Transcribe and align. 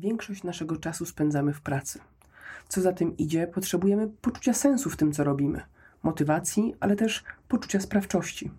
Większość 0.00 0.44
naszego 0.44 0.76
czasu 0.76 1.06
spędzamy 1.06 1.52
w 1.52 1.60
pracy. 1.60 1.98
Co 2.68 2.80
za 2.80 2.92
tym 2.92 3.16
idzie, 3.16 3.46
potrzebujemy 3.46 4.08
poczucia 4.20 4.52
sensu 4.52 4.90
w 4.90 4.96
tym, 4.96 5.12
co 5.12 5.24
robimy, 5.24 5.60
motywacji, 6.02 6.74
ale 6.80 6.96
też 6.96 7.24
poczucia 7.48 7.80
sprawczości. 7.80 8.50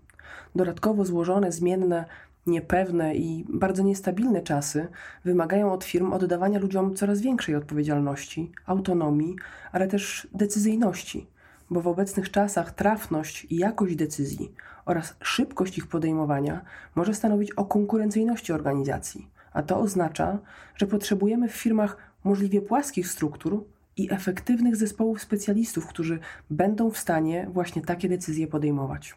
Dodatkowo 0.56 1.06
złożone, 1.06 1.52
zmienne, 1.52 2.06
niepewne 2.48 3.16
i 3.16 3.46
bardzo 3.50 3.84
niestabilne 3.84 4.42
czasy 4.42 4.88
wymagają 5.26 5.74
od 5.74 5.84
firm 5.84 6.14
oddawania 6.14 6.60
ludziom 6.60 6.96
coraz 6.96 7.22
większej 7.22 7.56
odpowiedzialności, 7.56 8.52
autonomii, 8.66 9.36
ale 9.72 9.88
też 9.88 10.28
decyzyjności, 10.34 11.28
bo 11.70 11.82
w 11.82 11.88
obecnych 11.88 12.32
czasach 12.32 12.72
trafność 12.72 13.48
i 13.50 13.56
jakość 13.58 13.96
decyzji 13.96 14.54
oraz 14.86 15.16
szybkość 15.22 15.78
ich 15.78 15.88
podejmowania 15.88 16.62
może 16.96 17.14
stanowić 17.14 17.52
o 17.52 17.66
konkurencyjności 17.66 18.54
organizacji, 18.54 19.28
a 19.54 19.64
to 19.64 19.80
oznacza, 19.80 20.40
że 20.76 20.88
potrzebujemy 20.88 21.48
w 21.48 21.56
firmach 21.56 21.98
możliwie 22.24 22.62
płaskich 22.62 23.08
struktur 23.08 23.64
i 23.98 24.14
efektywnych 24.14 24.76
zespołów 24.76 25.22
specjalistów, 25.22 25.88
którzy 25.88 26.20
będą 26.50 26.92
w 26.92 26.98
stanie 26.98 27.48
właśnie 27.54 27.82
takie 27.82 28.10
decyzje 28.10 28.48
podejmować. 28.48 29.16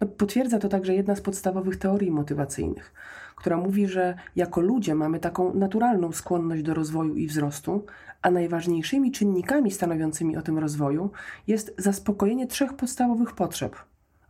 No, 0.00 0.06
potwierdza 0.06 0.58
to 0.58 0.68
także 0.68 0.94
jedna 0.94 1.16
z 1.16 1.20
podstawowych 1.20 1.76
teorii 1.76 2.10
motywacyjnych, 2.10 2.92
która 3.36 3.56
mówi, 3.56 3.88
że 3.88 4.14
jako 4.36 4.60
ludzie 4.60 4.94
mamy 4.94 5.20
taką 5.20 5.54
naturalną 5.54 6.12
skłonność 6.12 6.62
do 6.62 6.74
rozwoju 6.74 7.16
i 7.16 7.26
wzrostu, 7.26 7.86
a 8.22 8.30
najważniejszymi 8.30 9.12
czynnikami 9.12 9.70
stanowiącymi 9.70 10.36
o 10.36 10.42
tym 10.42 10.58
rozwoju 10.58 11.10
jest 11.46 11.74
zaspokojenie 11.78 12.46
trzech 12.46 12.74
podstawowych 12.74 13.32
potrzeb: 13.32 13.76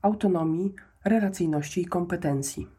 autonomii, 0.03 0.75
relacyjności 1.05 1.83
i 1.83 1.87
kompetencji. 1.87 2.78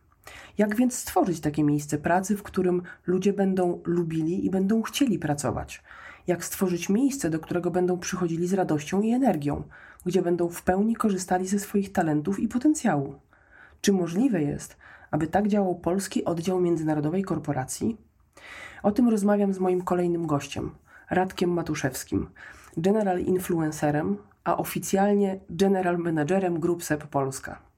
Jak 0.58 0.76
więc 0.76 0.96
stworzyć 0.96 1.40
takie 1.40 1.64
miejsce 1.64 1.98
pracy, 1.98 2.38
w 2.38 2.44
którym 2.44 2.82
ludzie 3.08 3.34
będą 3.34 3.82
lubili 3.86 4.46
i 4.46 4.50
będą 4.50 4.82
chcieli 4.82 5.20
pracować? 5.20 5.84
Jak 6.28 6.46
stworzyć 6.46 6.90
miejsce, 6.90 7.30
do 7.30 7.40
którego 7.40 7.72
będą 7.72 8.00
przychodzili 8.00 8.48
z 8.48 8.54
radością 8.54 9.02
i 9.02 9.12
energią, 9.12 9.64
gdzie 10.06 10.22
będą 10.22 10.50
w 10.50 10.64
pełni 10.64 10.96
korzystali 10.96 11.48
ze 11.48 11.60
swoich 11.60 11.92
talentów 11.92 12.40
i 12.40 12.48
potencjału? 12.48 13.16
Czy 13.82 13.94
możliwe 13.94 14.42
jest, 14.42 14.78
aby 15.12 15.28
tak 15.28 15.48
działał 15.48 15.76
polski 15.76 16.26
oddział 16.26 16.60
międzynarodowej 16.60 17.24
korporacji? 17.24 17.98
O 18.84 18.92
tym 18.92 19.10
rozmawiam 19.10 19.54
z 19.54 19.60
moim 19.60 19.82
kolejnym 19.82 20.28
gościem, 20.28 20.72
Radkiem 21.10 21.50
Matuszewskim, 21.50 22.30
general 22.78 23.20
influencerem, 23.20 24.18
a 24.44 24.58
oficjalnie 24.58 25.40
general 25.50 25.98
managerem 25.98 26.60
Group 26.60 26.84
SEP 26.84 27.08
Polska. 27.08 27.69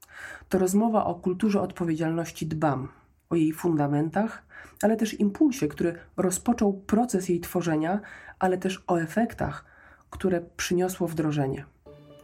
To 0.52 0.58
rozmowa 0.58 1.04
o 1.04 1.14
kulturze 1.14 1.60
odpowiedzialności 1.60 2.46
dbam, 2.46 2.88
o 3.30 3.34
jej 3.34 3.52
fundamentach, 3.52 4.42
ale 4.82 4.96
też 4.96 5.20
impulsie, 5.20 5.68
który 5.68 5.94
rozpoczął 6.16 6.72
proces 6.72 7.28
jej 7.28 7.40
tworzenia, 7.40 8.00
ale 8.38 8.58
też 8.58 8.84
o 8.86 8.96
efektach, 8.96 9.64
które 10.10 10.40
przyniosło 10.56 11.08
wdrożenie. 11.08 11.64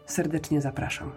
Serdecznie 0.07 0.61
zapraszam. 0.61 1.11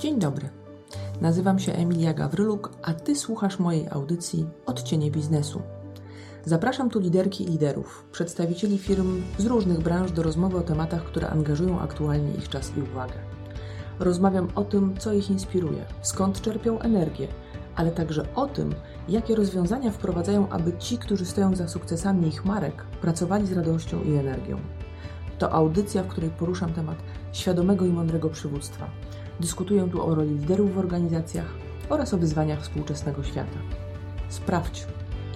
Dzień 0.00 0.18
dobry. 0.18 0.48
Nazywam 1.20 1.58
się 1.58 1.72
Emilia 1.72 2.14
Gawryluk, 2.14 2.70
a 2.82 2.94
Ty 2.94 3.16
słuchasz 3.16 3.58
mojej 3.58 3.88
audycji 3.88 4.46
Odcienie 4.66 5.10
Biznesu. 5.10 5.62
Zapraszam 6.44 6.90
tu 6.90 7.00
liderki 7.00 7.44
i 7.44 7.46
liderów, 7.46 8.04
przedstawicieli 8.12 8.78
firm 8.78 9.22
z 9.38 9.46
różnych 9.46 9.80
branż 9.80 10.12
do 10.12 10.22
rozmowy 10.22 10.56
o 10.56 10.60
tematach, 10.60 11.04
które 11.04 11.30
angażują 11.30 11.80
aktualnie 11.80 12.34
ich 12.34 12.48
czas 12.48 12.72
i 12.76 12.80
uwagę. 12.80 13.14
Rozmawiam 13.98 14.48
o 14.54 14.64
tym, 14.64 14.96
co 14.98 15.12
ich 15.12 15.30
inspiruje, 15.30 15.84
skąd 16.02 16.40
czerpią 16.40 16.78
energię, 16.78 17.28
ale 17.76 17.90
także 17.90 18.34
o 18.34 18.46
tym, 18.46 18.74
jakie 19.08 19.34
rozwiązania 19.34 19.90
wprowadzają, 19.90 20.48
aby 20.48 20.72
ci, 20.78 20.98
którzy 20.98 21.26
stoją 21.26 21.56
za 21.56 21.68
sukcesami 21.68 22.28
ich 22.28 22.44
marek, 22.44 22.84
pracowali 23.00 23.46
z 23.46 23.52
radością 23.52 24.02
i 24.02 24.14
energią. 24.14 24.60
To 25.38 25.52
audycja, 25.52 26.02
w 26.02 26.08
której 26.08 26.30
poruszam 26.30 26.72
temat 26.72 26.96
świadomego 27.32 27.84
i 27.84 27.92
mądrego 27.92 28.28
przywództwa. 28.28 28.90
Dyskutuję 29.40 29.88
tu 29.92 30.06
o 30.06 30.14
roli 30.14 30.38
liderów 30.38 30.74
w 30.74 30.78
organizacjach 30.78 31.54
oraz 31.88 32.14
o 32.14 32.18
wyzwaniach 32.18 32.62
współczesnego 32.62 33.22
świata. 33.22 33.58
Sprawdź, 34.28 34.86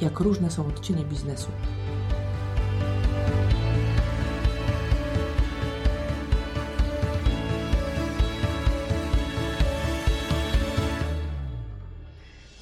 jak 0.03 0.21
różne 0.21 0.51
są 0.51 0.67
odcienie 0.67 1.05
biznesu. 1.05 1.49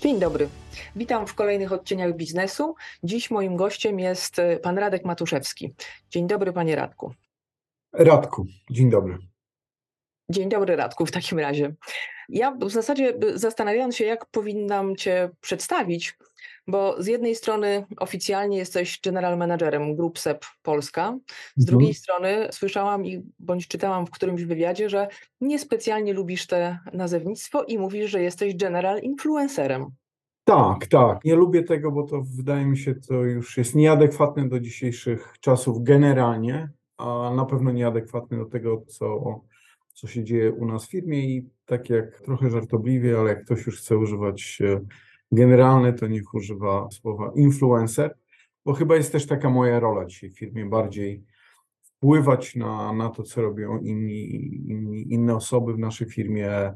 Dzień 0.00 0.19
dobry. 0.19 0.49
Witam 0.97 1.27
w 1.27 1.34
kolejnych 1.34 1.73
odcieniach 1.73 2.17
biznesu. 2.17 2.75
Dziś 3.05 3.31
moim 3.31 3.56
gościem 3.56 4.00
jest 4.00 4.39
e, 4.39 4.56
pan 4.56 4.79
Radek 4.79 5.05
Matuszewski. 5.05 5.75
Dzień 6.11 6.27
dobry, 6.27 6.53
panie 6.53 6.77
Radku. 6.77 7.15
Radku, 7.93 8.47
dzień 8.71 8.91
dobry. 8.91 9.19
Dzień 10.29 10.49
dobry, 10.49 10.77
Radku, 10.77 11.06
w 11.06 11.11
takim 11.11 11.39
razie. 11.39 11.75
Ja 12.29 12.50
w 12.50 12.71
zasadzie 12.71 13.15
zastanawiając 13.34 13.97
się, 13.97 14.05
jak 14.05 14.27
powinnam 14.27 14.97
Cię 14.97 15.31
przedstawić, 15.41 16.17
bo 16.70 17.03
z 17.03 17.06
jednej 17.06 17.34
strony 17.34 17.86
oficjalnie 17.98 18.58
jesteś 18.58 19.00
general 19.04 19.38
managerem 19.38 19.97
Group 19.97 20.19
SEP 20.19 20.44
Polska, 20.62 21.19
z 21.56 21.62
mhm. 21.62 21.66
drugiej 21.66 21.94
strony 21.94 22.48
słyszałam 22.50 23.06
i 23.06 23.22
bądź 23.38 23.69
czytałam 23.69 24.06
w 24.06 24.10
którymś 24.10 24.42
wywiadzie, 24.42 24.88
że 24.88 25.08
niespecjalnie 25.41 26.12
lubisz 26.12 26.47
te 26.47 26.78
nazewnictwo 26.92 27.64
i 27.64 27.78
mówisz, 27.78 28.10
że 28.10 28.22
jesteś 28.22 28.56
general 28.56 29.00
influencerem. 29.00 29.86
Tak, 30.44 30.86
tak. 30.86 31.25
Nie 31.25 31.34
lubię 31.34 31.62
tego, 31.62 31.92
bo 31.92 32.03
to 32.03 32.22
wydaje 32.36 32.66
mi 32.66 32.78
się, 32.78 32.94
to 32.94 33.14
już 33.14 33.56
jest 33.56 33.75
nieadekwatne 33.75 34.48
do 34.48 34.60
dzisiejszych 34.60 35.34
czasów 35.41 35.82
generalnie, 35.82 36.70
a 36.97 37.32
na 37.37 37.44
pewno 37.44 37.72
nieadekwatne 37.72 38.38
do 38.38 38.44
tego, 38.44 38.84
co 38.87 39.41
co 40.00 40.06
się 40.06 40.25
dzieje 40.25 40.52
u 40.52 40.66
nas 40.66 40.87
w 40.87 40.91
firmie 40.91 41.20
i 41.20 41.50
tak 41.66 41.91
jak 41.91 42.20
trochę 42.20 42.50
żartobliwie, 42.50 43.19
ale 43.19 43.31
jak 43.31 43.44
ktoś 43.44 43.66
już 43.66 43.78
chce 43.78 43.98
używać 43.98 44.58
generalny, 45.33 45.93
to 45.93 46.07
niech 46.07 46.35
używa 46.35 46.89
słowa 46.91 47.33
influencer, 47.35 48.17
bo 48.65 48.73
chyba 48.73 48.97
jest 48.97 49.13
też 49.13 49.27
taka 49.27 49.51
moja 49.51 49.81
rola 49.81 50.05
dzisiaj 50.05 50.31
w 50.31 50.39
firmie, 50.39 50.67
bardziej 50.67 51.25
wpływać 51.83 52.57
na, 52.57 52.93
na 52.93 53.11
to, 53.11 53.23
co 53.23 53.43
robią 53.43 53.79
inni, 53.79 54.45
inni, 54.71 55.13
inne 55.13 55.35
osoby 55.35 55.75
w 55.75 55.79
naszej 55.79 56.11
firmie, 56.11 56.75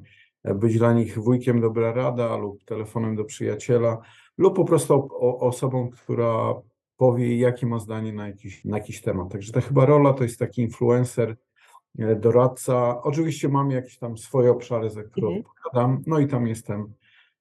być 0.54 0.78
dla 0.78 0.92
nich 0.92 1.18
wujkiem 1.18 1.60
dobra 1.60 1.92
rada 1.92 2.36
lub 2.36 2.64
telefonem 2.64 3.16
do 3.16 3.24
przyjaciela, 3.24 3.98
lub 4.38 4.56
po 4.56 4.64
prostu 4.64 4.94
o, 4.94 5.38
osobą, 5.40 5.90
która 5.90 6.54
powie, 6.96 7.38
jakie 7.38 7.66
ma 7.66 7.78
zdanie 7.78 8.12
na 8.12 8.26
jakiś, 8.26 8.64
na 8.64 8.78
jakiś 8.78 9.00
temat. 9.00 9.32
Także 9.32 9.52
ta 9.52 9.60
chyba 9.60 9.86
rola 9.86 10.12
to 10.12 10.24
jest 10.24 10.38
taki 10.38 10.62
influencer, 10.62 11.36
E, 11.98 12.16
doradca. 12.16 13.02
Oczywiście 13.02 13.48
mam 13.48 13.70
jakieś 13.70 13.98
tam 13.98 14.18
swoje 14.18 14.50
obszary, 14.50 14.90
za 14.90 15.02
które 15.02 15.26
mhm. 15.26 15.44
odpowiadam, 15.46 16.02
no 16.06 16.18
i 16.18 16.26
tam 16.26 16.46
jestem 16.46 16.92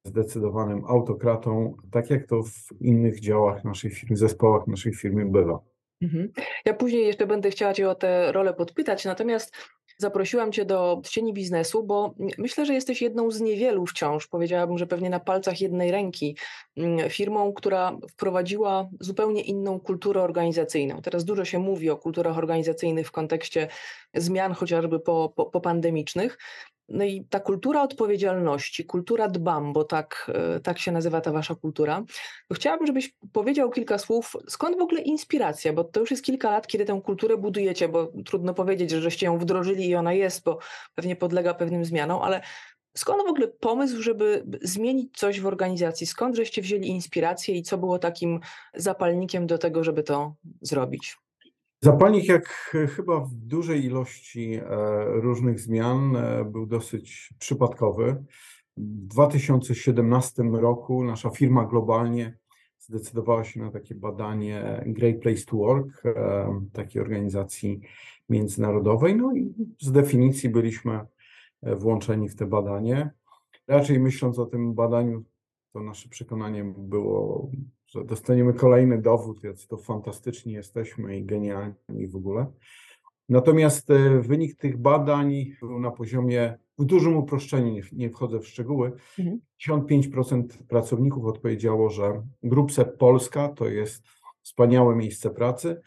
zdecydowanym 0.04 0.86
autokratą, 0.86 1.76
tak 1.92 2.10
jak 2.10 2.28
to 2.28 2.44
w 2.44 2.82
innych 2.82 3.20
działach 3.20 3.64
naszej 3.64 3.92
firmy, 3.92 4.18
zespołach 4.18 4.68
naszej 4.68 4.94
firmy 4.94 5.26
bywa. 5.26 5.60
Mhm. 6.02 6.32
Ja 6.66 6.74
później 6.74 7.08
jeszcze 7.08 7.28
będę 7.28 7.50
chciała 7.50 7.74
Cię 7.74 7.90
o 7.90 7.96
tę 7.96 8.32
rolę 8.32 8.54
podpytać, 8.54 9.06
natomiast 9.06 9.56
zaprosiłam 9.98 10.52
Cię 10.52 10.66
do 10.66 11.02
cieni 11.06 11.34
biznesu, 11.34 11.84
bo 11.84 12.16
myślę, 12.38 12.66
że 12.66 12.74
jesteś 12.74 13.02
jedną 13.02 13.32
z 13.32 13.42
niewielu 13.42 13.86
wciąż, 13.86 14.28
powiedziałabym, 14.28 14.78
że 14.78 14.88
pewnie 14.88 15.10
na 15.10 15.20
palcach 15.20 15.62
jednej 15.62 15.92
ręki, 15.92 16.38
firmą, 17.10 17.54
która 17.54 17.98
wprowadziła 18.12 18.90
zupełnie 19.00 19.42
inną 19.42 19.80
kulturę 19.80 20.22
organizacyjną. 20.22 21.02
Teraz 21.02 21.26
dużo 21.26 21.46
się 21.46 21.60
mówi 21.60 21.90
o 21.90 21.98
kulturach 21.98 22.38
organizacyjnych 22.38 23.08
w 23.08 23.12
kontekście 23.12 23.68
zmian 24.14 24.54
chociażby 24.54 25.00
po, 25.00 25.34
po, 25.36 25.46
po 25.46 25.62
pandemicznych, 25.62 26.38
no 26.90 27.04
i 27.04 27.26
ta 27.30 27.40
kultura 27.40 27.82
odpowiedzialności, 27.82 28.86
kultura 28.86 29.28
dbam, 29.28 29.74
bo 29.74 29.84
tak, 29.84 30.32
e, 30.34 30.60
tak 30.60 30.80
się 30.80 30.92
nazywa 30.92 31.22
ta 31.22 31.32
wasza 31.32 31.56
kultura, 31.56 32.04
to 32.48 32.56
chciałabym, 32.56 32.88
żebyś 32.88 33.14
powiedział 33.34 33.70
kilka 33.70 33.98
słów, 33.98 34.34
skąd 34.48 34.78
w 34.78 34.82
ogóle 34.82 35.02
inspiracja, 35.02 35.74
bo 35.74 35.84
to 35.84 36.00
już 36.00 36.12
jest 36.12 36.24
kilka 36.24 36.52
lat, 36.52 36.68
kiedy 36.68 36.86
tę 36.86 37.02
kulturę 37.06 37.38
budujecie, 37.38 37.90
bo 37.90 38.12
trudno 38.26 38.54
powiedzieć, 38.54 38.92
że 38.92 39.02
żeście 39.02 39.26
ją 39.26 39.38
wdrożyli 39.38 39.88
i 39.88 39.96
ona 39.96 40.14
jest, 40.14 40.44
bo 40.44 40.60
pewnie 40.96 41.16
podlega 41.16 41.54
pewnym 41.54 41.86
zmianom, 41.86 42.22
ale 42.22 42.42
skąd 42.98 43.24
w 43.24 43.30
ogóle 43.30 43.48
pomysł, 43.48 44.02
żeby 44.02 44.46
zmienić 44.62 45.18
coś 45.18 45.40
w 45.40 45.48
organizacji? 45.48 46.08
Skąd 46.08 46.36
żeście 46.36 46.62
wzięli 46.62 46.88
inspirację 46.88 47.56
i 47.56 47.64
co 47.64 47.78
było 47.78 48.00
takim 48.00 48.40
zapalnikiem 48.74 49.48
do 49.48 49.58
tego, 49.58 49.84
żeby 49.84 50.04
to 50.04 50.36
zrobić? 50.62 51.23
Zapalnik, 51.84 52.28
jak 52.28 52.48
chyba 52.96 53.20
w 53.20 53.34
dużej 53.34 53.86
ilości 53.86 54.54
e, 54.54 54.62
różnych 55.06 55.60
zmian, 55.60 56.16
e, 56.16 56.46
był 56.46 56.66
dosyć 56.66 57.34
przypadkowy. 57.40 58.24
W 58.78 59.08
2017 59.08 60.44
roku 60.44 61.04
nasza 61.04 61.30
firma 61.30 61.66
globalnie 61.66 62.38
zdecydowała 62.80 63.44
się 63.44 63.60
na 63.60 63.72
takie 63.72 63.96
badanie 63.96 64.84
Great 64.86 65.20
Place 65.22 65.46
to 65.46 65.58
Work, 65.58 66.06
e, 66.06 66.62
takiej 66.74 67.02
organizacji 67.02 67.82
międzynarodowej. 68.30 69.16
No 69.16 69.36
i 69.36 69.54
z 69.82 69.92
definicji 69.92 70.50
byliśmy 70.50 71.00
włączeni 71.64 72.30
w 72.30 72.36
te 72.36 72.46
badanie. 72.46 73.12
raczej 73.68 74.00
myśląc 74.00 74.40
o 74.40 74.46
tym 74.46 74.74
badaniu, 74.74 75.24
to 75.74 75.80
nasze 75.80 76.10
przekonanie 76.10 76.64
było, 76.78 77.50
że 77.96 78.06
dostaniemy 78.06 78.54
kolejny 78.54 79.02
dowód, 79.02 79.44
jak 79.44 79.56
to 79.70 79.78
fantastyczni 79.78 80.54
jesteśmy 80.54 81.18
i 81.18 81.26
genialni 81.26 82.08
w 82.08 82.16
ogóle. 82.16 82.46
Natomiast 83.30 83.90
e, 83.90 84.20
wynik 84.20 84.56
tych 84.56 84.78
badań 84.78 85.46
był 85.62 85.80
na 85.80 85.92
poziomie, 85.92 86.58
w 86.78 86.86
dużym 86.86 87.18
uproszczeniu, 87.18 87.84
nie, 87.92 88.10
wchodzę 88.10 88.40
w 88.40 88.48
szczegóły, 88.48 88.92
mhm. 89.20 89.40
55% 89.68 90.44
pracowników 90.68 91.26
odpowiedziało, 91.26 91.90
że 91.90 92.24
Grupset 92.44 92.98
Polska 92.98 93.50
to 93.50 93.68
jest 93.68 94.04
wspaniałe 94.42 94.96
miejsce 94.96 95.30
pracy. 95.30 95.82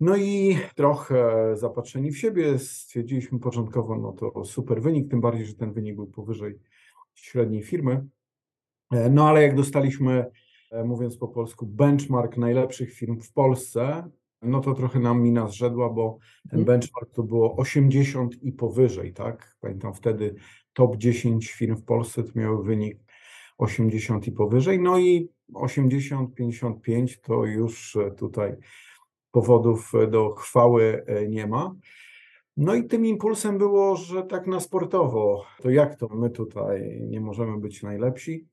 No 0.00 0.16
i 0.16 0.58
trochę 0.74 1.50
zapatrzeni 1.56 2.10
w 2.10 2.18
siebie 2.18 2.58
stwierdziliśmy 2.58 3.38
początkowo, 3.38 3.96
no 3.96 4.12
to 4.12 4.44
super 4.44 4.82
wynik, 4.82 5.10
tym 5.10 5.20
bardziej, 5.20 5.46
że 5.46 5.54
ten 5.54 5.72
wynik 5.72 5.94
był 5.94 6.06
powyżej 6.06 6.58
średniej 7.14 7.62
firmy. 7.62 8.06
E, 8.92 9.10
no 9.10 9.28
ale 9.28 9.42
jak 9.42 9.56
dostaliśmy, 9.56 10.26
mówiąc 10.84 11.16
po 11.16 11.28
polsku, 11.28 11.66
benchmark 11.66 12.36
najlepszych 12.36 12.92
firm 12.92 13.20
w 13.20 13.32
Polsce, 13.32 14.10
no 14.42 14.60
to 14.60 14.74
trochę 14.74 15.00
nam 15.00 15.22
mina 15.22 15.48
zrzedła, 15.48 15.90
bo 15.90 16.18
ten 16.50 16.60
mhm. 16.60 16.64
benchmark 16.64 17.10
to 17.10 17.22
było 17.22 17.56
80 17.56 18.42
i 18.42 18.52
powyżej, 18.52 19.12
tak? 19.12 19.56
Pamiętam 19.60 19.94
wtedy 19.94 20.34
top 20.72 20.96
10 20.96 21.50
firm 21.52 21.76
w 21.76 21.84
Polsce 21.84 22.22
to 22.22 22.30
miały 22.34 22.64
wynik 22.64 22.98
80 23.58 24.26
i 24.26 24.32
powyżej, 24.32 24.80
no 24.80 24.98
i 24.98 25.28
80, 25.54 26.34
55 26.34 27.20
to 27.20 27.44
już 27.44 27.98
tutaj 28.18 28.56
powodów 29.30 29.92
do 30.10 30.34
chwały 30.34 31.04
e, 31.06 31.28
nie 31.28 31.46
ma. 31.46 31.74
No 32.56 32.74
i 32.74 32.84
tym 32.84 33.06
impulsem 33.06 33.58
było, 33.58 33.96
że 33.96 34.22
tak 34.22 34.46
na 34.46 34.60
sportowo, 34.60 35.44
to 35.62 35.70
jak 35.70 35.96
to 35.96 36.08
my 36.08 36.30
tutaj 36.30 37.00
nie 37.08 37.20
możemy 37.20 37.60
być 37.60 37.82
najlepsi? 37.82 38.46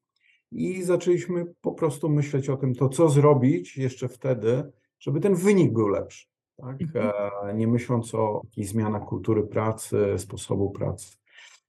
I 0.51 0.83
zaczęliśmy 0.83 1.45
po 1.61 1.71
prostu 1.71 2.09
myśleć 2.09 2.49
o 2.49 2.57
tym, 2.57 2.75
to 2.75 2.89
co 2.89 3.09
zrobić 3.09 3.77
jeszcze 3.77 4.07
wtedy, 4.07 4.71
żeby 4.99 5.19
ten 5.19 5.35
wynik 5.35 5.73
był 5.73 5.87
lepszy. 5.87 6.27
Tak? 6.57 6.81
Mhm. 6.81 7.11
E, 7.43 7.53
nie 7.53 7.67
myśląc 7.67 8.15
o 8.15 8.41
jakichś 8.43 8.67
zmianach 8.67 9.05
kultury 9.05 9.43
pracy, 9.43 9.97
sposobu 10.17 10.69
pracy. 10.69 11.17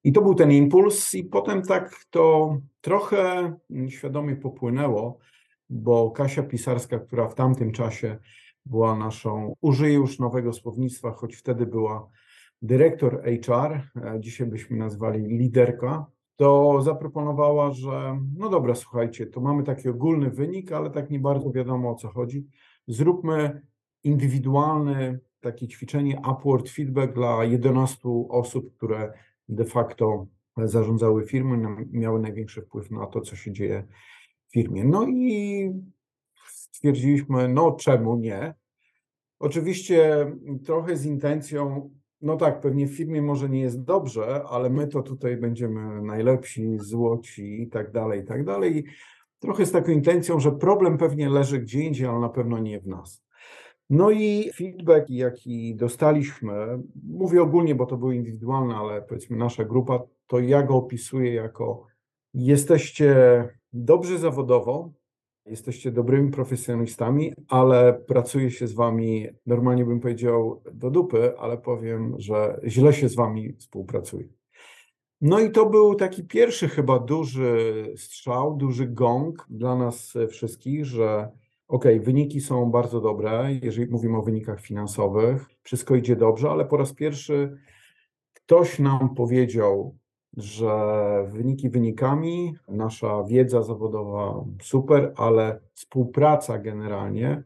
I 0.05 0.13
to 0.13 0.23
był 0.23 0.35
ten 0.35 0.53
impuls, 0.53 1.15
i 1.15 1.25
potem 1.25 1.63
tak 1.63 2.05
to 2.11 2.57
trochę 2.81 3.53
świadomie 3.89 4.37
popłynęło, 4.37 5.19
bo 5.71 6.11
Kasia 6.11 6.43
Pisarska, 6.43 6.99
która 6.99 7.29
w 7.29 7.35
tamtym 7.35 7.73
czasie 7.73 8.19
była 8.67 8.97
naszą, 8.97 9.55
użyję 9.61 9.95
już 9.95 10.19
nowego 10.19 10.53
słownictwa, 10.53 11.13
choć 11.13 11.37
wtedy 11.37 11.67
była 11.67 12.09
dyrektor 12.63 13.23
HR, 13.23 13.73
e, 13.73 14.21
dzisiaj 14.21 14.47
byśmy 14.47 14.77
nazwali 14.77 15.23
liderka, 15.39 16.07
to 16.37 16.83
zaproponowała, 16.83 17.71
że 17.71 18.21
no 18.37 18.49
dobra, 18.49 18.75
słuchajcie, 18.75 19.27
to 19.27 19.41
mamy 19.41 19.63
taki 19.63 19.89
ogólny 19.89 20.31
wynik, 20.31 20.73
ale 20.73 20.91
tak 20.91 21.11
nie 21.11 21.19
bardzo 21.19 21.51
wiadomo 21.53 21.91
o 21.91 21.95
co 21.95 22.09
chodzi. 22.09 22.47
Zróbmy 22.89 23.63
indywidualne 24.05 25.19
takie 25.41 25.69
ćwiczenie 25.69 26.23
upward 26.33 26.69
feedback 26.69 27.15
dla 27.15 27.45
11 27.45 27.99
osób, 28.29 28.77
które 28.77 29.13
de 29.49 29.65
facto 29.65 30.27
zarządzały 30.57 31.27
firmy, 31.27 31.87
miały 31.91 32.21
największy 32.21 32.63
wpływ 32.63 32.91
na 32.91 33.07
to, 33.07 33.21
co 33.21 33.37
się 33.37 33.53
dzieje 33.53 33.87
w 34.49 34.53
firmie. 34.53 34.85
No 34.85 35.07
i 35.09 35.71
stwierdziliśmy, 36.49 37.49
no 37.49 37.73
czemu 37.73 38.17
nie? 38.17 38.55
Oczywiście 39.39 40.33
trochę 40.65 40.97
z 40.97 41.07
intencją, 41.07 41.91
no 42.23 42.37
tak, 42.37 42.61
pewnie 42.61 42.87
w 42.87 42.97
firmie 42.97 43.23
może 43.23 43.49
nie 43.49 43.61
jest 43.61 43.85
dobrze, 43.85 44.43
ale 44.49 44.71
my 44.71 44.87
to 44.87 45.03
tutaj 45.03 45.37
będziemy 45.37 46.03
najlepsi, 46.03 46.79
złoci 46.79 47.63
i 47.63 47.69
tak 47.69 47.93
dalej, 47.93 48.21
i 48.21 48.25
tak 48.25 48.45
dalej. 48.45 48.85
Trochę 49.39 49.67
z 49.67 49.73
taką 49.73 49.93
intencją, 49.93 50.41
że 50.41 50.53
problem 50.53 50.99
pewnie 50.99 51.29
leży 51.29 51.59
gdzie 51.59 51.81
indziej, 51.81 52.07
ale 52.07 52.21
na 52.21 52.29
pewno 52.29 52.59
nie 52.59 52.81
w 52.81 52.87
nas. 52.87 53.27
No 53.91 54.11
i 54.11 54.51
feedback, 54.55 55.11
jaki 55.11 55.77
dostaliśmy, 55.77 56.53
mówię 57.09 57.43
ogólnie, 57.43 57.75
bo 57.75 57.87
to 57.87 57.97
był 57.97 58.13
indywidualny, 58.13 58.75
ale 58.75 59.03
powiedzmy 59.03 59.37
nasza 59.37 59.65
grupa, 59.65 60.03
to 60.27 60.41
ja 60.41 60.63
go 60.63 60.77
opisuję 60.77 61.35
jako 61.35 61.87
jesteście 62.35 63.15
dobrzy 63.73 64.19
zawodowo, 64.19 64.93
jesteście 65.47 65.93
dobrymi 65.93 66.31
profesjonalistami, 66.31 67.33
ale 67.49 67.93
pracuje 67.93 68.51
się 68.51 68.67
z 68.67 68.73
wami, 68.73 69.27
normalnie 69.47 69.85
bym 69.85 70.01
powiedział 70.01 70.63
do 70.73 70.91
dupy, 70.91 71.39
ale 71.39 71.59
powiem, 71.59 72.15
że 72.19 72.61
źle 72.67 72.93
się 72.93 73.09
z 73.09 73.15
wami 73.15 73.53
współpracuje. 73.53 74.29
No 75.21 75.41
i 75.41 75.51
to 75.51 75.67
był 75.67 75.95
taki 75.95 76.25
pierwszy 76.25 76.69
chyba 76.69 76.99
duży 76.99 77.85
strzał, 77.97 78.57
duży 78.57 78.87
gong 78.87 79.47
dla 79.51 79.77
nas 79.77 80.15
wszystkich, 80.31 80.85
że 80.85 81.31
ok, 81.69 81.85
wyniki 82.01 82.41
są 82.41 82.71
bardzo 82.71 83.01
dobre, 83.01 83.49
jeżeli 83.63 83.91
mówimy 83.91 84.19
o 84.19 84.23
wynikach 84.23 84.61
finansowych, 84.61 85.47
wszystko 85.63 85.97
idzie 85.97 86.17
dobrze, 86.17 86.51
ale 86.51 86.65
po 86.65 86.77
raz 86.77 86.93
pierwszy 86.93 87.59
ktoś 88.35 88.79
nam 88.79 89.15
powiedział, 89.15 89.99
że 90.37 90.71
wyniki 91.33 91.71
wynikami, 91.71 92.55
nasza 92.69 93.25
wiedza 93.25 93.63
zawodowa 93.63 94.45
super, 94.63 95.13
ale 95.17 95.61
współpraca 95.73 96.59
generalnie 96.59 97.43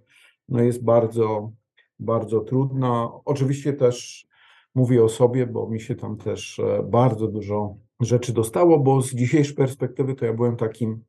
no 0.49 0.63
jest 0.63 0.85
bardzo, 0.85 1.53
bardzo 1.99 2.41
trudna. 2.41 3.11
Oczywiście 3.25 3.73
też 3.73 4.27
mówię 4.75 5.05
o 5.05 5.09
sobie, 5.09 5.47
bo 5.47 5.69
mi 5.69 5.81
się 5.81 5.95
tam 5.95 6.17
też 6.17 6.59
e, 6.59 6.83
bardzo 6.83 7.29
dużo 7.29 7.77
rzeczy 8.01 8.33
dostało, 8.33 8.79
bo 8.79 9.03
z 9.03 9.15
dzisiejszej 9.15 9.55
perspektywy 9.55 10.15
to 10.15 10.27
ja 10.27 10.33
byłem 10.33 10.57
takim 10.57 11.05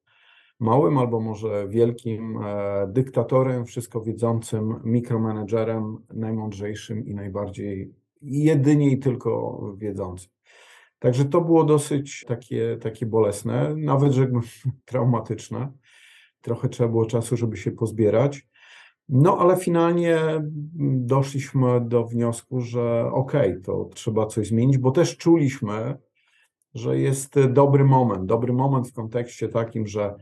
małym 0.60 0.98
albo 0.98 1.20
może 1.20 1.68
wielkim 1.70 2.38
e, 2.38 2.88
dyktatorem, 2.88 3.66
wszystko 3.66 4.02
wiedzącym, 4.02 4.76
mikromanagerem, 4.84 5.98
najmądrzejszym 6.14 7.06
i 7.06 7.16
najbardziej 7.16 7.94
jedynie 8.22 8.92
i 8.92 9.00
tylko 9.00 9.62
wiedzącym. 9.78 10.30
Także 11.02 11.26
to 11.26 11.42
było 11.42 11.64
dosyć 11.64 12.26
takie, 12.28 12.78
takie 12.82 13.06
bolesne, 13.06 13.76
nawet 13.76 14.14
rzekłbym 14.14 14.42
traumatyczne. 14.86 15.72
Trochę 16.42 16.70
trzeba 16.70 16.90
było 16.90 17.06
czasu, 17.06 17.38
żeby 17.38 17.58
się 17.58 17.72
pozbierać. 17.72 18.48
No, 19.10 19.38
ale 19.38 19.58
finalnie 19.58 20.20
doszliśmy 21.06 21.82
do 21.82 22.06
wniosku, 22.06 22.62
że 22.62 23.10
okej, 23.12 23.50
okay, 23.52 23.62
to 23.62 23.90
trzeba 23.94 24.26
coś 24.26 24.48
zmienić, 24.48 24.78
bo 24.78 24.92
też 24.92 25.18
czuliśmy, 25.18 25.98
że 26.74 27.00
jest 27.00 27.40
dobry 27.40 27.84
moment. 27.84 28.26
Dobry 28.26 28.54
moment 28.54 28.88
w 28.88 28.94
kontekście 28.94 29.50
takim, 29.50 29.88
że 29.88 30.16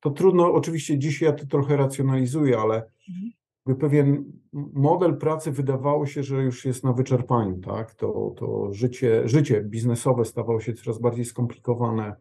to 0.00 0.10
trudno, 0.10 0.52
oczywiście 0.52 0.98
dzisiaj 0.98 1.28
ja 1.28 1.34
to 1.34 1.46
trochę 1.46 1.76
racjonalizuję, 1.76 2.58
ale 2.58 2.74
mhm 3.08 3.32
pewien 3.64 4.24
model 4.72 5.16
pracy 5.16 5.52
wydawało 5.52 6.06
się, 6.06 6.22
że 6.22 6.42
już 6.42 6.64
jest 6.64 6.84
na 6.84 6.92
wyczerpaniu, 6.92 7.58
tak? 7.58 7.94
To, 7.94 8.34
to 8.36 8.72
życie, 8.72 9.28
życie 9.28 9.62
biznesowe 9.62 10.24
stawało 10.24 10.60
się 10.60 10.72
coraz 10.72 10.98
bardziej 10.98 11.24
skomplikowane 11.24 12.16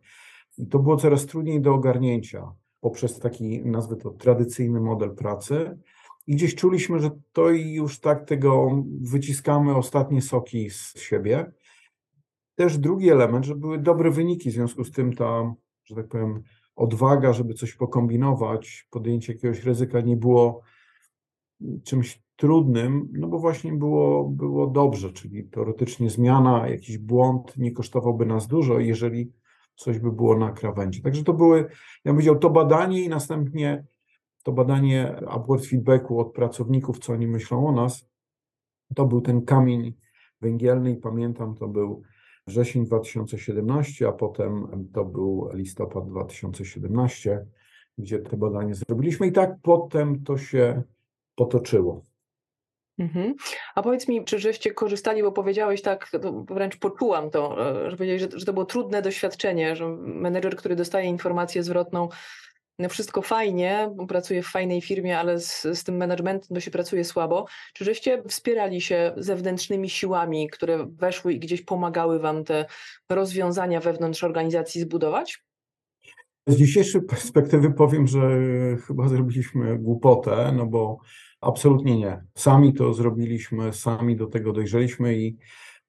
i 0.57 0.67
to 0.67 0.79
było 0.79 0.97
coraz 0.97 1.25
trudniej 1.25 1.62
do 1.62 1.73
ogarnięcia 1.73 2.51
poprzez 2.83 3.19
taki, 3.19 3.65
nazwę 3.65 3.95
to, 3.95 4.09
tradycyjny 4.09 4.79
model 4.79 5.15
pracy. 5.15 5.77
I 6.27 6.35
gdzieś 6.35 6.55
czuliśmy, 6.55 7.00
że 7.00 7.12
to 7.33 7.50
już 7.50 8.00
tak 8.00 8.27
tego 8.27 8.83
wyciskamy 9.01 9.75
ostatnie 9.75 10.21
soki 10.21 10.69
z 10.69 11.00
siebie. 11.00 11.51
Też 12.55 12.77
drugi 12.77 13.09
element, 13.09 13.45
że 13.45 13.55
były 13.55 13.77
dobre 13.77 14.12
wyniki, 14.12 14.50
w 14.50 14.53
związku 14.53 14.83
z 14.83 14.91
tym 14.91 15.13
ta, 15.13 15.53
że 15.83 15.95
tak 15.95 16.07
powiem, 16.07 16.43
odwaga, 16.75 17.33
żeby 17.33 17.53
coś 17.53 17.75
pokombinować, 17.75 18.88
podjęcie 18.91 19.33
jakiegoś 19.33 19.63
ryzyka 19.63 20.01
nie 20.01 20.17
było 20.17 20.62
czymś 21.84 22.24
trudnym, 22.36 23.10
no 23.13 23.27
bo 23.27 23.39
właśnie 23.39 23.74
było, 23.74 24.24
było 24.24 24.67
dobrze, 24.67 25.13
czyli 25.13 25.43
teoretycznie 25.43 26.10
zmiana, 26.10 26.67
jakiś 26.70 26.98
błąd 26.98 27.58
nie 27.58 27.72
kosztowałby 27.72 28.25
nas 28.25 28.48
dużo, 28.48 28.79
jeżeli 28.79 29.34
coś 29.75 30.00
by 30.00 30.12
było 30.12 30.38
na 30.38 30.51
krawędzi. 30.51 31.01
Także 31.01 31.24
to 31.24 31.34
były, 31.34 31.58
ja 31.58 31.65
bym 32.05 32.15
powiedział, 32.15 32.39
to 32.39 32.50
badanie 32.50 33.03
i 33.03 33.10
następnie 33.10 33.86
to 34.43 34.51
badanie 34.51 35.15
upward 35.38 35.65
feedbacku 35.65 36.20
od 36.20 36.34
pracowników, 36.34 37.00
co 37.00 37.13
oni 37.13 37.27
myślą 37.27 37.67
o 37.67 37.72
nas, 37.72 38.10
to 38.96 39.05
był 39.05 39.22
ten 39.22 39.41
kamień 39.41 39.93
węgielny 40.41 40.91
i 40.91 40.96
pamiętam, 40.96 41.55
to 41.55 41.67
był 41.67 42.01
wrzesień 42.48 42.86
2017, 42.86 44.08
a 44.08 44.12
potem 44.12 44.67
to 44.93 45.05
był 45.05 45.50
listopad 45.53 46.10
2017, 46.10 47.46
gdzie 47.98 48.20
te 48.20 48.38
badanie 48.38 48.75
zrobiliśmy 48.75 49.27
i 49.27 49.32
tak 49.32 49.55
potem 49.62 50.24
to 50.24 50.38
się 50.38 50.84
potoczyło. 51.35 52.05
Mhm. 52.99 53.33
A 53.75 53.81
powiedz 53.81 54.07
mi, 54.07 54.25
czy 54.25 54.39
żeście 54.39 54.71
korzystali, 54.71 55.23
bo 55.23 55.31
powiedziałeś 55.31 55.81
tak, 55.81 56.11
wręcz 56.49 56.77
poczułam 56.77 57.29
to, 57.29 57.69
e, 57.85 57.91
że 57.91 58.19
że, 58.19 58.27
że 58.33 58.45
to 58.45 58.53
było 58.53 58.65
trudne 58.65 59.01
doświadczenie, 59.01 59.75
że 59.75 59.87
menedżer, 59.97 60.55
który 60.55 60.75
dostaje 60.75 61.09
informację 61.09 61.63
zwrotną, 61.63 62.09
no 62.79 62.89
wszystko 62.89 63.21
fajnie, 63.21 63.95
pracuję 64.07 64.43
w 64.43 64.47
fajnej 64.47 64.81
firmie, 64.81 65.19
ale 65.19 65.39
z, 65.39 65.61
z 65.61 65.83
tym 65.83 65.97
managementem 65.97 66.55
to 66.55 66.61
się 66.61 66.71
pracuje 66.71 67.05
słabo. 67.05 67.45
Czy 67.73 67.85
żeście 67.85 68.23
wspierali 68.27 68.81
się 68.81 69.13
zewnętrznymi 69.17 69.89
siłami, 69.89 70.49
które 70.49 70.85
weszły 70.85 71.33
i 71.33 71.39
gdzieś 71.39 71.61
pomagały 71.61 72.19
wam 72.19 72.43
te 72.43 72.65
rozwiązania 73.09 73.79
wewnątrz 73.79 74.23
organizacji 74.23 74.81
zbudować? 74.81 75.43
Z 76.47 76.55
dzisiejszej 76.55 77.01
perspektywy 77.01 77.71
powiem, 77.71 78.07
że 78.07 78.39
chyba 78.88 79.07
zrobiliśmy 79.07 79.79
głupotę, 79.79 80.53
no 80.57 80.65
bo 80.65 80.97
absolutnie 81.41 81.97
nie. 81.97 82.23
Sami 82.35 82.73
to 82.73 82.93
zrobiliśmy, 82.93 83.73
sami 83.73 84.15
do 84.15 84.27
tego 84.27 84.53
dojrzeliśmy 84.53 85.17
i 85.17 85.38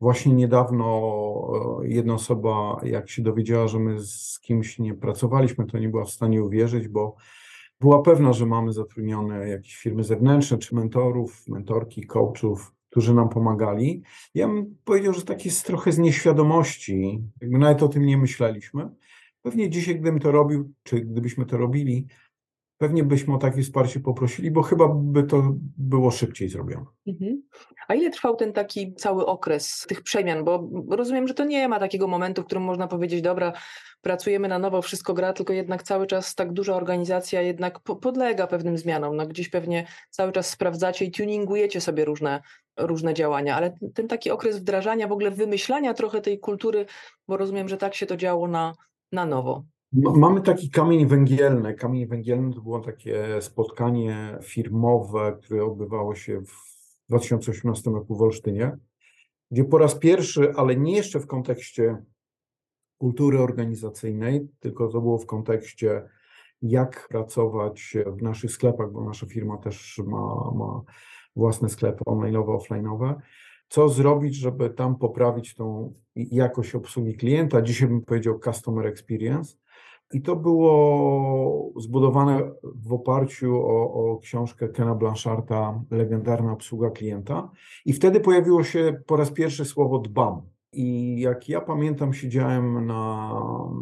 właśnie 0.00 0.34
niedawno 0.34 1.80
e, 1.82 1.88
jedna 1.88 2.14
osoba, 2.14 2.80
jak 2.82 3.11
się 3.11 3.23
dowiedziała, 3.23 3.68
że 3.68 3.78
my 3.78 4.00
z 4.00 4.40
kimś 4.40 4.78
nie 4.78 4.94
pracowaliśmy, 4.94 5.66
to 5.66 5.78
nie 5.78 5.88
była 5.88 6.04
w 6.04 6.11
stanie 6.11 6.42
uwierzyć, 6.42 6.88
bo 6.88 7.16
była 7.80 8.02
pewna, 8.02 8.32
że 8.32 8.46
mamy 8.46 8.73
zatrudnione 8.73 9.49
jakieś 9.49 9.76
firmy 9.76 10.04
zewnętrzne, 10.04 10.58
czy 10.58 10.75
mentorów, 10.75 11.49
mentorki, 11.49 12.06
coachów, 12.06 12.73
którzy 12.90 13.14
nam 13.14 13.28
pomagali. 13.28 14.02
Ja 14.34 14.49
bym 14.49 14.76
powiedział, 14.84 15.14
że 15.14 15.23
tak 15.23 15.44
jest 15.44 15.66
trochę 15.66 15.92
z 15.92 15.99
nieświadomości, 15.99 17.23
jakby 17.40 17.58
nawet 17.58 17.82
o 17.82 17.88
tym 17.88 18.06
nie 18.06 18.18
myśleliśmy. 18.18 18.90
Pewnie 19.44 19.70
dzisiaj, 19.70 19.94
gdybym 19.94 20.20
to 20.20 20.32
robił, 20.32 20.72
czy 20.82 21.00
gdybyśmy 21.00 21.46
to 21.46 21.56
robili, 21.56 22.06
pewnie 22.78 23.04
byśmy 23.04 23.34
o 23.34 23.38
takie 23.38 23.62
wsparcie 23.62 24.00
poprosili, 24.00 24.50
bo 24.50 24.62
chyba 24.62 24.88
by 24.88 25.22
to 25.22 25.42
było 25.78 26.10
szybciej 26.10 26.48
zrobione. 26.48 26.86
Mhm. 27.06 27.42
A 27.88 27.94
ile 27.94 28.10
trwał 28.10 28.36
ten 28.36 28.52
taki 28.52 28.94
cały 28.94 29.26
okres 29.26 29.86
tych 29.88 30.02
przemian? 30.02 30.44
Bo 30.44 30.68
rozumiem, 30.88 31.28
że 31.28 31.34
to 31.34 31.44
nie 31.44 31.68
ma 31.68 31.80
takiego 31.80 32.08
momentu, 32.08 32.42
w 32.42 32.44
którym 32.44 32.64
można 32.64 32.88
powiedzieć, 32.88 33.22
dobra, 33.22 33.52
pracujemy 34.00 34.48
na 34.48 34.58
nowo, 34.58 34.82
wszystko 34.82 35.14
gra, 35.14 35.32
tylko 35.32 35.52
jednak 35.52 35.82
cały 35.82 36.06
czas 36.06 36.34
tak 36.34 36.52
duża 36.52 36.74
organizacja 36.74 37.42
jednak 37.42 37.80
podlega 37.80 38.46
pewnym 38.46 38.78
zmianom. 38.78 39.16
No 39.16 39.26
gdzieś 39.26 39.48
pewnie 39.48 39.86
cały 40.10 40.32
czas 40.32 40.50
sprawdzacie 40.50 41.04
i 41.04 41.10
tuningujecie 41.10 41.80
sobie 41.80 42.04
różne, 42.04 42.42
różne 42.76 43.14
działania, 43.14 43.56
ale 43.56 43.76
ten 43.94 44.08
taki 44.08 44.30
okres 44.30 44.58
wdrażania, 44.58 45.08
w 45.08 45.12
ogóle 45.12 45.30
wymyślania 45.30 45.94
trochę 45.94 46.20
tej 46.20 46.38
kultury, 46.38 46.86
bo 47.28 47.36
rozumiem, 47.36 47.68
że 47.68 47.76
tak 47.76 47.94
się 47.94 48.06
to 48.06 48.16
działo 48.16 48.48
na, 48.48 48.74
na 49.14 49.26
nowo. 49.26 49.64
Mamy 49.92 50.40
taki 50.40 50.71
kamień 50.71 51.06
węgielny. 51.06 51.75
Kamień 51.75 52.06
węgielny 52.06 52.54
to 52.54 52.61
było 52.61 52.80
takie 52.80 53.42
spotkanie 53.42 54.38
firmowe, 54.42 55.38
które 55.42 55.64
odbywało 55.64 56.14
się 56.14 56.40
w 56.40 56.75
2018 57.09 57.90
roku 57.90 58.16
w 58.16 58.23
Olsztynie, 58.23 58.76
gdzie 59.50 59.64
po 59.64 59.78
raz 59.78 59.94
pierwszy, 59.94 60.52
ale 60.56 60.76
nie 60.76 60.97
jeszcze 60.97 61.21
w 61.21 61.26
kontekście 61.26 62.02
kultury 62.99 63.38
organizacyjnej, 63.38 64.49
tylko 64.61 64.88
to 64.88 65.00
było 65.00 65.18
w 65.18 65.26
kontekście 65.26 66.09
jak 66.62 67.09
pracować 67.09 67.97
w 68.06 68.23
naszych 68.23 68.50
sklepach, 68.52 68.92
bo 68.92 69.04
nasza 69.04 69.26
firma 69.26 69.59
też 69.59 70.02
ma, 70.06 70.50
ma 70.54 70.83
własne 71.37 71.68
sklepy 71.68 72.04
online'owe, 72.04 72.59
offline'owe. 72.59 73.14
Co 73.68 73.88
zrobić, 73.88 74.35
żeby 74.35 74.71
tam 74.71 74.97
poprawić 74.97 75.54
tą 75.54 75.94
jakość 76.16 76.75
obsługi 76.75 77.14
klienta? 77.14 77.62
Dzisiaj 77.62 77.88
bym 77.88 78.02
powiedział 78.02 78.40
customer 78.44 78.87
experience 78.87 79.56
i 80.12 80.23
to 80.23 80.37
było 80.37 81.73
zbudowane 81.76 82.50
w 82.62 82.92
oparciu 82.92 83.56
o, 83.56 83.92
o 83.92 84.18
książkę 84.18 84.68
Kena 84.68 84.94
Blancharta 84.94 85.80
Legendarna 85.90 86.52
obsługa 86.52 86.90
klienta. 86.90 87.50
I 87.85 87.92
wtedy 87.92 88.21
pojawiło 88.21 88.64
się 88.64 89.00
po 89.06 89.16
raz 89.16 89.30
pierwszy 89.30 89.64
słowo 89.64 89.99
dbam. 89.99 90.42
I 90.73 91.21
jak 91.21 91.49
ja 91.49 91.61
pamiętam, 91.61 92.14
siedziałem 92.14 92.87
na, 92.87 93.33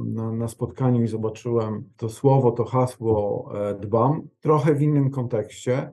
na, 0.07 0.33
na, 0.33 0.49
spotkaniu 0.49 1.03
i 1.03 1.09
zobaczyłem 1.09 1.85
to 1.97 2.09
słowo, 2.09 2.53
to 2.53 2.65
hasło 2.65 3.51
e, 3.55 3.75
dbam, 3.75 4.23
trochę 4.41 4.75
w 4.75 4.83
innym 4.83 5.11
kontekście, 5.11 5.93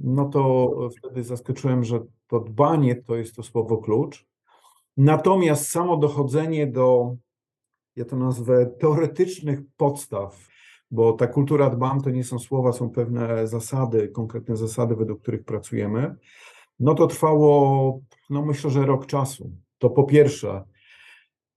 no 0.00 0.24
to 0.28 0.70
wtedy 0.98 1.24
zaskoczyłem, 1.24 1.84
że 1.84 2.00
to 2.26 2.40
dbanie 2.40 2.96
to 2.96 3.16
jest 3.16 3.36
to 3.36 3.42
słowo 3.42 3.78
klucz. 3.78 4.26
Natomiast 4.96 5.70
samo 5.70 5.96
dochodzenie 5.96 6.66
do 6.66 7.16
ja 7.96 8.04
to 8.04 8.16
nazwę 8.16 8.66
teoretycznych 8.66 9.60
podstaw, 9.76 10.48
bo 10.90 11.12
ta 11.12 11.26
kultura 11.26 11.70
dbam 11.70 12.00
to 12.00 12.10
nie 12.10 12.24
są 12.24 12.38
słowa, 12.38 12.72
są 12.72 12.90
pewne 12.90 13.46
zasady, 13.46 14.08
konkretne 14.08 14.56
zasady, 14.56 14.96
według 14.96 15.22
których 15.22 15.44
pracujemy. 15.44 16.16
No 16.80 16.94
to 16.94 17.06
trwało, 17.06 18.00
no 18.30 18.42
myślę, 18.42 18.70
że 18.70 18.86
rok 18.86 19.06
czasu. 19.06 19.50
To 19.78 19.90
po 19.90 20.04
pierwsze, 20.04 20.64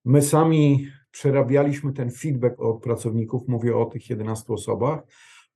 my 0.05 0.21
sami 0.21 0.87
przerabialiśmy 1.11 1.93
ten 1.93 2.11
feedback 2.11 2.59
od 2.59 2.81
pracowników, 2.81 3.47
mówię 3.47 3.77
o 3.77 3.85
tych 3.85 4.09
11 4.09 4.53
osobach, 4.53 4.99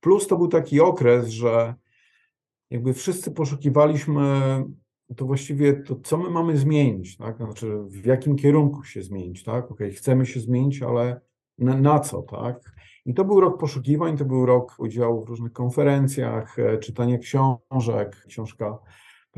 plus 0.00 0.26
to 0.26 0.36
był 0.36 0.48
taki 0.48 0.80
okres, 0.80 1.28
że 1.28 1.74
jakby 2.70 2.94
wszyscy 2.94 3.30
poszukiwaliśmy 3.30 4.22
to 5.16 5.24
właściwie 5.24 5.74
to, 5.74 5.96
co 5.96 6.18
my 6.18 6.30
mamy 6.30 6.56
zmienić, 6.56 7.16
tak? 7.16 7.36
Znaczy, 7.36 7.78
w 7.86 8.06
jakim 8.06 8.36
kierunku 8.36 8.84
się 8.84 9.02
zmienić, 9.02 9.44
tak? 9.44 9.70
Okay, 9.70 9.90
chcemy 9.90 10.26
się 10.26 10.40
zmienić, 10.40 10.82
ale 10.82 11.20
na, 11.58 11.80
na, 11.80 12.00
co, 12.00 12.22
tak? 12.22 12.72
I 13.04 13.14
to 13.14 13.24
był 13.24 13.40
rok 13.40 13.60
poszukiwań, 13.60 14.16
to 14.16 14.24
był 14.24 14.46
rok 14.46 14.74
udziału 14.78 15.24
w 15.24 15.28
różnych 15.28 15.52
konferencjach, 15.52 16.58
e, 16.58 16.78
czytania 16.78 17.18
książek. 17.18 18.24
Książka 18.28 18.78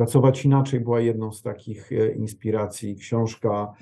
Pracować 0.01 0.45
inaczej 0.45 0.81
była 0.81 1.01
jedną 1.01 1.33
z 1.33 1.43
takich 1.43 1.93
e, 1.93 2.13
inspiracji. 2.13 2.97
Książka 2.97 3.73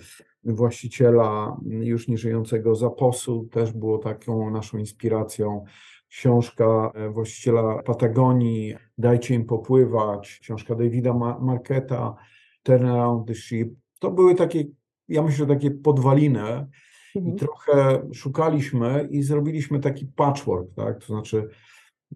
właściciela 0.44 1.56
już 1.66 2.08
nieżyjącego 2.08 2.74
Zaposu 2.74 3.48
też 3.52 3.72
było 3.72 3.98
taką 3.98 4.50
naszą 4.50 4.78
inspiracją 4.78 5.64
książka 6.08 6.92
e, 6.94 7.10
właściciela 7.10 7.82
Patagonii, 7.82 8.74
Dajcie 8.98 9.34
im 9.34 9.44
popływać, 9.44 10.38
książka 10.42 10.74
Davida 10.74 11.14
Marketa, 11.40 12.16
Turn 12.62 12.86
Around 12.86 13.28
the 13.28 13.34
Ship. 13.34 13.68
To 13.98 14.10
były 14.10 14.34
takie, 14.34 14.64
ja 15.08 15.22
myślę, 15.22 15.46
takie 15.46 15.70
podwaliny 15.70 16.66
i 17.14 17.18
mhm. 17.18 17.36
trochę 17.36 18.02
szukaliśmy 18.12 19.08
i 19.10 19.22
zrobiliśmy 19.22 19.80
taki 19.80 20.06
patchwork, 20.06 20.74
tak? 20.74 20.98
To 20.98 21.06
znaczy, 21.06 21.48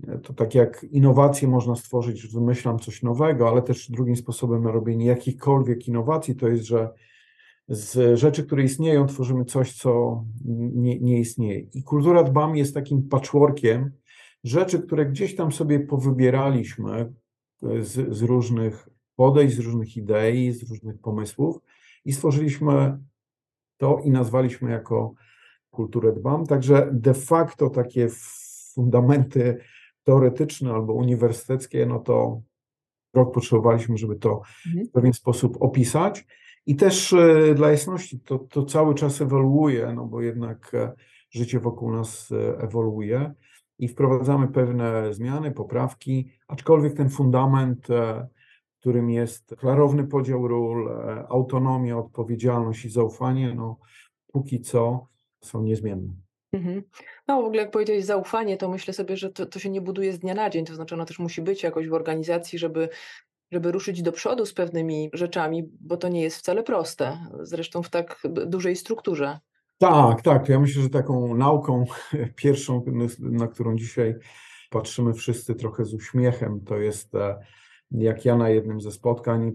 e, 0.08 0.18
to 0.18 0.34
tak 0.34 0.54
jak 0.54 0.86
innowacje 0.90 1.48
można 1.48 1.76
stworzyć, 1.76 2.26
wymyślam 2.26 2.78
coś 2.78 3.02
nowego, 3.02 3.48
ale 3.48 3.62
też 3.62 3.90
drugim 3.90 4.16
sposobem 4.16 4.62
na 4.62 4.70
robienie 4.70 5.06
jakichkolwiek 5.06 5.88
innowacji 5.88 6.36
to 6.36 6.48
jest, 6.48 6.64
że 6.64 6.90
z 7.72 8.18
rzeczy, 8.18 8.44
które 8.44 8.62
istnieją, 8.62 9.06
tworzymy 9.06 9.44
coś, 9.44 9.72
co 9.72 10.24
nie, 10.74 11.00
nie 11.00 11.18
istnieje. 11.18 11.60
I 11.60 11.82
kultura 11.82 12.22
dbam 12.22 12.56
jest 12.56 12.74
takim 12.74 13.08
patchworkiem 13.08 13.90
rzeczy, 14.44 14.78
które 14.78 15.06
gdzieś 15.06 15.36
tam 15.36 15.52
sobie 15.52 15.80
powybieraliśmy 15.80 17.12
z, 17.62 18.16
z 18.16 18.22
różnych 18.22 18.88
podejść, 19.16 19.56
z 19.56 19.58
różnych 19.58 19.96
idei, 19.96 20.52
z 20.52 20.70
różnych 20.70 21.00
pomysłów 21.00 21.58
i 22.04 22.12
stworzyliśmy 22.12 22.98
to 23.76 24.00
i 24.04 24.10
nazwaliśmy 24.10 24.70
jako 24.70 25.14
kulturę 25.70 26.12
dbam. 26.12 26.46
Także 26.46 26.88
de 26.92 27.14
facto 27.14 27.70
takie 27.70 28.08
fundamenty 28.74 29.58
teoretyczne 30.04 30.72
albo 30.72 30.92
uniwersyteckie, 30.92 31.86
no 31.86 31.98
to 31.98 32.42
rok 33.14 33.34
potrzebowaliśmy, 33.34 33.96
żeby 33.98 34.16
to 34.16 34.42
mhm. 34.66 34.86
w 34.86 34.90
pewien 34.90 35.12
sposób 35.12 35.56
opisać. 35.60 36.26
I 36.66 36.76
też 36.76 37.12
e, 37.12 37.54
dla 37.54 37.70
jasności, 37.70 38.20
to, 38.20 38.38
to 38.38 38.64
cały 38.64 38.94
czas 38.94 39.20
ewoluuje, 39.20 39.92
no 39.92 40.04
bo 40.04 40.20
jednak 40.20 40.74
e, 40.74 40.92
życie 41.30 41.60
wokół 41.60 41.92
nas 41.92 42.32
e, 42.32 42.58
ewoluuje 42.58 43.34
i 43.78 43.88
wprowadzamy 43.88 44.48
pewne 44.48 45.14
zmiany, 45.14 45.50
poprawki, 45.50 46.30
aczkolwiek 46.48 46.94
ten 46.96 47.10
fundament, 47.10 47.86
którym 48.80 49.10
jest 49.10 49.54
klarowny 49.58 50.04
podział 50.04 50.48
ról, 50.48 50.90
autonomia, 51.28 51.98
odpowiedzialność 51.98 52.84
i 52.84 52.90
zaufanie, 52.90 53.54
no 53.54 53.78
póki 54.32 54.60
co 54.60 55.06
są 55.40 55.62
niezmienne. 55.62 56.12
Mhm. 56.52 56.82
No 57.28 57.42
w 57.42 57.44
ogóle 57.44 57.62
jak 57.62 57.70
powiedziałeś 57.70 58.04
zaufanie, 58.04 58.56
to 58.56 58.68
myślę 58.68 58.94
sobie, 58.94 59.16
że 59.16 59.30
to, 59.30 59.46
to 59.46 59.58
się 59.58 59.70
nie 59.70 59.80
buduje 59.80 60.12
z 60.12 60.18
dnia 60.18 60.34
na 60.34 60.50
dzień, 60.50 60.64
to 60.64 60.74
znaczy 60.74 60.94
ono 60.94 61.04
też 61.04 61.18
musi 61.18 61.42
być 61.42 61.62
jakoś 61.62 61.88
w 61.88 61.94
organizacji, 61.94 62.58
żeby 62.58 62.88
żeby 63.52 63.72
ruszyć 63.72 64.02
do 64.02 64.12
przodu 64.12 64.46
z 64.46 64.54
pewnymi 64.54 65.10
rzeczami, 65.12 65.70
bo 65.80 65.96
to 65.96 66.08
nie 66.08 66.22
jest 66.22 66.36
wcale 66.36 66.62
proste, 66.62 67.18
zresztą 67.40 67.82
w 67.82 67.90
tak 67.90 68.22
dużej 68.46 68.76
strukturze. 68.76 69.38
Tak, 69.78 70.22
tak. 70.22 70.48
Ja 70.48 70.60
myślę, 70.60 70.82
że 70.82 70.90
taką 70.90 71.36
nauką 71.36 71.84
pierwszą, 72.36 72.84
na 73.18 73.48
którą 73.48 73.76
dzisiaj 73.76 74.14
patrzymy 74.70 75.14
wszyscy 75.14 75.54
trochę 75.54 75.84
z 75.84 75.94
uśmiechem, 75.94 76.60
to 76.60 76.76
jest 76.76 77.14
e, 77.14 77.38
jak 77.90 78.24
ja 78.24 78.36
na 78.36 78.48
jednym 78.48 78.80
ze 78.80 78.92
spotkań 78.92 79.52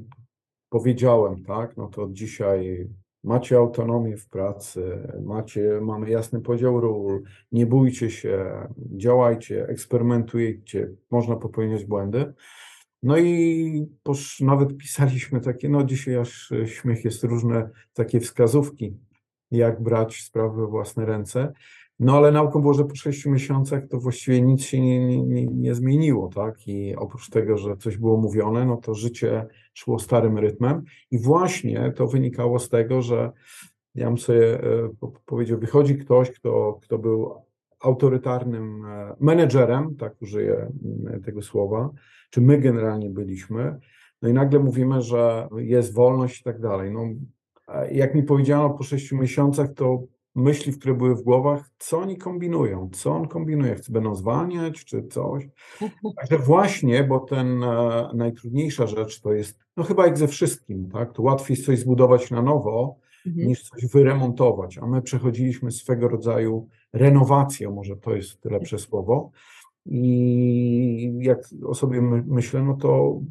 powiedziałem, 0.70 1.44
tak, 1.44 1.78
no 1.78 1.88
to 1.88 2.08
dzisiaj 2.12 2.90
macie 3.24 3.58
autonomię 3.58 4.18
w 4.18 4.30
pracy, 4.30 5.08
macie, 5.22 5.80
mamy 5.82 6.10
jasny 6.10 6.42
podział 6.42 6.82
ról, 6.82 7.24
nie 7.52 7.66
bójcie 7.66 8.12
się, 8.12 8.68
działajcie, 8.78 9.68
eksperymentujcie, 9.68 10.90
można 11.12 11.36
popełniać 11.36 11.86
błędy. 11.86 12.34
No 13.08 13.18
i 13.18 13.88
posz, 14.04 14.40
nawet 14.40 14.78
pisaliśmy 14.78 15.42
takie, 15.42 15.70
no 15.70 15.84
dzisiaj 15.84 16.16
aż 16.16 16.54
śmiech 16.66 17.06
jest 17.06 17.24
różne 17.24 17.70
takie 17.94 18.20
wskazówki, 18.20 18.98
jak 19.52 19.84
brać 19.84 20.22
sprawy 20.22 20.62
we 20.62 20.68
własne 20.68 21.06
ręce. 21.06 21.54
No 22.00 22.18
ale 22.18 22.32
nauką 22.32 22.62
było, 22.62 22.74
że 22.74 22.86
po 22.86 22.96
sześciu 22.96 23.32
miesiącach 23.32 23.88
to 23.88 24.00
właściwie 24.00 24.42
nic 24.42 24.64
się 24.64 24.82
nie, 24.82 25.24
nie, 25.24 25.46
nie, 25.46 25.76
zmieniło, 25.76 26.30
tak? 26.36 26.68
I 26.68 26.96
oprócz 26.96 27.30
tego, 27.30 27.58
że 27.58 27.78
coś 27.78 27.98
było 27.98 28.18
mówione, 28.18 28.66
no 28.66 28.78
to 28.78 28.94
życie 28.94 29.48
szło 29.74 30.00
starym 30.00 30.38
rytmem. 30.38 30.84
I 31.12 31.20
właśnie 31.20 31.92
to 31.96 32.08
wynikało 32.08 32.60
z 32.60 32.70
tego, 32.70 33.02
że 33.02 33.32
ja 33.96 34.08
bym 34.08 34.18
sobie 34.18 34.64
e, 34.64 34.90
powiedział, 35.26 35.60
wychodzi 35.60 35.98
ktoś, 35.98 36.32
kto, 36.32 36.80
kto 36.84 36.98
był 36.98 37.34
autorytarnym 37.80 38.86
e, 38.86 39.16
menedżerem, 39.20 39.96
tak 39.96 40.22
użyję 40.22 40.72
tego 41.26 41.42
słowa, 41.42 41.90
czy 42.30 42.42
my 42.42 42.58
generalnie 42.58 43.10
byliśmy, 43.10 43.80
no 44.22 44.30
i 44.30 44.34
nagle 44.34 44.60
mówimy, 44.60 45.02
że 45.02 45.48
jest 45.58 45.94
wolność 45.94 46.42
i 46.42 46.44
tak 46.44 46.62
dalej. 46.62 46.92
No, 46.92 47.02
jak 47.92 48.16
mi 48.16 48.24
powiedziano 48.24 48.70
po 48.70 48.84
sześciu 48.84 49.18
miesiącach, 49.18 49.74
to 49.74 50.04
myśli, 50.36 50.74
które 50.74 50.94
były 50.94 51.16
w 51.16 51.22
głowach, 51.22 51.70
co 51.78 52.00
oni 52.00 52.18
kombinują, 52.18 52.90
co 52.94 53.12
on 53.12 53.28
kombinuje, 53.28 53.76
chce 53.76 53.92
będą 53.92 54.16
zwalniać, 54.16 54.86
czy 54.86 55.08
coś. 55.08 55.48
Także 56.18 56.38
właśnie, 56.38 57.04
bo 57.04 57.20
ten 57.20 57.64
e, 57.64 58.10
najtrudniejsza 58.14 58.88
rzecz 58.88 59.22
to 59.22 59.34
jest, 59.34 59.60
no 59.78 59.84
chyba 59.84 60.06
jak 60.06 60.18
ze 60.18 60.28
wszystkim, 60.28 60.90
tak, 60.92 61.14
to 61.14 61.22
łatwiej 61.22 61.56
jest 61.56 61.66
coś 61.66 61.80
zbudować 61.80 62.32
na 62.32 62.42
nowo, 62.42 62.96
mhm. 63.26 63.48
niż 63.48 63.64
coś 63.64 63.86
wyremontować, 63.86 64.78
a 64.78 64.88
my 64.88 65.02
przechodziliśmy 65.02 65.72
swego 65.72 66.08
rodzaju 66.08 66.70
renowację, 66.94 67.70
może 67.70 67.96
to 67.96 68.16
jest 68.16 68.46
lepsze 68.46 68.80
słowo, 68.80 69.32
i 69.88 71.18
jak 71.22 71.40
o 71.66 71.76
sobie 71.76 72.02
myślę, 72.26 72.64
no 72.64 72.74
to 72.74 73.22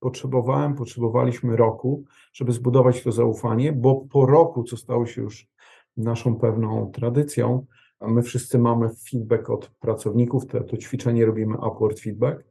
potrzebowałem, 0.00 0.74
potrzebowaliśmy 0.74 1.56
roku, 1.56 2.04
żeby 2.32 2.52
zbudować 2.52 3.02
to 3.02 3.12
zaufanie, 3.12 3.72
bo 3.72 4.06
po 4.12 4.26
roku, 4.26 4.64
co 4.64 4.76
stało 4.76 5.06
się 5.06 5.22
już 5.22 5.48
naszą 5.96 6.36
pewną 6.36 6.90
tradycją, 6.90 7.66
my 8.00 8.22
wszyscy 8.22 8.58
mamy 8.58 8.88
feedback 9.10 9.50
od 9.50 9.70
pracowników, 9.80 10.46
to, 10.46 10.64
to 10.64 10.76
ćwiczenie 10.76 11.26
robimy 11.26 11.56
upward 11.56 12.00
feedback. 12.00 12.44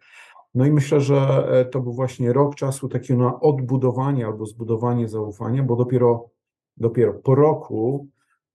No 0.56 0.66
i 0.66 0.72
myślę, 0.72 1.02
że 1.02 1.48
e, 1.52 1.66
to 1.66 1.82
był 1.82 1.94
właśnie 1.94 2.34
rok 2.34 2.56
czasu 2.56 2.90
takiego 2.90 3.24
na 3.24 3.40
odbudowanie 3.40 4.26
albo 4.26 4.46
zbudowanie 4.46 5.08
zaufania, 5.08 5.64
bo 5.64 5.76
dopiero, 5.76 6.30
dopiero 6.78 7.14
po 7.14 7.36
roku 7.36 8.08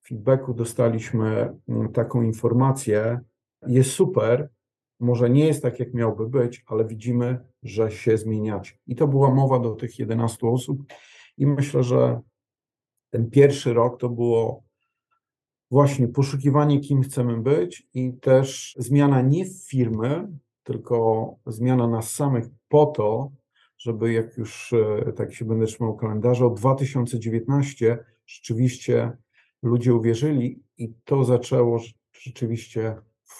feedbacku 0.09 0.55
dostaliśmy 0.55 1.59
mm, 1.69 1.93
taką 1.93 2.23
informację, 2.23 3.21
jest 3.67 3.91
super, 3.91 4.49
może 5.01 5.31
nie 5.31 5.47
jest 5.47 5.63
tak, 5.63 5.81
jak 5.81 5.95
miałby 5.95 6.29
być, 6.29 6.65
ale 6.67 6.85
widzimy, 6.85 7.39
że 7.63 7.91
się 7.91 8.19
zmieniacie. 8.19 8.73
I 8.87 8.97
to 8.97 9.09
była 9.09 9.35
mowa 9.35 9.59
do 9.59 9.75
tych 9.75 9.99
11 9.99 10.47
osób 10.47 10.83
i 11.37 11.47
myślę, 11.47 11.83
że 11.83 12.21
ten 13.11 13.31
pierwszy 13.31 13.73
rok 13.73 14.01
to 14.01 14.09
było 14.09 14.63
właśnie 15.71 16.09
poszukiwanie, 16.09 16.81
kim 16.81 17.03
chcemy 17.03 17.37
być 17.43 17.89
i 17.95 18.13
też 18.13 18.75
zmiana 18.79 19.23
nie 19.23 19.45
w 19.45 19.69
firmy, 19.71 20.29
tylko 20.63 21.37
zmiana 21.47 21.89
nas 21.89 22.15
samych 22.15 22.45
po 22.69 22.87
to, 22.87 23.31
żeby 23.79 24.13
jak 24.13 24.37
już 24.37 24.73
e, 24.73 25.13
tak 25.13 25.35
się 25.35 25.45
będę 25.45 25.67
trzymał 25.67 25.97
kalendarza, 25.97 26.47
od 26.47 26.59
2019 26.59 28.05
rzeczywiście 28.27 29.13
ludzie 29.63 29.95
uwierzyli 29.95 30.63
i 30.79 30.95
to 31.05 31.25
zaczęło 31.25 31.81
rzeczywiście 32.13 32.97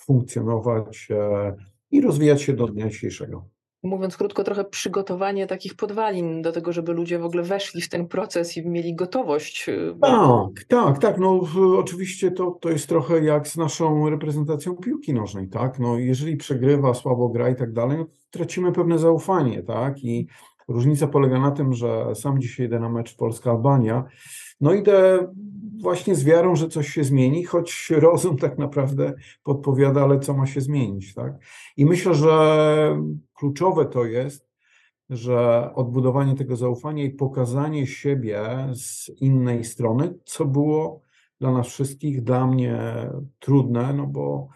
funkcjonować 0.09 1.09
e, 1.11 1.55
i 1.91 2.01
rozwijać 2.01 2.43
się 2.43 2.53
do 2.53 2.67
dnia 2.67 2.89
dzisiejszego. 2.89 3.45
Mówiąc 3.83 4.17
krótko, 4.17 4.45
trochę 4.45 4.65
przygotowanie 4.65 5.47
takich 5.47 5.75
podwalin 5.75 6.43
do 6.43 6.53
tego, 6.53 6.73
żeby 6.73 6.93
ludzie 6.93 7.19
w 7.19 7.25
ogóle 7.25 7.43
weszli 7.43 7.83
w 7.83 7.89
ten 7.89 8.09
proces 8.09 8.57
i 8.57 8.69
mieli 8.69 8.95
gotowość. 8.95 9.69
E, 9.69 9.99
tak, 10.01 10.65
tak, 10.69 10.99
tak. 10.99 11.19
No 11.19 11.41
oczywiście 11.79 12.31
to, 12.31 12.51
to 12.61 12.71
jest 12.71 12.89
trochę 12.89 13.25
jak 13.25 13.49
z 13.49 13.57
naszą 13.57 14.11
reprezentacją 14.11 14.77
piłki 14.77 15.15
nożnej, 15.15 15.49
tak? 15.49 15.79
No 15.79 15.99
jeżeli 15.99 16.37
przegrywa, 16.37 16.95
słabo 16.95 17.29
gra 17.29 17.49
i 17.49 17.57
tak 17.57 17.73
dalej, 17.73 17.99
no 17.99 18.07
tracimy 18.31 18.73
pewne 18.73 18.99
zaufanie, 18.99 19.63
tak? 19.63 20.05
I 20.05 20.27
różnica 20.69 21.07
polega 21.07 21.41
na 21.41 21.51
tym, 21.51 21.73
że 21.73 22.15
sam 22.15 22.41
dzisiaj 22.41 22.67
idę 22.67 22.81
na 22.81 22.89
mecz 22.89 23.17
Polska-Albania, 23.17 24.05
no 24.61 24.73
idę 24.73 25.27
właśnie 25.81 26.15
z 26.15 26.25
wiarą, 26.25 26.57
że 26.57 26.69
coś 26.69 26.89
się 26.89 27.05
zmieni, 27.05 27.45
choć 27.45 27.91
rozum 27.91 28.37
tak 28.37 28.59
naprawdę 28.59 29.15
podpowiada, 29.43 30.03
ale 30.03 30.21
co 30.21 30.35
ma 30.35 30.47
się 30.47 30.61
zmienić, 30.61 31.15
tak? 31.15 31.33
I 31.77 31.87
myślę, 31.87 32.15
że 32.15 33.03
kluczowe 33.35 33.87
to 33.87 34.05
jest, 34.05 34.49
że 35.11 35.71
odbudowanie 35.75 36.35
tego 36.35 36.57
zaufania 36.57 37.05
i 37.05 37.11
pokazanie 37.11 37.87
siebie 37.87 38.69
z 38.75 39.09
innej 39.21 39.65
strony, 39.65 40.15
co 40.25 40.45
było 40.45 41.01
dla 41.41 41.53
nas 41.53 41.67
wszystkich, 41.67 42.23
dla 42.23 42.47
mnie 42.47 42.79
trudne, 43.39 43.93
no 43.93 44.07
bo 44.07 44.49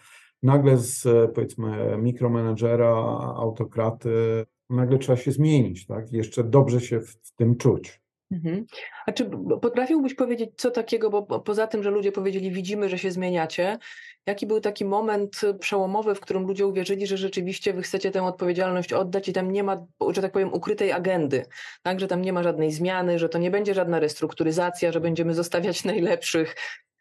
nagle 0.43 0.79
z 0.79 1.07
powiedzmy 1.35 1.99
mikromenedżera, 1.99 2.95
autokraty, 3.37 4.47
nagle 4.73 4.99
trzeba 4.99 5.17
się 5.17 5.33
zmienić, 5.33 5.87
tak? 5.87 6.13
Jeszcze 6.13 6.45
dobrze 6.45 6.81
się 6.81 7.01
w, 7.01 7.11
w 7.11 7.35
tym 7.37 7.57
czuć. 7.57 8.03
Mhm. 8.33 8.67
A 9.07 9.13
czy 9.13 9.31
potrafiłbyś 9.63 10.15
powiedzieć 10.15 10.51
co 10.57 10.71
takiego, 10.71 11.11
bo 11.11 11.41
poza 11.41 11.67
tym, 11.67 11.83
że 11.83 11.91
ludzie 11.91 12.13
powiedzieli, 12.13 12.51
widzimy, 12.51 12.89
że 12.89 12.99
się 12.99 13.11
zmieniacie, 13.11 13.79
jaki 14.27 14.47
był 14.47 14.61
taki 14.61 14.85
moment 14.85 15.41
przełomowy, 15.61 16.15
w 16.15 16.21
którym 16.21 16.47
ludzie 16.47 16.67
uwierzyli, 16.67 17.07
że 17.07 17.17
rzeczywiście 17.17 17.73
wy 17.73 17.83
chcecie 17.83 18.11
tę 18.11 18.23
odpowiedzialność 18.23 18.93
oddać 18.93 19.29
i 19.29 19.33
tam 19.33 19.53
nie 19.53 19.63
ma, 19.63 19.87
że 20.11 20.23
tak 20.23 20.33
powiem, 20.33 20.53
ukrytej 20.53 20.93
agendy, 20.93 21.45
tak, 21.83 22.01
że 22.01 22.09
tam 22.09 22.23
nie 22.23 22.33
ma 22.33 22.43
żadnej 22.43 22.73
zmiany, 22.73 23.19
że 23.19 23.29
to 23.29 23.39
nie 23.39 23.51
będzie 23.51 23.75
żadna 23.75 24.01
restrukturyzacja, 24.01 24.93
że 24.93 25.01
będziemy 25.01 25.35
zostawiać 25.35 25.85
najlepszych, 25.93 26.57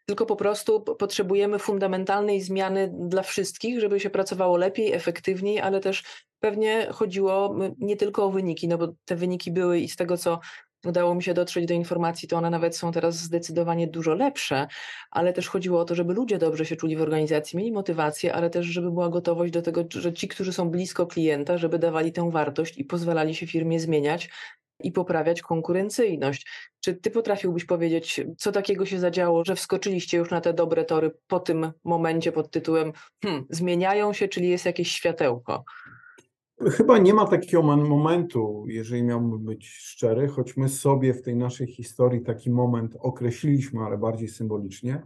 tylko 0.06 0.26
po 0.26 0.36
prostu 0.36 0.80
potrzebujemy 0.80 1.58
fundamentalnej 1.58 2.40
zmiany 2.40 2.94
dla 2.98 3.22
wszystkich, 3.22 3.80
żeby 3.80 4.00
się 4.00 4.10
pracowało 4.10 4.56
lepiej, 4.56 4.92
efektywniej, 4.92 5.60
ale 5.60 5.80
też 5.80 6.04
pewnie 6.40 6.88
chodziło 6.92 7.56
nie 7.78 7.96
tylko 7.96 8.24
o 8.24 8.30
wyniki, 8.30 8.68
no 8.68 8.78
bo 8.78 8.88
te 9.04 9.16
wyniki 9.16 9.52
były 9.52 9.78
i 9.78 9.88
z 9.88 9.96
tego, 9.96 10.16
co 10.16 10.40
udało 10.84 11.14
mi 11.14 11.22
się 11.22 11.34
dotrzeć 11.34 11.66
do 11.66 11.74
informacji, 11.74 12.28
to 12.28 12.36
one 12.36 12.50
nawet 12.50 12.76
są 12.76 12.92
teraz 12.92 13.16
zdecydowanie 13.16 13.86
dużo 13.86 14.14
lepsze, 14.14 14.66
ale 15.10 15.32
też 15.32 15.48
chodziło 15.48 15.80
o 15.80 15.84
to, 15.84 15.94
żeby 15.94 16.14
ludzie 16.14 16.38
dobrze 16.38 16.66
się 16.66 16.76
czuli 16.76 16.96
w 16.96 17.02
organizacji, 17.02 17.58
mieli 17.58 17.72
motywację, 17.72 18.34
ale 18.34 18.50
też, 18.50 18.66
żeby 18.66 18.90
była 18.90 19.08
gotowość 19.08 19.52
do 19.52 19.62
tego, 19.62 19.84
że 19.88 20.12
ci, 20.12 20.28
którzy 20.28 20.52
są 20.52 20.70
blisko 20.70 21.06
klienta, 21.06 21.58
żeby 21.58 21.78
dawali 21.78 22.12
tę 22.12 22.30
wartość 22.30 22.78
i 22.78 22.84
pozwalali 22.84 23.34
się 23.34 23.46
firmie 23.46 23.80
zmieniać 23.80 24.30
i 24.82 24.92
poprawiać 24.92 25.42
konkurencyjność. 25.42 26.46
Czy 26.80 26.94
ty 26.94 27.10
potrafiłbyś 27.10 27.64
powiedzieć, 27.64 28.20
co 28.38 28.52
takiego 28.52 28.86
się 28.86 28.98
zadziało, 28.98 29.44
że 29.44 29.56
wskoczyliście 29.56 30.18
już 30.18 30.30
na 30.30 30.40
te 30.40 30.52
dobre 30.52 30.84
tory 30.84 31.10
po 31.26 31.40
tym 31.40 31.72
momencie 31.84 32.32
pod 32.32 32.50
tytułem 32.50 32.92
hmm, 33.22 33.44
zmieniają 33.50 34.12
się, 34.12 34.28
czyli 34.28 34.48
jest 34.48 34.66
jakieś 34.66 34.92
światełko? 34.92 35.64
Chyba 36.70 36.98
nie 36.98 37.14
ma 37.14 37.26
takiego 37.26 37.62
momentu, 37.62 38.64
jeżeli 38.68 39.02
miałbym 39.02 39.38
być 39.38 39.68
szczery, 39.68 40.28
choć 40.28 40.56
my 40.56 40.68
sobie 40.68 41.14
w 41.14 41.22
tej 41.22 41.36
naszej 41.36 41.66
historii 41.66 42.22
taki 42.22 42.50
moment 42.50 42.96
określiliśmy, 43.00 43.80
ale 43.80 43.98
bardziej 43.98 44.28
symbolicznie. 44.28 45.02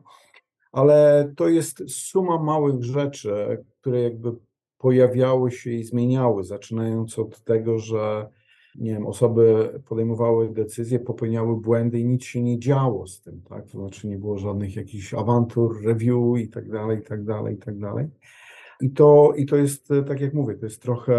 Ale 0.72 1.32
to 1.36 1.48
jest 1.48 1.90
suma 1.90 2.42
małych 2.42 2.82
rzeczy, 2.84 3.64
które 3.80 4.02
jakby 4.02 4.32
pojawiały 4.78 5.50
się 5.50 5.70
i 5.70 5.84
zmieniały, 5.84 6.44
zaczynając 6.44 7.18
od 7.18 7.44
tego, 7.44 7.78
że 7.78 8.28
nie 8.78 8.90
wiem, 8.90 9.06
osoby 9.06 9.70
podejmowały 9.88 10.48
decyzje, 10.48 10.98
popełniały 10.98 11.60
błędy 11.60 12.00
i 12.00 12.04
nic 12.04 12.24
się 12.24 12.42
nie 12.42 12.58
działo 12.58 13.06
z 13.06 13.20
tym, 13.20 13.42
tak? 13.48 13.66
To 13.66 13.78
znaczy 13.78 14.08
nie 14.08 14.18
było 14.18 14.38
żadnych 14.38 14.76
jakichś 14.76 15.14
awantur, 15.14 15.84
review 15.84 16.38
i 16.38 16.48
tak 16.48 16.70
dalej, 16.70 16.98
i 16.98 17.02
tak 17.02 17.24
dalej, 17.24 17.54
i 17.54 17.58
tak 17.58 17.78
dalej. 17.78 18.06
I 18.80 18.90
to, 18.90 19.32
I 19.36 19.46
to 19.46 19.56
jest, 19.56 19.90
e, 19.90 20.02
tak 20.02 20.20
jak 20.20 20.34
mówię, 20.34 20.54
to 20.54 20.66
jest 20.66 20.82
trochę 20.82 21.14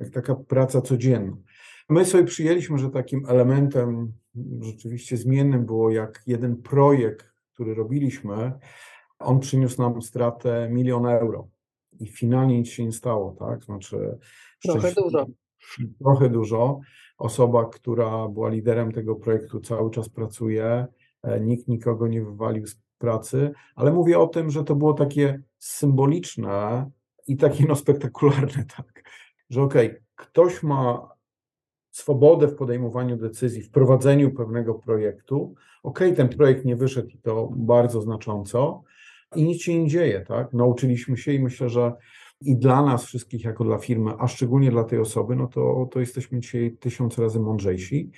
jak 0.00 0.10
taka 0.10 0.34
praca 0.34 0.80
codzienna. 0.80 1.36
My 1.88 2.04
sobie 2.04 2.24
przyjęliśmy, 2.24 2.78
że 2.78 2.90
takim 2.90 3.26
elementem 3.28 4.12
rzeczywiście 4.60 5.16
zmiennym 5.16 5.66
było 5.66 5.90
jak 5.90 6.22
jeden 6.26 6.56
projekt, 6.56 7.26
który 7.54 7.74
robiliśmy, 7.74 8.52
on 9.18 9.40
przyniósł 9.40 9.82
nam 9.82 10.02
stratę 10.02 10.68
miliona 10.72 11.18
euro. 11.18 11.48
I 12.00 12.06
finalnie 12.06 12.58
nic 12.58 12.68
się 12.68 12.84
nie 12.84 12.92
stało, 12.92 13.36
tak? 13.38 13.64
Znaczy, 13.64 14.18
trochę 14.62 14.92
dużo. 14.94 15.26
Trochę 16.02 16.30
dużo. 16.30 16.80
Osoba, 17.18 17.64
która 17.64 18.28
była 18.28 18.48
liderem 18.48 18.92
tego 18.92 19.16
projektu, 19.16 19.60
cały 19.60 19.90
czas 19.90 20.08
pracuje. 20.08 20.86
E, 21.22 21.40
nikt 21.40 21.68
nikogo 21.68 22.08
nie 22.08 22.22
wywalił 22.22 22.66
z 22.66 22.76
pracy, 22.98 23.52
ale 23.74 23.92
mówię 23.92 24.18
o 24.18 24.26
tym, 24.26 24.50
że 24.50 24.64
to 24.64 24.74
było 24.74 24.92
takie 24.92 25.42
symboliczne 25.58 26.90
i 27.26 27.36
takie 27.36 27.64
no 27.66 27.76
spektakularne, 27.76 28.64
tak, 28.76 29.02
że 29.50 29.62
okej, 29.62 29.86
okay, 29.86 30.02
ktoś 30.16 30.62
ma 30.62 31.16
swobodę 31.90 32.48
w 32.48 32.54
podejmowaniu 32.54 33.16
decyzji, 33.16 33.62
w 33.62 33.70
prowadzeniu 33.70 34.30
pewnego 34.30 34.74
projektu, 34.74 35.54
okej, 35.82 36.12
okay, 36.12 36.16
ten 36.16 36.36
projekt 36.36 36.64
nie 36.64 36.76
wyszedł 36.76 37.08
i 37.08 37.18
to 37.18 37.48
bardzo 37.56 38.00
znacząco 38.00 38.82
i 39.36 39.44
nic 39.44 39.62
się 39.62 39.82
nie 39.82 39.88
dzieje, 39.88 40.20
tak, 40.20 40.52
nauczyliśmy 40.52 41.16
się 41.16 41.32
i 41.32 41.40
myślę, 41.40 41.68
że 41.68 41.92
i 42.40 42.56
dla 42.56 42.82
nas 42.82 43.04
wszystkich 43.04 43.44
jako 43.44 43.64
dla 43.64 43.78
firmy, 43.78 44.12
a 44.18 44.28
szczególnie 44.28 44.70
dla 44.70 44.84
tej 44.84 44.98
osoby, 44.98 45.36
no 45.36 45.46
to, 45.46 45.88
to 45.92 46.00
jesteśmy 46.00 46.40
dzisiaj 46.40 46.76
tysiąc 46.80 47.18
razy 47.18 47.40
mądrzejsi. 47.40 48.10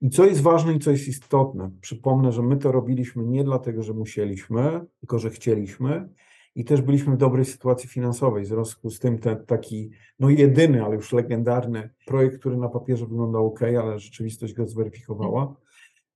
I 0.00 0.10
co 0.10 0.26
jest 0.26 0.40
ważne 0.40 0.74
i 0.74 0.78
co 0.78 0.90
jest 0.90 1.08
istotne, 1.08 1.70
przypomnę, 1.80 2.32
że 2.32 2.42
my 2.42 2.56
to 2.56 2.72
robiliśmy 2.72 3.24
nie 3.24 3.44
dlatego, 3.44 3.82
że 3.82 3.92
musieliśmy, 3.92 4.80
tylko 5.00 5.18
że 5.18 5.30
chcieliśmy 5.30 6.08
i 6.54 6.64
też 6.64 6.82
byliśmy 6.82 7.14
w 7.14 7.18
dobrej 7.18 7.44
sytuacji 7.44 7.88
finansowej. 7.88 8.44
W 8.44 8.48
związku 8.48 8.90
z 8.90 8.98
tym 8.98 9.18
ten 9.18 9.46
taki, 9.46 9.90
no 10.18 10.30
jedyny, 10.30 10.84
ale 10.84 10.94
już 10.94 11.12
legendarny 11.12 11.90
projekt, 12.06 12.38
który 12.38 12.56
na 12.56 12.68
papierze 12.68 13.06
wyglądał 13.06 13.46
ok, 13.46 13.62
ale 13.62 13.98
rzeczywistość 13.98 14.54
go 14.54 14.66
zweryfikowała. 14.66 15.56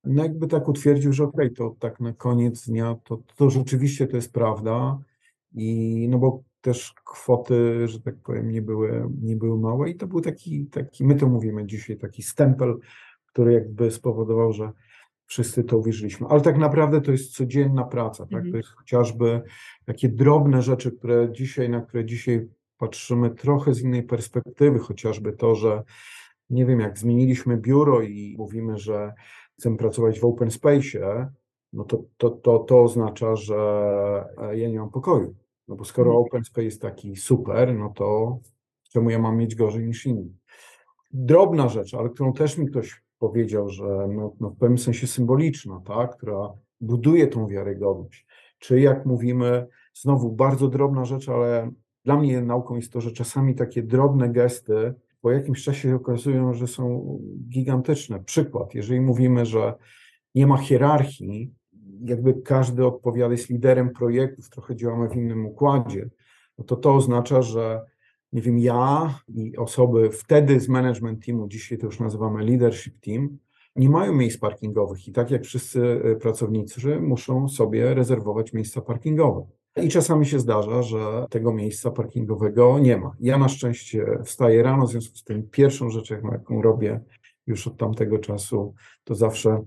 No 0.05 0.23
jakby 0.23 0.47
tak 0.47 0.68
utwierdził, 0.68 1.12
że 1.12 1.25
ok, 1.25 1.37
to 1.57 1.77
tak 1.79 2.01
na 2.01 2.12
koniec 2.12 2.66
dnia 2.66 2.97
to, 3.05 3.23
to 3.37 3.51
rzeczywiście 3.51 4.07
to 4.07 4.16
jest 4.16 4.33
prawda. 4.33 4.99
I 5.55 6.07
no 6.11 6.18
bo 6.18 6.42
też 6.61 6.94
kwoty, 7.05 7.88
że 7.88 8.01
tak 8.01 8.14
powiem, 8.16 8.51
nie 8.51 8.62
były, 8.62 9.09
nie 9.23 9.37
były 9.37 9.59
małe 9.59 9.90
i 9.90 9.94
to 9.94 10.07
był 10.07 10.21
taki, 10.21 10.66
taki, 10.66 11.05
my 11.05 11.14
to 11.14 11.29
mówimy 11.29 11.66
dzisiaj, 11.66 11.97
taki 11.97 12.23
stempel, 12.23 12.79
który 13.27 13.53
jakby 13.53 13.90
spowodował, 13.90 14.53
że 14.53 14.71
wszyscy 15.27 15.64
to 15.64 15.79
uwierzyliśmy. 15.79 16.27
Ale 16.27 16.40
tak 16.40 16.59
naprawdę 16.59 17.01
to 17.01 17.12
jest 17.12 17.33
codzienna 17.33 17.85
praca, 17.85 18.27
tak? 18.27 18.33
Mhm. 18.33 18.51
To 18.51 18.57
jest 18.57 18.68
chociażby 18.68 19.42
takie 19.85 20.09
drobne 20.09 20.62
rzeczy, 20.62 20.92
które 20.92 21.33
dzisiaj, 21.33 21.71
na 21.71 21.81
które 21.81 22.05
dzisiaj 22.05 22.49
patrzymy 22.79 23.31
trochę 23.31 23.75
z 23.75 23.83
innej 23.83 24.03
perspektywy, 24.03 24.79
chociażby 24.79 25.33
to, 25.33 25.55
że 25.55 25.83
nie 26.51 26.66
wiem, 26.66 26.81
jak 26.81 26.99
zmieniliśmy 26.99 27.57
biuro 27.57 28.03
i 28.03 28.35
mówimy, 28.38 28.79
że 28.79 29.14
chcemy 29.59 29.77
pracować 29.77 30.21
w 30.21 30.25
open 30.25 30.51
space, 30.51 31.31
no 31.73 31.85
to, 31.85 32.05
to, 32.16 32.31
to, 32.31 32.59
to 32.59 32.83
oznacza, 32.83 33.37
że 33.37 33.57
e, 34.38 34.59
ja 34.59 34.68
nie 34.68 34.79
mam 34.79 34.90
pokoju. 34.90 35.35
No 35.68 35.76
bo 35.76 35.85
skoro 35.85 36.11
Mhm. 36.11 36.26
open 36.26 36.44
space 36.44 36.64
jest 36.64 36.83
taki 36.83 37.16
super, 37.16 37.74
no 37.74 37.88
to 37.88 38.38
czemu 38.92 39.11
ja 39.11 39.18
mam 39.18 39.37
mieć 39.37 39.54
gorzej 39.54 39.87
niż 39.87 40.07
inni? 40.07 40.37
Drobna 41.12 41.68
rzecz, 41.68 41.94
ale 41.94 42.09
którą 42.11 42.33
też 42.33 42.59
mi 42.59 42.66
ktoś 42.66 43.02
powiedział, 43.18 43.68
że 43.68 44.09
no, 44.09 44.33
no 44.40 44.50
w 44.50 44.57
pewnym 44.57 44.78
sensie 44.78 45.07
symboliczna, 45.07 45.81
tak, 45.87 46.16
która 46.16 46.52
buduje 46.81 47.26
tą 47.26 47.46
wiarygodność. 47.46 48.26
Czy 48.59 48.81
jak 48.81 49.07
mówimy, 49.07 49.66
znowu 49.94 50.33
bardzo 50.33 50.68
drobna 50.68 51.04
rzecz, 51.04 51.28
ale 51.28 51.70
dla 52.04 52.16
mnie 52.16 52.42
nauką 52.42 52.76
jest 52.76 52.92
to, 52.92 53.00
że 53.00 53.12
czasami 53.12 53.54
takie 53.54 53.83
drobne 53.83 54.28
gesty 54.28 54.94
po 55.20 55.31
jakimś 55.31 55.64
czasie 55.64 55.94
okazują, 55.94 56.54
że 56.54 56.66
są 56.66 57.18
gigantyczne. 57.48 58.20
Przykład, 58.24 58.74
jeżeli 58.74 59.00
mówimy, 59.00 59.46
że 59.46 59.74
nie 60.35 60.46
ma 60.46 60.59
hierarchii, 60.59 61.54
jakby 62.04 62.34
każdy 62.34 62.87
odpowiada, 62.87 63.32
jest 63.32 63.50
liderem 63.50 63.90
projektów, 63.90 64.50
trochę 64.50 64.76
działamy 64.76 65.08
w 65.08 65.16
innym 65.16 65.46
układzie, 65.46 66.08
no 66.58 66.64
to 66.64 66.76
to 66.76 66.94
oznacza, 66.94 67.42
że 67.42 67.80
nie 68.32 68.42
wiem, 68.42 68.58
ja 68.58 69.14
i 69.28 69.56
osoby 69.56 70.11
wtedy 70.11 70.61
z 70.61 70.68
management 70.68 71.26
teamu, 71.26 71.48
dzisiaj 71.48 71.78
to 71.78 71.87
już 71.87 72.00
nazywamy 72.00 72.44
leadership 72.44 73.00
team, 73.00 73.38
nie 73.76 73.90
mają 73.90 74.14
miejsc 74.14 74.38
parkingowych 74.38 75.08
i 75.08 75.12
tak 75.12 75.30
jak 75.30 75.44
wszyscy 75.44 75.80
y, 75.80 76.16
pracownicy 76.16 77.00
muszą 77.00 77.48
sobie 77.48 77.94
rezerwować 77.94 78.52
miejsca 78.52 78.80
parkingowe. 78.80 79.46
I 79.82 79.88
czasami 79.88 80.26
się 80.26 80.38
zdarza, 80.38 80.82
że 80.82 81.26
tego 81.30 81.52
miejsca 81.52 81.90
parkingowego 81.90 82.78
nie 82.78 82.96
ma. 82.96 83.12
Ja 83.20 83.38
na 83.38 83.48
szczęście 83.48 84.18
wstaję 84.24 84.62
rano, 84.62 84.87
w 84.87 84.90
związku 84.90 85.16
z 85.16 85.24
tym 85.24 85.48
pierwszą 85.50 85.90
rzeczą, 85.90 86.14
jaką 86.32 86.62
robię 86.62 87.00
już 87.46 87.66
od 87.66 87.76
tamtego 87.76 88.18
czasu, 88.18 88.74
to 89.04 89.14
zawsze 89.14 89.64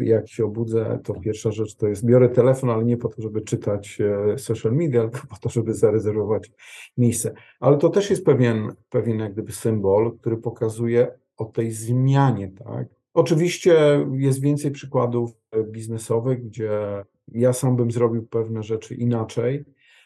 jak 0.00 0.28
się 0.28 0.44
obudzę, 0.44 0.98
to 1.04 1.14
pierwsza 1.14 1.50
rzecz 1.50 1.76
to 1.76 1.88
jest 1.88 2.06
biorę 2.06 2.28
telefon, 2.28 2.70
ale 2.70 2.84
nie 2.84 2.96
po 2.96 3.08
to, 3.08 3.22
żeby 3.22 3.40
czytać 3.40 3.98
e, 4.00 4.38
social 4.38 4.72
media, 4.72 5.02
tylko 5.08 5.26
po 5.26 5.36
to, 5.36 5.48
żeby 5.48 5.74
zarezerwować 5.74 6.50
miejsce. 6.96 7.34
Ale 7.60 7.78
to 7.78 7.88
też 7.88 8.10
jest 8.10 8.24
pewien, 8.24 8.72
pewien 8.90 9.18
jak 9.18 9.32
gdyby 9.32 9.52
symbol, 9.52 10.18
który 10.18 10.36
pokazuje 10.36 11.08
o 11.36 11.44
tej 11.44 11.70
zmianie, 11.70 12.52
tak? 12.64 12.88
Oczywiście 13.14 14.06
jest 14.12 14.40
więcej 14.40 14.70
przykładów 14.70 15.30
e, 15.50 15.64
biznesowych, 15.64 16.44
gdzie 16.46 17.04
ja 17.28 17.52
sam 17.52 17.76
bym 17.76 17.90
zrobił 17.90 18.26
pewne 18.26 18.62
rzeczy 18.62 18.94
inaczej, 18.94 19.64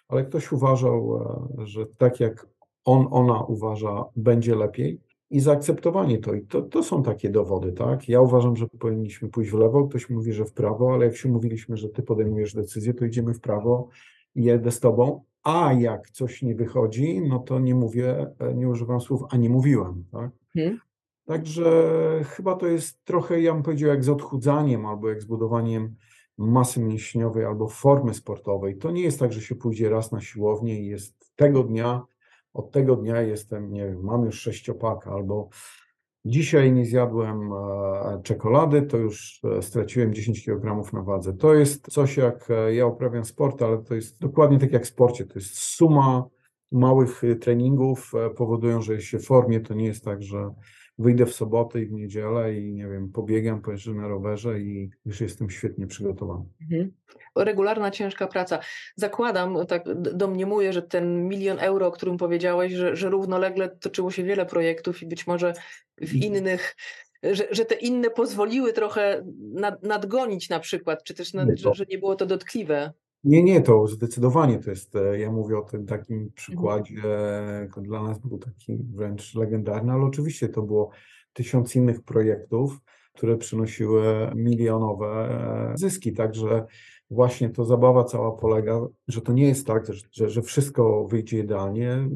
ale 0.09 0.25
ktoś 0.25 0.53
uważał, 0.53 1.17
e, 1.63 1.67
że 1.67 1.87
tak 1.87 2.21
jak 2.21 2.47
on, 2.85 3.07
ona 3.11 3.43
uważa, 3.43 4.05
będzie 4.17 4.55
lepiej 4.55 5.01
i 5.31 5.41
zaakceptowanie 5.41 6.19
to. 6.19 6.35
I 6.35 6.47
to, 6.47 6.63
to 6.63 6.83
są 6.83 7.03
takie 7.03 7.31
dowody, 7.31 7.73
tak? 7.73 8.09
Ja 8.09 8.21
uważam, 8.21 8.57
że 8.57 8.67
powinniśmy 8.79 9.29
pójść 9.29 9.51
w 9.51 9.55
lewo, 9.55 9.89
ktoś 9.89 10.11
mówi, 10.11 10.33
że 10.33 10.45
w 10.45 10.53
prawo, 10.53 10.95
ale 10.95 11.05
jak 11.05 11.17
się 11.17 11.29
mówiliśmy, 11.29 11.77
że 11.77 11.89
ty 11.89 12.03
podejmujesz 12.03 12.55
decyzję, 12.55 12.95
to 12.95 13.05
idziemy 13.05 13.35
w 13.35 13.41
prawo 13.41 13.89
i 14.35 14.45
jedę 14.45 14.71
z 14.71 14.81
tobą, 14.81 15.25
a 15.43 15.73
jak 15.73 16.11
coś 16.11 16.43
nie 16.43 16.55
wychodzi, 16.55 17.21
no 17.29 17.39
to 17.39 17.61
nie 17.61 17.75
mówię, 17.75 18.27
e, 18.39 18.55
nie 18.55 18.69
używam 18.69 19.01
słów, 19.01 19.23
a 19.31 19.37
nie 19.37 19.51
mówiłem, 19.51 20.05
tak? 20.13 20.31
Mhm. 20.57 20.79
Także 21.27 21.91
chyba 22.25 22.57
to 22.57 22.67
jest 22.67 23.05
trochę, 23.05 23.41
ja 23.41 23.55
bym 23.55 23.63
powiedział, 23.63 23.89
jak 23.89 24.05
z 24.05 24.09
odchudzaniem 24.09 24.87
albo 24.87 25.09
jak 25.09 25.23
z 25.23 25.25
budowaniem 25.25 25.95
masy 26.39 26.81
mięśniowej 26.81 27.45
albo 27.45 27.69
formy 27.69 28.15
sportowej. 28.15 28.79
To 28.79 28.91
nie 28.91 29.03
jest 29.03 29.19
tak, 29.19 29.33
że 29.33 29.41
się 29.41 29.55
pójdzie 29.55 29.91
raz 29.91 30.13
na 30.13 30.21
siłownię 30.21 30.81
i 30.81 30.87
jest 30.87 31.33
tego 31.37 31.63
dnia, 31.63 32.03
od 32.55 32.71
tego 32.71 32.97
dnia 32.97 33.23
jestem, 33.23 33.73
nie 33.73 33.87
wiem, 33.87 34.01
mam 34.03 34.25
już 34.25 34.41
sześciopaka 34.41 35.11
albo 35.11 35.49
dzisiaj 36.25 36.73
nie 36.73 36.85
zjadłem 36.85 37.53
e, 37.53 38.21
czekolady, 38.23 38.83
to 38.83 38.97
już 38.97 39.41
e, 39.59 39.63
straciłem 39.63 40.15
10 40.15 40.45
kg 40.45 40.93
na 40.93 41.03
wadze. 41.03 41.33
To 41.33 41.55
jest 41.55 41.93
coś 41.93 42.17
jak, 42.17 42.51
e, 42.51 42.75
ja 42.75 42.87
uprawiam 42.87 43.25
sport, 43.25 43.63
ale 43.63 43.79
to 43.79 43.95
jest 43.95 44.21
dokładnie 44.21 44.59
tak 44.59 44.73
jak 44.73 44.85
w 44.85 44.89
sporcie, 44.89 45.27
to 45.27 45.35
jest 45.35 45.59
suma 45.59 46.25
małych 46.73 47.23
treningów 47.41 48.13
powodują, 48.37 48.83
że 48.83 48.95
jest 48.95 49.07
się 49.07 49.19
w 49.19 49.27
formie, 49.27 49.61
to 49.61 49.75
nie 49.75 49.87
jest 49.87 50.05
tak, 50.05 50.23
że 50.23 50.51
wyjdę 50.99 51.27
w 51.27 51.35
sobotę 51.35 51.81
i 51.81 51.87
w 51.87 51.93
niedzielę 51.93 52.55
i 52.55 52.73
nie 52.73 52.89
wiem, 52.89 53.13
pobiegam, 53.13 53.63
pojeżdżę 53.63 53.95
na 53.95 54.09
rowerze 54.09 54.61
i 54.61 54.91
już 55.07 55.21
jestem 55.21 55.51
świetnie 55.51 55.87
przygotowany. 55.87 56.45
Mhm. 56.63 56.93
Regularna, 57.37 57.91
ciężka 57.91 58.27
praca. 58.27 58.59
Zakładam, 58.97 59.67
tak 59.67 59.85
domniemuję, 59.99 60.73
że 60.73 60.83
ten 60.83 61.29
milion 61.29 61.59
euro, 61.59 61.87
o 61.87 61.93
którym 61.93 62.17
powiedziałeś, 62.17 62.73
że, 62.73 62.97
że 62.97 63.11
równolegle 63.11 63.69
toczyło 63.69 64.11
się 64.11 64.25
wiele 64.25 64.47
projektów 64.47 65.03
i 65.03 65.07
być 65.07 65.27
może 65.27 65.53
w 66.01 66.15
innych, 66.15 66.77
że, 67.23 67.47
że 67.51 67.65
te 67.65 67.75
inne 67.75 68.11
pozwoliły 68.11 68.73
trochę 68.73 69.25
nad, 69.39 69.83
nadgonić 69.83 70.49
na 70.49 70.61
przykład, 70.61 71.05
czy 71.05 71.15
też 71.15 71.35
nad, 71.35 71.49
że, 71.55 71.75
że 71.75 71.85
nie 71.91 71.99
było 71.99 72.17
to 72.17 72.27
dotkliwe. 72.27 72.93
Nie, 73.25 73.43
nie, 73.43 73.61
to 73.61 73.87
zdecydowanie 73.87 74.59
to 74.59 74.71
jest, 74.71 74.97
e, 74.97 75.19
ja 75.19 75.33
mówię 75.33 75.59
o 75.59 75.63
tym 75.63 75.87
takim 75.87 76.31
przykładzie, 76.35 77.03
e, 77.77 77.83
dla 77.83 78.03
nas 78.03 78.19
był 78.19 78.39
taki 78.39 78.77
wręcz 78.77 79.35
legendarny, 79.35 79.93
ale 79.93 80.05
oczywiście 80.05 80.49
to 80.49 80.63
było 80.63 80.91
tysiąc 81.33 81.77
innych 81.77 82.03
projektów, 82.03 82.81
które 83.13 83.37
przynosiły 83.37 84.31
milionowe 84.35 85.07
e, 85.07 85.79
zyski, 85.79 86.13
także 86.13 86.67
właśnie 87.11 87.51
to 87.51 87.65
zabawa 87.65 88.05
cała 88.05 88.33
polega, 88.33 88.81
że 89.09 89.21
to 89.21 89.33
nie 89.33 89.49
jest 89.49 89.67
tak, 89.67 89.93
że, 90.13 90.31
że, 90.31 90.43
wszystko 90.43 91.05
wyjdzie 91.05 91.39
idealnie, 91.39 92.09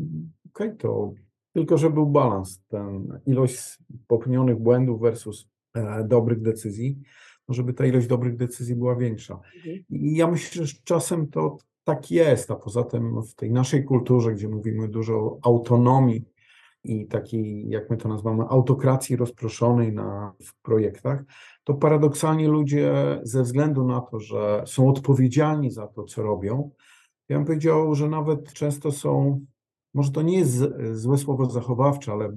okej, 0.48 0.76
to 0.76 1.12
tylko, 1.52 1.78
że 1.78 1.90
był 1.90 2.06
balans, 2.06 2.62
ten 2.68 3.20
ilość 3.26 3.78
popełnionych 4.06 4.58
błędów 4.58 5.00
versus 5.00 5.48
dobrych 6.04 6.42
decyzji, 6.42 6.98
żeby 7.48 7.72
ta 7.72 7.86
ilość 7.86 8.06
dobrych 8.06 8.36
decyzji 8.36 8.76
była 8.76 8.96
większa. 8.96 9.40
Mhm. 9.56 9.84
I 9.90 10.16
ja 10.16 10.26
myślę, 10.26 10.66
że 10.66 10.74
czasem 10.84 11.26
to 11.26 11.56
tak 11.84 12.10
jest, 12.10 12.50
a 12.50 12.56
poza 12.56 12.84
tym 12.84 13.22
w 13.22 13.34
tej 13.34 13.52
naszej 13.52 13.84
kulturze, 13.84 14.32
gdzie 14.32 14.48
mówimy 14.48 14.88
dużo 14.88 15.14
o 15.14 15.38
autonomii 15.42 16.24
i 16.84 17.06
takiej, 17.06 17.68
jak 17.68 17.90
my 17.90 17.96
to 17.96 18.08
nazywamy, 18.08 18.44
autokracji 18.48 19.16
rozproszonej 19.16 19.92
na, 19.92 20.32
w 20.44 20.62
projektach, 20.62 21.24
to 21.64 21.74
paradoksalnie 21.74 22.48
ludzie 22.48 23.20
ze 23.22 23.42
względu 23.42 23.86
na 23.86 24.00
to, 24.00 24.20
że 24.20 24.62
są 24.66 24.88
odpowiedzialni 24.88 25.70
za 25.70 25.86
to, 25.86 26.04
co 26.04 26.22
robią, 26.22 26.70
ja 27.28 27.36
bym 27.36 27.46
powiedział, 27.46 27.94
że 27.94 28.08
nawet 28.08 28.52
często 28.52 28.92
są, 28.92 29.40
może 29.94 30.10
to 30.10 30.22
nie 30.22 30.38
jest 30.38 30.64
złe 30.92 31.18
słowo 31.18 31.50
zachowawcze, 31.50 32.12
ale 32.12 32.36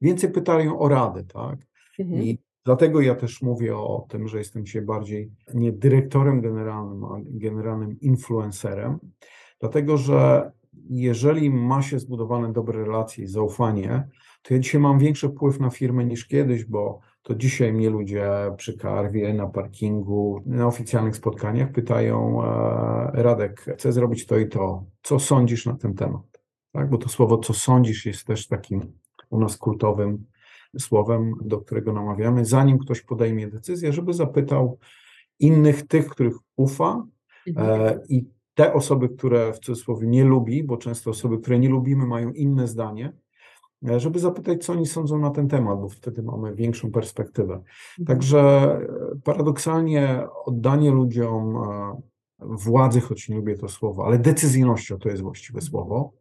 więcej 0.00 0.30
pytają 0.30 0.78
o 0.78 0.88
radę, 0.88 1.24
tak? 1.24 1.58
Mhm. 1.98 2.22
I 2.22 2.38
dlatego 2.64 3.00
ja 3.00 3.14
też 3.14 3.42
mówię 3.42 3.76
o 3.76 4.06
tym, 4.08 4.28
że 4.28 4.38
jestem 4.38 4.64
dzisiaj 4.64 4.82
bardziej 4.82 5.30
nie 5.54 5.72
dyrektorem 5.72 6.40
generalnym, 6.40 7.04
a 7.04 7.16
generalnym 7.24 8.00
influencerem, 8.00 8.98
dlatego 9.60 9.96
że 9.96 10.50
jeżeli 10.90 11.50
ma 11.50 11.82
się 11.82 11.98
zbudowane 11.98 12.52
dobre 12.52 12.84
relacje 12.84 13.24
i 13.24 13.26
zaufanie, 13.26 14.08
to 14.42 14.54
ja 14.54 14.60
dzisiaj 14.60 14.80
mam 14.80 14.98
większy 14.98 15.28
wpływ 15.28 15.60
na 15.60 15.70
firmę 15.70 16.04
niż 16.04 16.26
kiedyś, 16.26 16.64
bo 16.64 17.00
to 17.22 17.34
dzisiaj 17.34 17.72
mnie 17.72 17.90
ludzie 17.90 18.30
przy 18.56 18.76
karwie, 18.76 19.34
na 19.34 19.46
parkingu, 19.46 20.42
na 20.46 20.66
oficjalnych 20.66 21.16
spotkaniach 21.16 21.72
pytają, 21.72 22.44
e, 22.44 23.22
Radek, 23.22 23.60
chcę 23.74 23.92
zrobić 23.92 24.26
to 24.26 24.38
i 24.38 24.48
to, 24.48 24.84
co 25.02 25.18
sądzisz 25.18 25.66
na 25.66 25.76
ten 25.76 25.94
temat? 25.94 26.42
Tak? 26.72 26.90
Bo 26.90 26.98
to 26.98 27.08
słowo, 27.08 27.38
co 27.38 27.54
sądzisz, 27.54 28.06
jest 28.06 28.26
też 28.26 28.48
takim 28.48 28.80
u 29.30 29.40
nas 29.40 29.56
kultowym 29.56 30.24
słowem, 30.78 31.34
do 31.40 31.58
którego 31.58 31.92
namawiamy, 31.92 32.44
zanim 32.44 32.78
ktoś 32.78 33.00
podejmie 33.00 33.48
decyzję, 33.48 33.92
żeby 33.92 34.12
zapytał 34.12 34.78
innych, 35.38 35.86
tych, 35.86 36.08
których 36.08 36.34
ufa 36.56 37.06
Mhm. 37.46 37.80
e, 37.80 38.00
i 38.08 38.26
te 38.54 38.72
osoby, 38.72 39.08
które 39.08 39.52
w 39.52 39.58
cudzysłowie 39.58 40.06
nie 40.06 40.24
lubi, 40.24 40.64
bo 40.64 40.76
często 40.76 41.10
osoby, 41.10 41.38
które 41.38 41.58
nie 41.58 41.68
lubimy, 41.68 42.06
mają 42.06 42.32
inne 42.32 42.68
zdanie, 42.68 43.12
e, 43.88 44.00
żeby 44.00 44.18
zapytać, 44.18 44.64
co 44.64 44.72
oni 44.72 44.86
sądzą 44.86 45.18
na 45.18 45.30
ten 45.30 45.48
temat, 45.48 45.80
bo 45.80 45.88
wtedy 45.88 46.22
mamy 46.22 46.54
większą 46.54 46.90
perspektywę. 46.90 47.54
Mhm. 47.54 48.06
Także 48.06 48.40
e, 48.40 49.20
paradoksalnie 49.24 50.26
oddanie 50.44 50.90
ludziom 50.90 51.56
władzy, 52.38 53.00
choć 53.00 53.28
nie 53.28 53.36
lubię 53.36 53.56
to 53.56 53.68
słowo, 53.68 54.06
ale 54.06 54.18
decyzyjnością 54.18 54.98
to 54.98 55.08
jest 55.08 55.22
właściwe 55.22 55.60
słowo. 55.60 56.12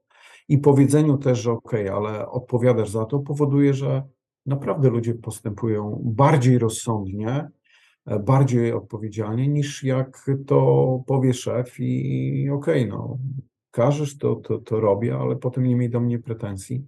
I 0.47 0.57
powiedzeniu 0.57 1.17
też, 1.17 1.39
że 1.39 1.51
okej, 1.51 1.89
okay, 1.89 1.97
ale 1.97 2.29
odpowiadasz 2.29 2.89
za 2.89 3.05
to, 3.05 3.19
powoduje, 3.19 3.73
że 3.73 4.03
naprawdę 4.45 4.89
ludzie 4.89 5.13
postępują 5.13 6.01
bardziej 6.05 6.57
rozsądnie, 6.57 7.49
e, 8.05 8.19
bardziej 8.19 8.73
odpowiedzialnie 8.73 9.47
niż 9.47 9.83
jak 9.83 10.25
to 10.47 10.99
powie 11.07 11.33
szef 11.33 11.79
i 11.79 12.49
okej, 12.49 12.83
okay, 12.83 12.97
no 12.97 13.17
każesz, 13.71 14.17
to, 14.17 14.35
to, 14.35 14.57
to 14.57 14.79
robię, 14.79 15.15
ale 15.15 15.35
potem 15.35 15.63
nie 15.63 15.75
miej 15.75 15.89
do 15.89 15.99
mnie 15.99 16.19
pretensji, 16.19 16.87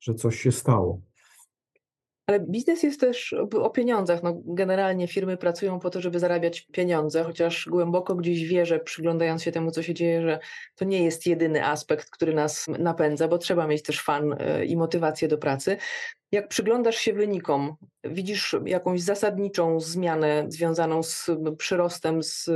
że 0.00 0.14
coś 0.14 0.40
się 0.40 0.52
stało. 0.52 1.00
Ale 2.26 2.40
biznes 2.40 2.82
jest 2.82 3.00
też 3.00 3.32
o 3.62 3.70
pieniądzach. 3.70 4.22
No, 4.22 4.40
generalnie 4.44 5.08
firmy 5.08 5.36
pracują 5.36 5.80
po 5.80 5.90
to, 5.90 6.00
żeby 6.00 6.18
zarabiać 6.18 6.60
pieniądze, 6.60 7.24
chociaż 7.24 7.68
głęboko 7.70 8.14
gdzieś 8.14 8.44
wierzę, 8.44 8.80
przyglądając 8.80 9.42
się 9.42 9.52
temu, 9.52 9.70
co 9.70 9.82
się 9.82 9.94
dzieje, 9.94 10.22
że 10.22 10.38
to 10.74 10.84
nie 10.84 11.04
jest 11.04 11.26
jedyny 11.26 11.66
aspekt, 11.66 12.10
który 12.10 12.34
nas 12.34 12.66
napędza, 12.78 13.28
bo 13.28 13.38
trzeba 13.38 13.66
mieć 13.66 13.82
też 13.82 14.02
fan 14.02 14.36
e, 14.38 14.64
i 14.64 14.76
motywację 14.76 15.28
do 15.28 15.38
pracy. 15.38 15.76
Jak 16.32 16.48
przyglądasz 16.48 16.96
się 16.96 17.12
wynikom, 17.12 17.76
widzisz 18.04 18.56
jakąś 18.66 19.00
zasadniczą 19.00 19.80
zmianę 19.80 20.44
związaną 20.48 21.02
z 21.02 21.30
przyrostem 21.58 22.22
z 22.22 22.50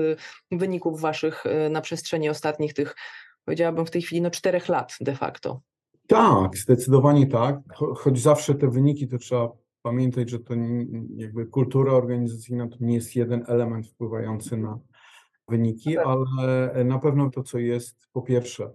wyników 0.50 1.00
waszych 1.00 1.46
e, 1.46 1.68
na 1.68 1.80
przestrzeni 1.80 2.28
ostatnich 2.28 2.74
tych, 2.74 2.96
powiedziałabym 3.44 3.86
w 3.86 3.90
tej 3.90 4.02
chwili, 4.02 4.20
no 4.20 4.30
czterech 4.30 4.68
lat 4.68 4.96
de 5.00 5.14
facto? 5.14 5.60
Tak, 6.06 6.56
zdecydowanie 6.56 7.26
tak. 7.26 7.60
choć 7.74 8.20
zawsze 8.20 8.54
te 8.54 8.70
wyniki 8.70 9.08
to 9.08 9.18
trzeba 9.18 9.48
pamiętać, 9.82 10.30
że 10.30 10.38
to 10.38 10.54
jakby 11.16 11.46
kultura 11.46 11.92
organizacyjna 11.92 12.68
to 12.68 12.76
nie 12.80 12.94
jest 12.94 13.16
jeden 13.16 13.44
element 13.48 13.86
wpływający 13.86 14.56
na 14.56 14.78
wyniki, 15.48 15.94
tak. 15.94 16.06
ale 16.06 16.84
na 16.84 16.98
pewno 16.98 17.30
to, 17.30 17.42
co 17.42 17.58
jest, 17.58 17.96
po 18.12 18.22
pierwsze, 18.22 18.70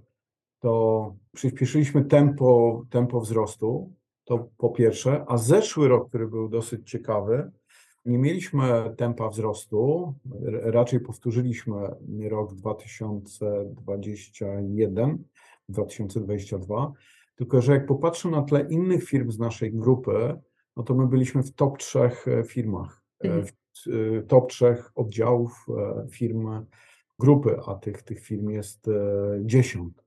to 0.60 1.15
przyspieszyliśmy 1.34 2.06
tempo, 2.06 2.82
tempo 2.89 3.22
wzrostu, 3.22 3.94
to 4.24 4.50
po 4.58 4.70
pierwsze, 4.70 5.26
a 5.28 5.38
zeszły 5.38 5.88
rok, 5.88 6.10
który 6.10 6.28
był 6.28 6.50
dosyć 6.50 6.89
ciekawy, 6.89 7.52
nie 8.06 8.17
mieliśmy 8.17 8.94
tempa 8.98 9.30
wzrostu, 9.30 10.13
raczej 10.52 11.00
powtórzyliśmy 11.00 11.76
rok 12.30 12.54
2021, 12.54 15.24
2022, 15.70 16.91
tylko, 17.41 17.62
że 17.62 17.73
jak 17.73 17.86
popatrzę 17.86 18.30
na 18.30 18.41
tle 18.41 18.67
innych 18.69 19.04
firm 19.04 19.32
z 19.32 19.39
naszej 19.39 19.73
grupy, 19.73 20.39
no 20.77 20.84
to 20.84 20.93
my 20.95 21.08
byliśmy 21.08 21.43
w 21.43 21.54
top 21.54 21.77
trzech 21.77 22.27
e, 22.27 22.43
firmach, 22.43 23.04
e, 23.23 23.27
mhm. 23.27 23.45
w 23.45 23.51
e, 23.88 24.21
top 24.21 24.49
trzech 24.49 24.91
oddziałów 24.95 25.65
firm 26.12 26.65
grupy, 27.19 27.58
a 27.67 27.75
tych, 27.75 28.04
tych 28.04 28.19
firm 28.19 28.49
jest 28.49 28.89
dziesiąt. 29.41 30.04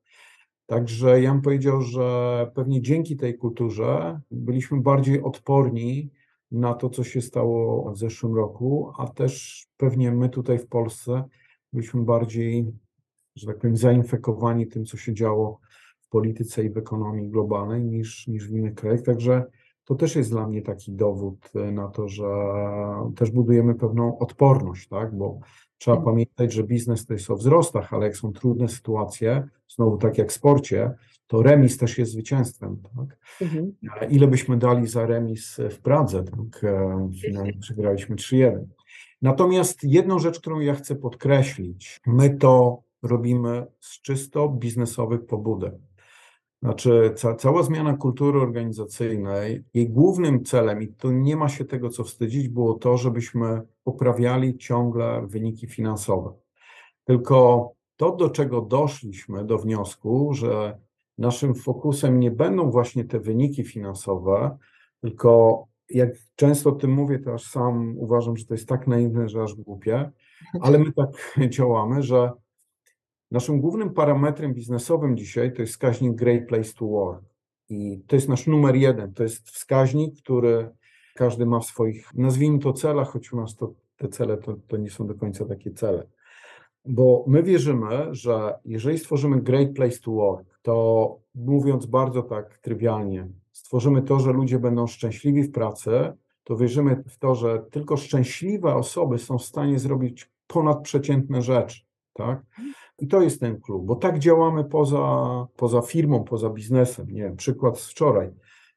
Także 0.67 1.23
ja 1.23 1.33
bym 1.33 1.43
powiedział, 1.43 1.81
że 1.81 2.51
pewnie 2.55 2.83
dzięki 2.83 3.17
tej 3.17 3.39
kulturze 3.39 4.21
byliśmy 4.31 4.81
bardziej 4.81 5.23
odporni 5.23 6.11
na 6.51 6.75
to, 6.75 6.91
co 6.91 7.05
się 7.05 7.23
stało 7.23 7.93
w 7.93 7.99
zeszłym 7.99 8.35
roku, 8.35 8.93
a 8.99 9.07
też 9.09 9.65
pewnie 9.77 10.13
my 10.13 10.29
tutaj 10.29 10.59
w 10.59 10.67
Polsce 10.67 11.25
byliśmy 11.73 12.03
bardziej, 12.03 12.73
że 13.37 13.47
tak 13.47 13.59
powiem, 13.59 13.77
zainfekowani 13.77 14.67
tym, 14.67 14.85
co 14.85 14.97
się 14.97 15.15
działo 15.15 15.61
polityce 16.15 16.65
i 16.65 16.71
w 16.71 16.79
ekonomii 16.79 17.29
globalnej 17.29 17.85
niż, 17.85 18.27
niż 18.27 18.49
w 18.49 18.51
innych 18.51 18.75
krajach. 18.75 19.03
Także 19.03 19.45
to 19.85 19.95
też 19.95 20.17
jest 20.17 20.31
dla 20.31 20.47
mnie 20.47 20.63
taki 20.63 20.93
dowód 20.93 21.51
e, 21.55 21.73
na 21.73 21.89
to, 21.89 22.09
że 22.09 22.25
też 23.17 23.31
budujemy 23.31 23.75
pewną 23.75 24.19
odporność, 24.19 24.89
tak? 24.89 25.15
bo 25.17 25.39
trzeba 25.79 25.97
mhm. 25.97 26.15
pamiętać, 26.15 26.53
że 26.53 26.65
biznes 26.65 27.07
to 27.07 27.13
jest 27.13 27.31
o 27.31 27.37
wzrostach, 27.37 27.93
ale 27.93 28.07
jak 28.07 28.17
są 28.17 28.33
trudne 28.33 28.69
sytuacje, 28.69 29.49
znowu 29.69 29.97
tak 29.97 30.19
jak 30.19 30.31
w 30.31 30.33
sporcie, 30.33 30.95
to 31.27 31.43
remis 31.43 31.79
też 31.79 31.99
jest 31.99 32.13
zwycięstwem. 32.13 32.83
Tak? 32.97 33.19
Mhm. 33.41 33.73
Ile 34.11 34.27
byśmy 34.27 34.57
dali 34.57 34.87
za 34.87 35.07
remis 35.07 35.57
w 35.71 35.79
Pradze? 35.79 36.25
Tak? 36.25 36.65
E, 36.65 37.09
finalnie 37.23 37.53
przegraliśmy 37.61 38.17
3-1. 38.17 38.65
Natomiast 39.23 39.85
jedną 39.85 40.19
rzecz, 40.19 40.41
którą 40.41 40.61
ja 40.61 40.75
chcę 40.75 40.97
podkreślić, 40.97 42.01
my 42.07 42.37
to 42.37 42.83
robimy 43.03 43.67
z 43.81 44.01
czysto 44.01 44.49
biznesowych 44.49 45.27
pobudek. 45.27 45.75
Znaczy, 46.65 47.13
ca, 47.17 47.35
cała 47.35 47.63
zmiana 47.63 47.97
kultury 47.97 48.41
organizacyjnej, 48.41 49.65
jej 49.75 49.91
głównym 49.91 50.45
celem, 50.45 50.83
i 50.83 50.89
tu 50.89 51.11
nie 51.11 51.37
ma 51.37 51.49
się 51.49 51.65
tego 51.65 51.89
co 51.89 52.05
wstydzić, 52.05 52.49
było 52.49 52.75
to, 52.75 52.97
żebyśmy 52.97 53.63
poprawiali 53.85 54.59
ciągle 54.59 55.27
wyniki 55.27 55.67
finansowe. 55.67 56.33
Tylko 57.05 57.71
to, 57.97 58.17
do 58.17 58.31
czego 58.31 58.61
doszliśmy, 58.61 59.45
do 59.45 59.59
wniosku, 59.59 60.35
że 60.35 60.79
naszym 61.19 61.55
fokusem 61.55 62.21
nie 62.21 62.31
będą 62.31 62.71
właśnie 62.71 63.05
te 63.05 63.21
wyniki 63.21 63.65
finansowe, 63.65 64.57
tylko 65.01 65.65
jak 65.91 66.11
często 66.37 66.71
o 66.71 66.73
tym 66.73 66.93
mówię, 66.93 67.19
to 67.19 67.35
aż 67.35 67.43
sam 67.43 67.95
uważam, 67.99 68.37
że 68.37 68.45
to 68.45 68.55
jest 68.55 68.69
tak 68.69 68.87
naiwne, 68.87 69.29
że 69.29 69.43
aż 69.43 69.55
głupie, 69.55 70.11
ale 70.61 70.79
my 70.79 70.93
tak 70.93 71.39
działamy, 71.57 72.03
że 72.03 72.33
Naszym 73.31 73.61
głównym 73.61 73.91
parametrem 73.91 74.55
biznesowym 74.55 75.17
dzisiaj 75.17 75.53
to 75.53 75.63
jest 75.63 75.73
wskaźnik 75.73 76.15
Great 76.15 76.47
Place 76.49 76.73
to 76.79 76.87
Work. 76.87 77.25
I 77.69 78.01
to 78.07 78.17
jest 78.17 78.29
nasz 78.29 78.47
numer 78.47 78.77
jeden. 78.77 79.15
To 79.15 79.23
jest 79.23 79.51
wskaźnik, 79.51 80.23
który 80.23 80.71
każdy 81.15 81.47
ma 81.47 81.61
w 81.61 81.65
swoich, 81.65 82.15
nazwijmy 82.15 82.59
to 82.59 82.73
celach, 82.73 83.09
choć 83.09 83.33
u 83.33 83.37
nas 83.37 83.57
to, 83.57 83.75
te 83.97 84.09
cele 84.09 84.37
to, 84.37 84.57
to 84.69 84.77
nie 84.77 84.91
są 84.91 85.07
do 85.07 85.15
końca 85.15 85.45
takie 85.45 85.71
cele. 85.71 86.07
Bo 86.85 87.25
my 87.27 87.43
wierzymy, 87.43 88.09
że 88.11 88.55
jeżeli 88.65 88.99
stworzymy 88.99 89.41
Great 89.41 89.73
Place 89.75 89.99
to 89.99 90.11
Work, 90.11 90.59
to 90.63 91.19
mówiąc 91.35 91.87
bardzo 91.87 92.23
tak 92.23 92.59
trywialnie, 92.59 93.29
stworzymy 93.53 94.03
to, 94.03 94.21
że 94.21 94.33
ludzie 94.33 94.59
będą 94.59 94.87
szczęśliwi 94.87 95.43
w 95.43 95.53
pracy, 95.53 96.13
to 96.45 96.57
wierzymy 96.57 97.05
w 97.09 97.19
to, 97.19 97.35
że 97.35 97.65
tylko 97.71 97.97
szczęśliwe 97.97 98.75
osoby 98.75 99.19
są 99.19 99.39
w 99.39 99.45
stanie 99.45 99.79
zrobić 99.79 100.31
ponadprzeciętne 100.47 101.43
rzeczy. 101.43 101.81
Tak? 102.13 102.43
I 102.99 103.09
to 103.09 103.23
jest 103.23 103.41
ten 103.41 103.61
klub, 103.61 103.87
bo 103.87 103.97
tak 103.97 104.19
działamy 104.19 104.65
poza, 104.65 105.47
poza 105.57 105.83
firmą, 105.83 106.25
poza 106.25 106.51
biznesem. 106.51 107.07
Nie 107.11 107.23
wiem, 107.23 107.37
przykład 107.37 107.79
z 107.79 107.91
wczoraj. 107.91 108.31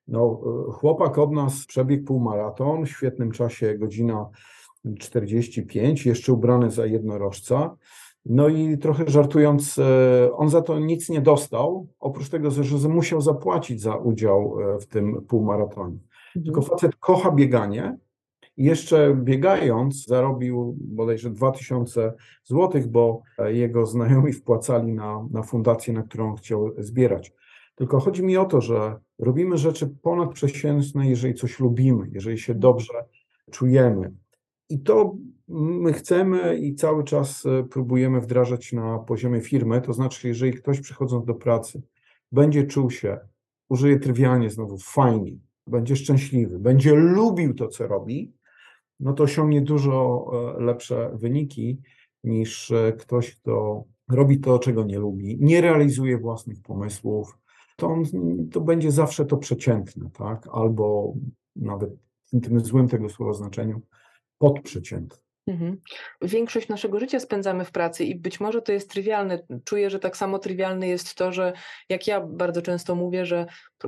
No, 0.07 0.41
chłopak 0.71 1.17
od 1.17 1.31
nas 1.31 1.65
przebiegł 1.65 2.05
półmaraton 2.05 2.85
w 2.85 2.89
świetnym 2.89 3.31
czasie, 3.31 3.77
godzina 3.77 4.29
45, 4.99 6.05
jeszcze 6.05 6.33
ubrany 6.33 6.71
za 6.71 6.85
jednorożca. 6.85 7.75
No 8.25 8.47
i 8.47 8.77
trochę 8.77 9.03
żartując, 9.07 9.79
e, 9.79 10.33
on 10.33 10.49
za 10.49 10.61
to 10.61 10.79
nic 10.79 11.09
nie 11.09 11.21
dostał, 11.21 11.87
oprócz 11.99 12.29
tego, 12.29 12.51
że 12.51 12.89
musiał 12.89 13.21
zapłacić 13.21 13.81
za 13.81 13.95
udział 13.95 14.57
e, 14.61 14.79
w 14.79 14.87
tym 14.87 15.25
półmaratonie. 15.27 15.97
Mhm. 16.35 16.45
Tylko 16.45 16.61
facet 16.61 16.95
kocha 16.95 17.31
bieganie, 17.31 17.97
jeszcze 18.57 19.15
biegając 19.23 20.05
zarobił 20.05 20.75
bodajże 20.79 21.29
2000 21.29 22.13
zł, 22.43 22.81
bo 22.87 23.21
jego 23.47 23.85
znajomi 23.85 24.33
wpłacali 24.33 24.93
na, 24.93 25.27
na 25.31 25.43
fundację, 25.43 25.93
na 25.93 26.03
którą 26.03 26.35
chciał 26.35 26.71
zbierać. 26.77 27.33
Tylko 27.75 27.99
chodzi 27.99 28.23
mi 28.23 28.37
o 28.37 28.45
to, 28.45 28.61
że 28.61 28.99
robimy 29.19 29.57
rzeczy 29.57 29.95
ponadprzeciętne, 30.01 31.09
jeżeli 31.09 31.33
coś 31.33 31.59
lubimy, 31.59 32.09
jeżeli 32.11 32.37
się 32.37 32.55
dobrze 32.55 32.93
czujemy. 33.51 34.13
I 34.69 34.79
to 34.79 35.15
my 35.47 35.93
chcemy 35.93 36.57
i 36.57 36.75
cały 36.75 37.03
czas 37.03 37.45
e, 37.45 37.63
próbujemy 37.63 38.21
wdrażać 38.21 38.73
na 38.73 38.99
poziomie 38.99 39.41
firmy. 39.41 39.81
To 39.81 39.93
znaczy, 39.93 40.27
jeżeli 40.27 40.53
ktoś 40.53 40.79
przychodząc 40.79 41.25
do 41.25 41.35
pracy 41.35 41.81
będzie 42.31 42.63
czuł 42.63 42.91
się, 42.91 43.19
użyję 43.69 43.99
trywialnie 43.99 44.49
znowu, 44.49 44.77
fajnie, 44.77 45.37
będzie 45.67 45.95
szczęśliwy, 45.95 46.59
będzie 46.59 46.95
lubił 46.95 47.53
to, 47.53 47.67
co 47.67 47.87
robi, 47.87 48.33
no 48.99 49.13
to 49.13 49.23
osiągnie 49.23 49.61
dużo 49.61 50.25
e, 50.57 50.63
lepsze 50.63 51.11
wyniki 51.13 51.81
niż 52.23 52.71
e, 52.71 52.93
ktoś, 52.93 53.35
kto 53.35 53.83
robi 54.09 54.39
to, 54.39 54.59
czego 54.59 54.83
nie 54.83 54.99
lubi, 54.99 55.37
nie 55.39 55.61
realizuje 55.61 56.17
własnych 56.17 56.61
pomysłów, 56.61 57.37
to, 57.75 57.87
on, 57.87 58.03
to 58.51 58.61
będzie 58.61 58.91
zawsze 58.91 59.25
to 59.25 59.37
przeciętne, 59.37 60.09
tak? 60.09 60.47
Albo 60.51 61.13
nawet 61.55 61.89
w 62.33 62.41
tym 62.41 62.59
złym 62.59 62.87
tego 62.87 63.09
słowa 63.09 63.33
znaczeniu 63.33 63.81
podprzeciętne. 64.37 65.26
Mhm. 65.47 65.81
Większość 66.21 66.67
naszego 66.67 66.99
życia 66.99 67.19
spędzamy 67.19 67.65
w 67.65 67.71
pracy 67.71 68.05
i 68.05 68.15
być 68.15 68.39
może 68.39 68.61
to 68.61 68.71
jest 68.71 68.89
trywialne. 68.91 69.39
Czuję, 69.65 69.89
że 69.89 69.99
tak 69.99 70.17
samo 70.17 70.39
trywialne 70.39 70.87
jest 70.87 71.15
to, 71.15 71.31
że 71.31 71.53
jak 71.89 72.07
ja 72.07 72.21
bardzo 72.21 72.61
często 72.61 72.95
mówię, 72.95 73.25
że 73.25 73.45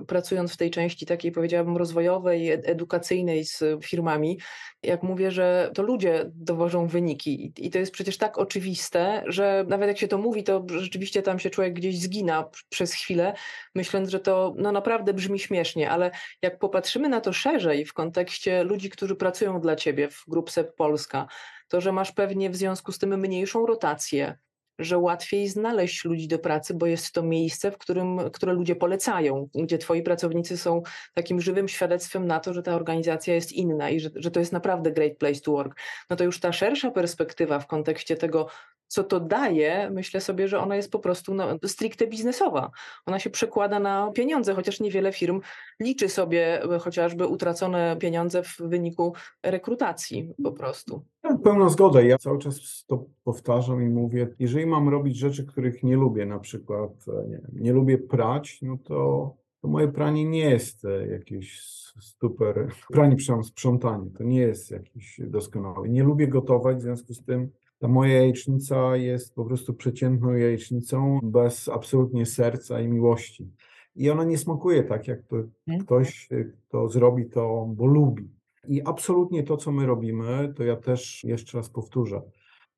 pracując 0.08 0.54
w 0.54 0.58
tej 0.58 0.72
części 0.72 1.06
takiej 1.06 1.32
powiedziałabym 1.32 1.78
rozwojowej, 1.78 2.50
edukacyjnej 2.52 3.45
z 3.45 3.63
firmami, 3.84 4.39
jak 4.84 5.04
mówię, 5.04 5.32
że 5.32 5.72
to 5.74 5.84
ludzie 5.84 6.26
dowożą 6.34 6.88
wyniki 6.88 7.54
i 7.58 7.69
to 7.69 7.80
jest 7.80 7.91
przecież 7.91 8.17
tak 8.17 8.38
oczywiste, 8.38 9.24
że 9.28 9.65
nawet 9.67 9.88
jak 9.88 9.98
się 9.98 10.08
to 10.08 10.17
mówi, 10.17 10.43
to 10.43 10.65
rzeczywiście 10.67 11.22
tam 11.22 11.39
się 11.39 11.50
człowiek 11.50 11.74
gdzieś 11.74 12.00
zgina 12.00 12.50
przez 12.69 12.93
chwilę, 12.93 13.34
myśląc, 13.76 14.10
że 14.10 14.19
to 14.19 14.54
no 14.58 14.72
naprawdę 14.72 15.13
brzmi 15.13 15.39
śmiesznie, 15.39 15.91
ale 15.91 16.12
jak 16.41 16.60
popatrzymy 16.60 17.10
na 17.10 17.22
to 17.22 17.34
szerzej 17.34 17.86
w 17.86 17.93
kontekście 17.93 18.63
ludzi, 18.63 18.89
którzy 18.89 19.15
pracują 19.15 19.62
dla 19.62 19.76
ciebie 19.76 20.10
w 20.10 20.24
Grupce 20.28 20.63
Polska, 20.63 21.28
to, 21.67 21.81
że 21.81 21.91
masz 21.91 22.12
pewnie 22.12 22.49
w 22.49 22.55
związku 22.55 22.91
z 22.91 22.99
tym 22.99 23.19
mniejszą 23.19 23.65
rotację, 23.65 24.38
że 24.79 24.97
łatwiej 24.97 25.47
znaleźć 25.47 26.05
ludzi 26.05 26.27
do 26.27 26.39
pracy, 26.39 26.73
bo 26.73 26.85
jest 26.85 27.12
to 27.12 27.23
miejsce, 27.23 27.71
w 27.71 27.77
którym, 27.77 28.19
które 28.33 28.53
ludzie 28.53 28.75
polecają, 28.75 29.49
gdzie 29.55 29.77
twoi 29.77 30.03
pracownicy 30.03 30.57
są 30.57 30.81
takim 31.13 31.41
żywym 31.41 31.67
świadectwem 31.67 32.27
na 32.27 32.39
to, 32.39 32.53
że 32.53 32.63
ta 32.63 32.75
organizacja 32.75 33.35
jest 33.35 33.51
inna 33.51 33.89
i 33.89 33.99
że, 33.99 34.09
że 34.15 34.31
to 34.31 34.39
jest 34.39 34.51
naprawdę 34.51 34.91
great 34.91 35.17
place 35.17 35.41
to 35.41 35.51
work. 35.51 35.79
No 36.09 36.15
to 36.15 36.23
już 36.23 36.39
ta 36.39 36.53
szersza 36.53 36.91
perspektywa 36.91 37.59
w 37.59 37.67
kontekście 37.67 38.15
tego, 38.15 38.47
co 38.89 39.04
to 39.04 39.19
daje, 39.19 39.89
myślę 39.89 40.21
sobie, 40.21 40.47
że 40.47 40.60
ona 40.60 40.75
jest 40.75 40.91
po 40.91 40.99
prostu 40.99 41.34
no, 41.34 41.47
stricte 41.65 42.08
biznesowa. 42.08 42.71
Ona 43.06 43.19
się 43.19 43.30
przekłada 43.30 43.80
na 43.80 44.12
pieniądze, 44.12 44.54
chociaż 44.54 44.80
niewiele 44.80 45.13
firm 45.13 45.41
liczy 45.80 46.10
sobie 46.10 46.62
chociażby 46.82 47.28
utracone 47.28 47.97
pieniądze 47.99 48.43
w 48.43 48.58
wyniku 48.60 49.13
rekrutacji 49.43 50.34
po 50.43 50.52
prostu. 50.52 51.06
Pełna 51.43 51.69
zgoda. 51.69 52.02
Ja 52.02 52.17
cały 52.17 52.39
czas 52.39 52.86
to 52.88 53.06
powtarzam 53.23 53.84
i 53.84 53.89
mówię, 53.89 54.28
jeżeli 54.39 54.65
mam 54.65 54.89
robić 54.89 55.17
rzeczy, 55.17 55.45
których 55.45 55.84
nie 55.84 55.95
lubię, 55.95 56.25
na 56.25 56.39
przykład 56.39 56.91
e, 57.08 57.28
nie, 57.28 57.41
nie 57.54 57.73
lubię 57.73 57.97
prać, 57.97 58.60
no 58.62 58.78
to, 58.84 59.36
to 59.62 59.67
moje 59.67 59.88
pranie 59.88 60.25
nie 60.25 60.49
jest 60.49 60.86
e, 60.86 61.08
jakieś 61.08 61.62
super, 61.99 62.67
pranie, 62.89 63.15
sprzątanie, 63.43 64.12
to 64.17 64.23
nie 64.23 64.41
jest 64.41 64.71
jakieś 64.71 65.21
doskonałe. 65.23 65.89
Nie 65.89 66.04
lubię 66.04 66.28
gotować, 66.28 66.78
w 66.78 66.82
związku 66.82 67.13
z 67.13 67.23
tym 67.23 67.52
ta 67.79 67.87
moja 67.87 68.13
jajecznica 68.13 68.95
jest 68.95 69.35
po 69.35 69.45
prostu 69.45 69.73
przeciętną 69.73 70.33
jajecznicą 70.33 71.19
bez 71.23 71.69
absolutnie 71.69 72.25
serca 72.25 72.81
i 72.81 72.87
miłości. 72.87 73.51
I 73.95 74.09
ona 74.09 74.23
nie 74.23 74.37
smakuje 74.37 74.83
tak, 74.83 75.07
jak 75.07 75.23
to 75.23 75.35
hmm? 75.65 75.85
ktoś, 75.85 76.29
kto 76.67 76.89
zrobi 76.89 77.29
to, 77.29 77.65
bo 77.69 77.85
lubi. 77.85 78.29
I 78.67 78.81
absolutnie 78.81 79.43
to, 79.43 79.57
co 79.57 79.71
my 79.71 79.85
robimy, 79.85 80.53
to 80.57 80.63
ja 80.63 80.75
też 80.75 81.23
jeszcze 81.23 81.57
raz 81.57 81.69
powtórzę, 81.69 82.21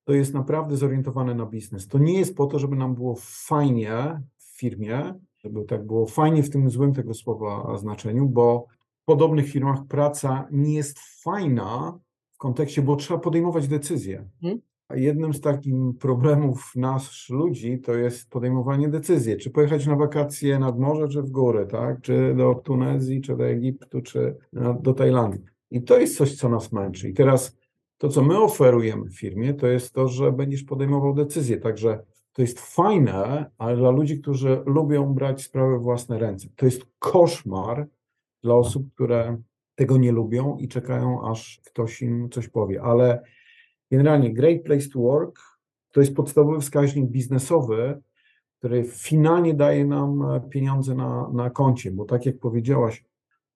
to 0.04 0.14
jest 0.14 0.34
naprawdę 0.34 0.78
zorientowane 0.78 1.36
na 1.36 1.46
biznes. 1.46 1.88
To 1.88 1.98
nie 1.98 2.20
jest 2.20 2.36
po 2.36 2.46
to, 2.46 2.60
żeby 2.60 2.76
nam 2.76 2.96
było 2.96 3.16
fajnie 3.20 4.22
w 4.38 4.60
firmie, 4.60 5.14
żeby 5.38 5.64
tak 5.64 5.86
było 5.86 6.08
fajnie 6.08 6.44
w 6.44 6.50
tym 6.50 6.70
złym 6.70 6.94
tego 6.94 7.14
słowa 7.14 7.78
znaczeniu, 7.78 8.26
bo 8.26 8.66
w 9.02 9.06
podobnych 9.06 9.50
firmach 9.50 9.86
praca 9.88 10.48
nie 10.52 10.74
jest 10.74 11.00
fajna 11.24 12.00
w 12.32 12.38
kontekście, 12.38 12.82
bo 12.82 12.96
trzeba 12.96 13.20
podejmować 13.20 13.68
decyzje. 13.68 14.30
Jednym 14.96 15.34
z 15.34 15.42
takich 15.42 15.74
problemów 16.00 16.76
nas, 16.76 17.30
ludzi, 17.30 17.80
to 17.80 17.94
jest 17.94 18.30
podejmowanie 18.30 18.90
decyzji, 18.90 19.38
czy 19.38 19.50
pojechać 19.50 19.88
na 19.88 19.96
wakacje 19.96 20.60
nad 20.60 20.80
morze, 20.80 21.08
czy 21.08 21.22
w 21.22 21.30
górę, 21.30 21.66
tak? 21.66 22.02
Czy 22.02 22.34
do 22.38 22.56
Tunezji, 22.56 23.22
czy 23.22 23.38
do 23.38 23.48
Egiptu, 23.48 24.02
czy 24.02 24.38
do 24.82 24.94
Tajlandii. 24.94 25.42
I 25.72 25.84
to 25.84 26.00
jest 26.00 26.18
coś, 26.18 26.36
co 26.36 26.50
nas 26.50 26.72
męczy. 26.72 27.10
I 27.10 27.14
teraz 27.14 27.58
to, 27.98 28.10
co 28.10 28.22
my 28.22 28.40
oferujemy 28.40 29.10
firmie, 29.10 29.54
to 29.54 29.68
jest 29.68 29.94
to, 29.94 30.08
że 30.08 30.32
będziesz 30.32 30.64
podejmował 30.64 31.14
decyzje. 31.14 31.58
Także 31.58 32.04
to 32.34 32.42
jest 32.42 32.60
fajne, 32.60 33.46
ale 33.58 33.78
dla 33.78 33.92
ludzi, 33.92 34.22
którzy 34.22 34.64
lubią 34.66 35.14
brać 35.14 35.44
sprawy 35.44 35.80
w 35.80 35.82
własne 35.82 36.20
ręce. 36.20 36.48
To 36.56 36.66
jest 36.66 36.86
koszmar 37.00 37.88
dla 38.44 38.56
osób, 38.56 38.94
które 38.94 39.38
tego 39.76 39.98
nie 39.98 40.12
lubią 40.12 40.58
i 40.58 40.68
czekają, 40.68 41.30
aż 41.32 41.62
ktoś 41.66 42.02
im 42.02 42.30
coś 42.30 42.48
powie. 42.48 42.82
Ale 42.82 43.24
Generalnie 43.92 44.34
Great 44.34 44.64
Place 44.64 44.90
to 44.94 45.00
Work 45.00 45.40
to 45.92 46.00
jest 46.00 46.16
podstawowy 46.16 46.62
wskaźnik 46.62 47.06
biznesowy, 47.06 48.02
który 48.60 48.84
finalnie 48.84 49.54
daje 49.54 49.86
nam 49.86 50.22
e, 50.22 50.42
pieniądze 50.50 50.96
na, 50.96 51.30
na 51.34 51.50
koncie, 51.50 51.92
bo 51.92 52.06
tak 52.06 52.26
jak 52.26 52.40
powiedziałaś, 52.40 53.06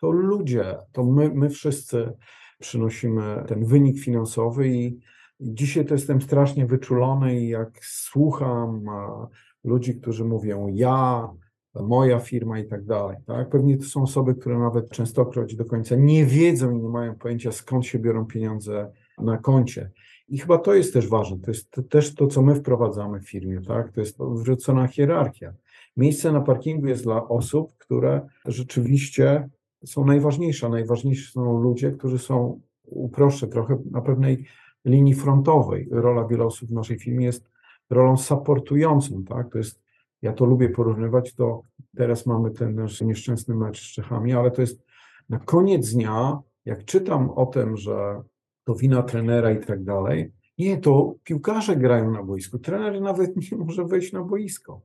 to 0.02 0.12
ludzie, 0.12 0.78
to 0.92 1.04
my, 1.04 1.32
my 1.34 1.50
wszyscy 1.50 2.14
przynosimy 2.60 3.44
ten 3.48 3.66
wynik 3.66 4.00
finansowy 4.00 4.68
i 4.68 5.00
dzisiaj 5.40 5.86
to 5.86 5.94
jestem 5.94 6.22
strasznie 6.22 6.66
wyczulony 6.66 7.40
i 7.40 7.48
jak 7.48 7.80
słucham 7.82 8.90
e, 8.90 9.28
ludzi, 9.64 9.96
którzy 9.96 10.26
mówią 10.26 10.68
ja, 10.68 11.30
moja 11.76 12.20
firma 12.20 12.60
i 12.60 12.68
tak 12.68 12.86
dalej, 12.86 13.18
tak? 13.26 13.50
Pewnie 13.50 13.78
to 13.78 13.84
są 13.84 14.04
osoby, 14.04 14.36
które 14.36 14.60
nawet 14.60 14.90
częstokroć 14.90 15.56
do 15.56 15.66
końca 15.66 15.96
nie 15.96 16.26
wiedzą 16.26 16.72
i 16.72 16.82
nie 16.82 16.90
mają 16.90 17.16
pojęcia 17.16 17.52
skąd 17.52 17.86
się 17.86 18.00
biorą 18.00 18.26
pieniądze 18.26 18.92
na 19.18 19.38
koncie. 19.38 19.92
I 20.28 20.38
chyba 20.38 20.58
to 20.58 20.74
jest 20.74 20.94
też 20.94 21.10
ważne, 21.10 21.40
to 21.40 21.52
jest 21.52 21.72
też 21.90 22.16
to, 22.16 22.28
co 22.28 22.42
my 22.42 22.56
wprowadzamy 22.56 23.20
w 23.20 23.30
firmie, 23.30 23.62
tak? 23.62 23.92
To 23.92 24.00
jest 24.00 24.18
wrzucona 24.20 24.88
hierarchia. 24.88 25.54
Miejsce 25.98 26.32
na 26.32 26.42
parkingu 26.42 26.88
jest 26.88 27.04
dla 27.04 27.28
osób, 27.28 27.74
które 27.78 28.28
rzeczywiście 28.46 29.50
są 29.86 30.06
najważniejsze. 30.06 30.70
Najważniejsi 30.70 31.32
są 31.32 31.60
ludzie, 31.60 31.92
którzy 31.92 32.20
są, 32.20 32.62
uproszczę 32.84 33.48
trochę, 33.48 33.78
na 33.92 34.02
pewnej 34.02 34.46
linii 34.86 35.14
frontowej. 35.14 35.88
Rola 35.92 36.28
wielu 36.28 36.48
osób 36.48 36.70
w 36.70 36.74
naszej 36.74 37.00
firmie 37.00 37.26
jest 37.26 37.50
rolą 37.90 38.18
supportującą, 38.18 39.24
tak? 39.24 39.52
To 39.52 39.58
jest, 39.58 39.82
ja 40.22 40.34
to 40.34 40.46
lubię 40.46 40.70
porównywać, 40.70 41.34
to 41.34 41.62
teraz 41.98 42.26
mamy 42.26 42.52
ten 42.52 42.76
nasz 42.76 43.02
nieszczęsny 43.02 43.56
mecz 43.56 43.82
z 43.82 43.94
Czechami, 43.94 44.34
ale 44.34 44.52
to 44.52 44.62
jest 44.62 44.86
na 45.30 45.40
koniec 45.40 45.94
dnia, 45.94 46.40
jak 46.66 46.86
czytam 46.86 47.30
o 47.30 47.46
tym, 47.46 47.78
że 47.78 48.22
to 48.66 48.76
wina 48.76 49.04
trenera 49.04 49.52
i 49.52 49.66
tak 49.66 49.84
dalej. 49.84 50.32
Nie, 50.58 50.78
to 50.78 51.16
piłkarze 51.24 51.76
grają 51.76 52.12
na 52.12 52.24
boisku. 52.24 52.60
Trener 52.60 53.02
nawet 53.02 53.36
nie 53.52 53.58
może 53.58 53.86
wejść 53.86 54.14
na 54.14 54.24
boisko. 54.24 54.82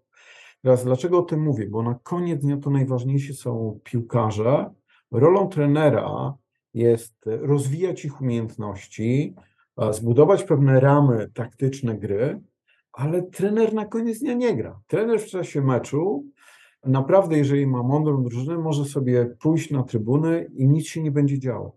Teraz 0.62 0.84
dlaczego 0.84 1.18
o 1.18 1.22
tym 1.22 1.42
mówię? 1.42 1.66
Bo 1.70 1.82
na 1.82 1.98
koniec 2.02 2.40
dnia 2.40 2.56
to 2.56 2.70
najważniejsi 2.70 3.34
są 3.34 3.80
piłkarze. 3.84 4.70
Rolą 5.10 5.48
trenera 5.48 6.34
jest 6.74 7.14
rozwijać 7.24 8.04
ich 8.04 8.20
umiejętności, 8.20 9.34
zbudować 9.90 10.44
pewne 10.44 10.80
ramy 10.80 11.30
taktyczne 11.34 11.98
gry, 11.98 12.40
ale 12.92 13.22
trener 13.22 13.74
na 13.74 13.86
koniec 13.86 14.18
dnia 14.18 14.34
nie 14.34 14.56
gra. 14.56 14.80
Trener 14.86 15.20
w 15.20 15.26
czasie 15.26 15.62
meczu 15.62 16.24
naprawdę, 16.84 17.38
jeżeli 17.38 17.66
ma 17.66 17.82
mądrą 17.82 18.22
drużynę, 18.22 18.58
może 18.58 18.84
sobie 18.84 19.36
pójść 19.40 19.70
na 19.70 19.82
trybuny 19.82 20.50
i 20.54 20.68
nic 20.68 20.86
się 20.86 21.02
nie 21.02 21.10
będzie 21.10 21.38
działo. 21.38 21.76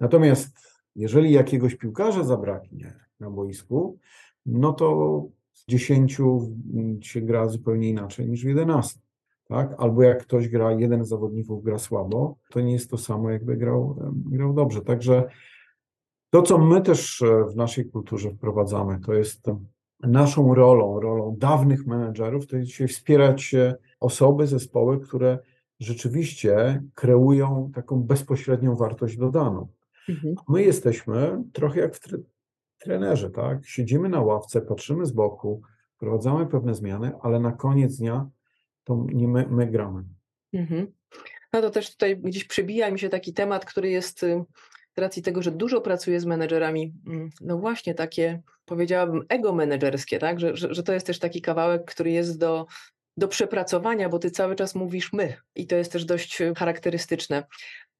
Natomiast 0.00 0.73
jeżeli 0.96 1.32
jakiegoś 1.32 1.74
piłkarza 1.74 2.24
zabraknie 2.24 2.94
na 3.20 3.30
boisku, 3.30 3.98
no 4.46 4.72
to 4.72 5.26
z 5.52 5.66
dziesięciu 5.66 6.52
się 7.00 7.20
gra 7.20 7.48
zupełnie 7.48 7.88
inaczej 7.88 8.28
niż 8.28 8.44
w 8.44 8.48
11. 8.48 9.00
Tak? 9.48 9.74
Albo 9.78 10.02
jak 10.02 10.22
ktoś 10.22 10.48
gra, 10.48 10.72
jeden 10.72 11.04
z 11.04 11.08
zawodników 11.08 11.64
gra 11.64 11.78
słabo, 11.78 12.36
to 12.50 12.60
nie 12.60 12.72
jest 12.72 12.90
to 12.90 12.98
samo, 12.98 13.30
jakby 13.30 13.56
grał, 13.56 13.96
grał 14.12 14.52
dobrze. 14.52 14.80
Także 14.80 15.28
to, 16.30 16.42
co 16.42 16.58
my 16.58 16.80
też 16.80 17.22
e, 17.22 17.44
w 17.44 17.56
naszej 17.56 17.90
kulturze 17.90 18.30
wprowadzamy, 18.30 19.00
to 19.00 19.14
jest 19.14 19.46
naszą 20.00 20.54
rolą, 20.54 21.00
rolą 21.00 21.36
dawnych 21.38 21.86
menedżerów, 21.86 22.46
to 22.46 22.56
jest 22.56 22.68
dzisiaj 22.68 22.88
wspierać 22.88 23.54
osoby, 24.00 24.46
zespoły, 24.46 25.00
które 25.00 25.38
rzeczywiście 25.80 26.82
kreują 26.94 27.70
taką 27.74 28.02
bezpośrednią 28.02 28.76
wartość 28.76 29.16
dodaną. 29.16 29.68
Mhm. 30.08 30.34
My 30.48 30.62
jesteśmy 30.62 31.42
trochę 31.52 31.80
jak 31.80 31.94
w 31.94 32.00
tre 32.00 32.18
trenerze, 32.78 33.30
tak? 33.30 33.66
Siedzimy 33.66 34.08
na 34.08 34.20
ławce, 34.20 34.60
patrzymy 34.60 35.06
z 35.06 35.12
boku, 35.12 35.62
wprowadzamy 35.96 36.46
pewne 36.46 36.74
zmiany, 36.74 37.12
ale 37.22 37.40
na 37.40 37.52
koniec 37.52 37.96
dnia 37.96 38.28
to 38.84 39.06
nie 39.12 39.28
my, 39.28 39.46
my 39.50 39.66
gramy. 39.66 40.04
Mhm. 40.52 40.92
No 41.52 41.60
to 41.60 41.70
też 41.70 41.90
tutaj 41.90 42.16
gdzieś 42.16 42.44
przybija 42.44 42.90
mi 42.90 42.98
się 42.98 43.08
taki 43.08 43.32
temat, 43.32 43.64
który 43.64 43.90
jest 43.90 44.22
y, 44.22 44.44
z 44.96 45.00
racji 45.00 45.22
tego, 45.22 45.42
że 45.42 45.50
dużo 45.50 45.80
pracuję 45.80 46.20
z 46.20 46.26
menedżerami, 46.26 46.94
mm, 47.06 47.30
no 47.40 47.58
właśnie 47.58 47.94
takie, 47.94 48.42
powiedziałabym, 48.64 49.22
ego 49.28 49.52
menedżerskie, 49.52 50.18
tak? 50.18 50.40
Że, 50.40 50.56
że, 50.56 50.74
że 50.74 50.82
to 50.82 50.92
jest 50.92 51.06
też 51.06 51.18
taki 51.18 51.40
kawałek, 51.42 51.84
który 51.84 52.10
jest 52.10 52.38
do, 52.38 52.66
do 53.16 53.28
przepracowania, 53.28 54.08
bo 54.08 54.18
ty 54.18 54.30
cały 54.30 54.56
czas 54.56 54.74
mówisz 54.74 55.12
my 55.12 55.36
i 55.54 55.66
to 55.66 55.76
jest 55.76 55.92
też 55.92 56.04
dość 56.04 56.42
charakterystyczne. 56.56 57.44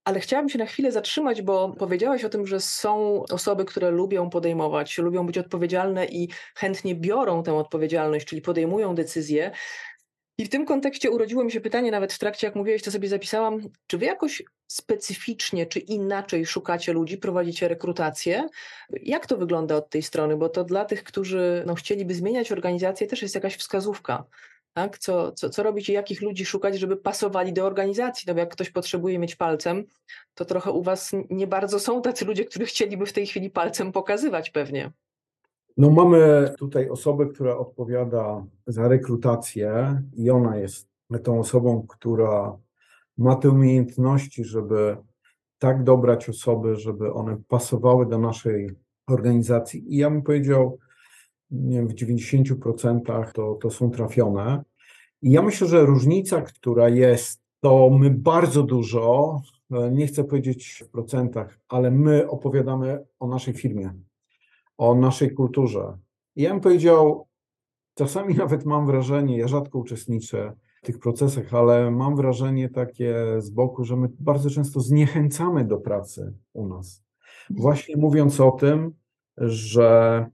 Ale 0.04 0.20
chciałabym 0.20 0.48
się 0.48 0.58
na 0.58 0.66
chwilę 0.66 0.92
zatrzymać, 0.92 1.42
bo 1.42 1.68
powiedziałaś 1.78 2.24
o 2.24 2.28
tym, 2.28 2.46
że 2.46 2.60
są 2.60 3.22
osoby, 3.22 3.64
które 3.64 3.90
lubią 3.90 4.30
podejmować, 4.30 4.98
lubią 4.98 5.26
być 5.26 5.38
odpowiedzialne 5.38 6.06
i 6.06 6.28
chętnie 6.54 6.94
biorą 6.94 7.42
tę 7.42 7.54
odpowiedzialność, 7.54 8.26
czyli 8.26 8.42
podejmują 8.42 8.94
decyzje. 8.94 9.50
I 10.38 10.44
w 10.44 10.48
tym 10.48 10.66
kontekście 10.66 11.10
urodziło 11.10 11.44
mi 11.44 11.52
się 11.52 11.60
pytanie, 11.60 11.90
nawet 11.90 12.12
w 12.12 12.18
trakcie, 12.18 12.46
jak 12.46 12.56
mówiłeś, 12.56 12.82
to 12.82 12.90
sobie 12.90 13.08
zapisałam, 13.08 13.60
czy 13.86 13.98
wy 13.98 14.06
jakoś 14.06 14.42
specyficznie 14.66 15.66
czy 15.66 15.78
inaczej 15.78 16.46
szukacie 16.46 16.92
ludzi, 16.92 17.18
prowadzicie 17.18 17.68
rekrutację? 17.68 18.48
Jak 18.90 19.26
to 19.26 19.36
wygląda 19.36 19.76
od 19.76 19.90
tej 19.90 20.02
strony? 20.02 20.36
Bo 20.36 20.48
to 20.48 20.64
dla 20.64 20.84
tych, 20.84 21.04
którzy 21.04 21.62
no, 21.66 21.74
chcieliby 21.74 22.14
zmieniać 22.14 22.52
organizację, 22.52 23.06
też 23.06 23.22
jest 23.22 23.34
jakaś 23.34 23.56
wskazówka 23.56 24.24
tak? 24.74 24.98
Co, 24.98 25.32
co, 25.32 25.50
co 25.50 25.62
robić 25.62 25.88
i 25.88 25.92
jakich 25.92 26.22
ludzi 26.22 26.44
szukać, 26.44 26.78
żeby 26.78 26.96
pasowali 26.96 27.52
do 27.52 27.66
organizacji. 27.66 28.24
No 28.32 28.38
jak 28.38 28.52
ktoś 28.52 28.70
potrzebuje 28.70 29.18
mieć 29.18 29.36
palcem, 29.36 29.84
to 30.34 30.44
trochę 30.44 30.70
u 30.70 30.82
was 30.82 31.12
nie 31.30 31.46
bardzo 31.46 31.80
są 31.80 32.02
tacy 32.02 32.24
ludzie, 32.24 32.44
którzy 32.44 32.66
chcieliby 32.66 33.06
w 33.06 33.12
tej 33.12 33.26
chwili 33.26 33.50
palcem 33.50 33.92
pokazywać 33.92 34.50
pewnie. 34.50 34.92
No 35.76 35.90
mamy 35.90 36.52
tutaj 36.58 36.88
osobę, 36.88 37.26
która 37.26 37.56
odpowiada 37.56 38.46
za 38.66 38.88
rekrutację 38.88 40.02
i 40.12 40.30
ona 40.30 40.56
jest 40.56 40.88
tą 41.22 41.40
osobą, 41.40 41.86
która 41.88 42.58
ma 43.18 43.36
te 43.36 43.50
umiejętności, 43.50 44.44
żeby 44.44 44.96
tak 45.58 45.84
dobrać 45.84 46.28
osoby, 46.28 46.76
żeby 46.76 47.12
one 47.12 47.36
pasowały 47.48 48.06
do 48.06 48.18
naszej 48.18 48.70
organizacji. 49.06 49.94
I 49.94 49.96
ja 49.96 50.10
bym 50.10 50.22
powiedział, 50.22 50.78
nie 51.54 51.76
wiem, 51.76 51.88
w 51.88 51.94
90% 51.94 53.32
to, 53.32 53.54
to 53.54 53.70
są 53.70 53.90
trafione. 53.90 54.64
I 55.22 55.30
ja 55.30 55.42
myślę, 55.42 55.66
że 55.66 55.86
różnica, 55.86 56.42
która 56.42 56.88
jest, 56.88 57.40
to 57.60 57.90
my 57.90 58.10
bardzo 58.10 58.62
dużo, 58.62 59.36
e, 59.70 59.90
nie 59.90 60.06
chcę 60.06 60.24
powiedzieć 60.24 60.84
w 60.86 60.90
procentach, 60.90 61.58
ale 61.68 61.90
my 61.90 62.28
opowiadamy 62.30 63.04
o 63.20 63.26
naszej 63.26 63.54
firmie, 63.54 63.94
o 64.78 64.94
naszej 64.94 65.34
kulturze. 65.34 65.98
I 66.36 66.42
ja 66.42 66.50
bym 66.50 66.60
powiedział, 66.60 67.26
czasami 67.94 68.34
nawet 68.44 68.64
mam 68.64 68.86
wrażenie, 68.86 69.38
ja 69.38 69.48
rzadko 69.48 69.78
uczestniczę 69.78 70.52
w 70.82 70.86
tych 70.86 70.98
procesach, 70.98 71.54
ale 71.54 71.90
mam 71.90 72.16
wrażenie 72.16 72.68
takie 72.68 73.14
z 73.38 73.50
boku, 73.50 73.84
że 73.84 73.96
my 73.96 74.08
bardzo 74.18 74.50
często 74.50 74.80
zniechęcamy 74.80 75.64
do 75.64 75.78
pracy 75.78 76.34
u 76.52 76.68
nas. 76.68 77.04
Właśnie 77.50 77.96
mówiąc 77.96 78.40
o 78.40 78.50
tym, 78.50 78.92
że 79.36 80.26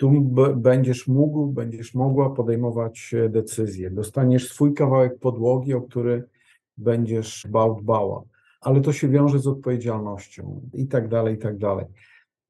tu 0.00 0.10
będziesz 0.56 1.08
mógł, 1.08 1.46
będziesz 1.46 1.94
mogła 1.94 2.30
podejmować 2.30 3.14
decyzje. 3.28 3.90
Dostaniesz 3.90 4.48
swój 4.48 4.74
kawałek 4.74 5.18
podłogi, 5.18 5.74
o 5.74 5.80
który 5.80 6.24
będziesz 6.78 7.46
bał, 7.50 7.80
dbała, 7.82 8.22
ale 8.60 8.80
to 8.80 8.92
się 8.92 9.08
wiąże 9.08 9.38
z 9.38 9.46
odpowiedzialnością 9.46 10.60
i 10.74 10.86
tak 10.86 11.08
dalej, 11.08 11.34
i 11.34 11.38
tak 11.38 11.58
dalej. 11.58 11.86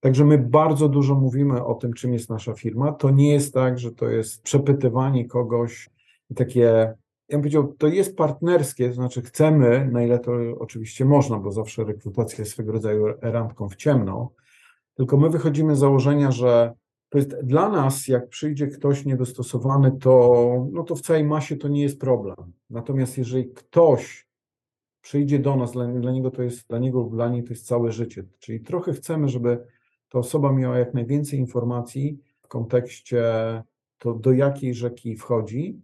Także 0.00 0.24
my 0.24 0.38
bardzo 0.38 0.88
dużo 0.88 1.14
mówimy 1.14 1.64
o 1.64 1.74
tym, 1.74 1.92
czym 1.92 2.12
jest 2.12 2.30
nasza 2.30 2.54
firma. 2.54 2.92
To 2.92 3.10
nie 3.10 3.32
jest 3.32 3.54
tak, 3.54 3.78
że 3.78 3.92
to 3.92 4.08
jest 4.08 4.42
przepytywanie 4.42 5.28
kogoś 5.28 5.90
takie, 6.34 6.60
ja 6.60 6.94
bym 7.30 7.40
powiedział, 7.40 7.74
to 7.78 7.86
jest 7.86 8.16
partnerskie, 8.16 8.88
to 8.88 8.94
znaczy 8.94 9.22
chcemy, 9.22 9.88
na 9.92 10.02
ile 10.02 10.18
to 10.18 10.32
oczywiście 10.58 11.04
można, 11.04 11.38
bo 11.38 11.52
zawsze 11.52 11.84
rekrutacja 11.84 12.38
jest 12.38 12.52
swego 12.52 12.72
rodzaju 12.72 13.06
randką 13.20 13.68
w 13.68 13.76
ciemno, 13.76 14.30
tylko 14.94 15.16
my 15.16 15.30
wychodzimy 15.30 15.76
z 15.76 15.78
założenia, 15.78 16.30
że 16.30 16.79
to 17.10 17.18
jest 17.18 17.40
dla 17.42 17.68
nas, 17.68 18.08
jak 18.08 18.28
przyjdzie 18.28 18.66
ktoś 18.66 19.04
niedostosowany, 19.04 19.92
to, 20.00 20.66
no 20.72 20.84
to 20.84 20.94
w 20.94 21.00
całej 21.00 21.24
masie 21.24 21.56
to 21.56 21.68
nie 21.68 21.82
jest 21.82 22.00
problem. 22.00 22.36
Natomiast 22.70 23.18
jeżeli 23.18 23.50
ktoś 23.50 24.26
przyjdzie 25.02 25.38
do 25.38 25.56
nas, 25.56 25.72
dla, 25.72 25.86
dla 25.86 26.12
niego 26.12 26.30
to 26.30 26.42
jest, 26.42 26.68
dla 26.68 26.78
niego 26.78 27.04
dla 27.04 27.28
niej 27.28 27.44
to 27.44 27.50
jest 27.50 27.66
całe 27.66 27.92
życie. 27.92 28.24
Czyli 28.38 28.60
trochę 28.60 28.92
chcemy, 28.92 29.28
żeby 29.28 29.66
ta 30.08 30.18
osoba 30.18 30.52
miała 30.52 30.78
jak 30.78 30.94
najwięcej 30.94 31.38
informacji 31.38 32.18
w 32.42 32.48
kontekście 32.48 33.22
to, 33.98 34.14
do 34.14 34.32
jakiej 34.32 34.74
rzeki 34.74 35.16
wchodzi. 35.16 35.80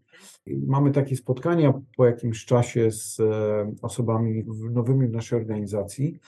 Mamy 0.46 0.90
takie 0.90 1.16
spotkania 1.16 1.72
po 1.96 2.06
jakimś 2.06 2.44
czasie 2.44 2.90
z 2.90 3.20
e, 3.20 3.72
osobami 3.82 4.44
nowymi 4.70 5.08
w 5.08 5.12
naszej 5.12 5.38
organizacji. 5.38 6.18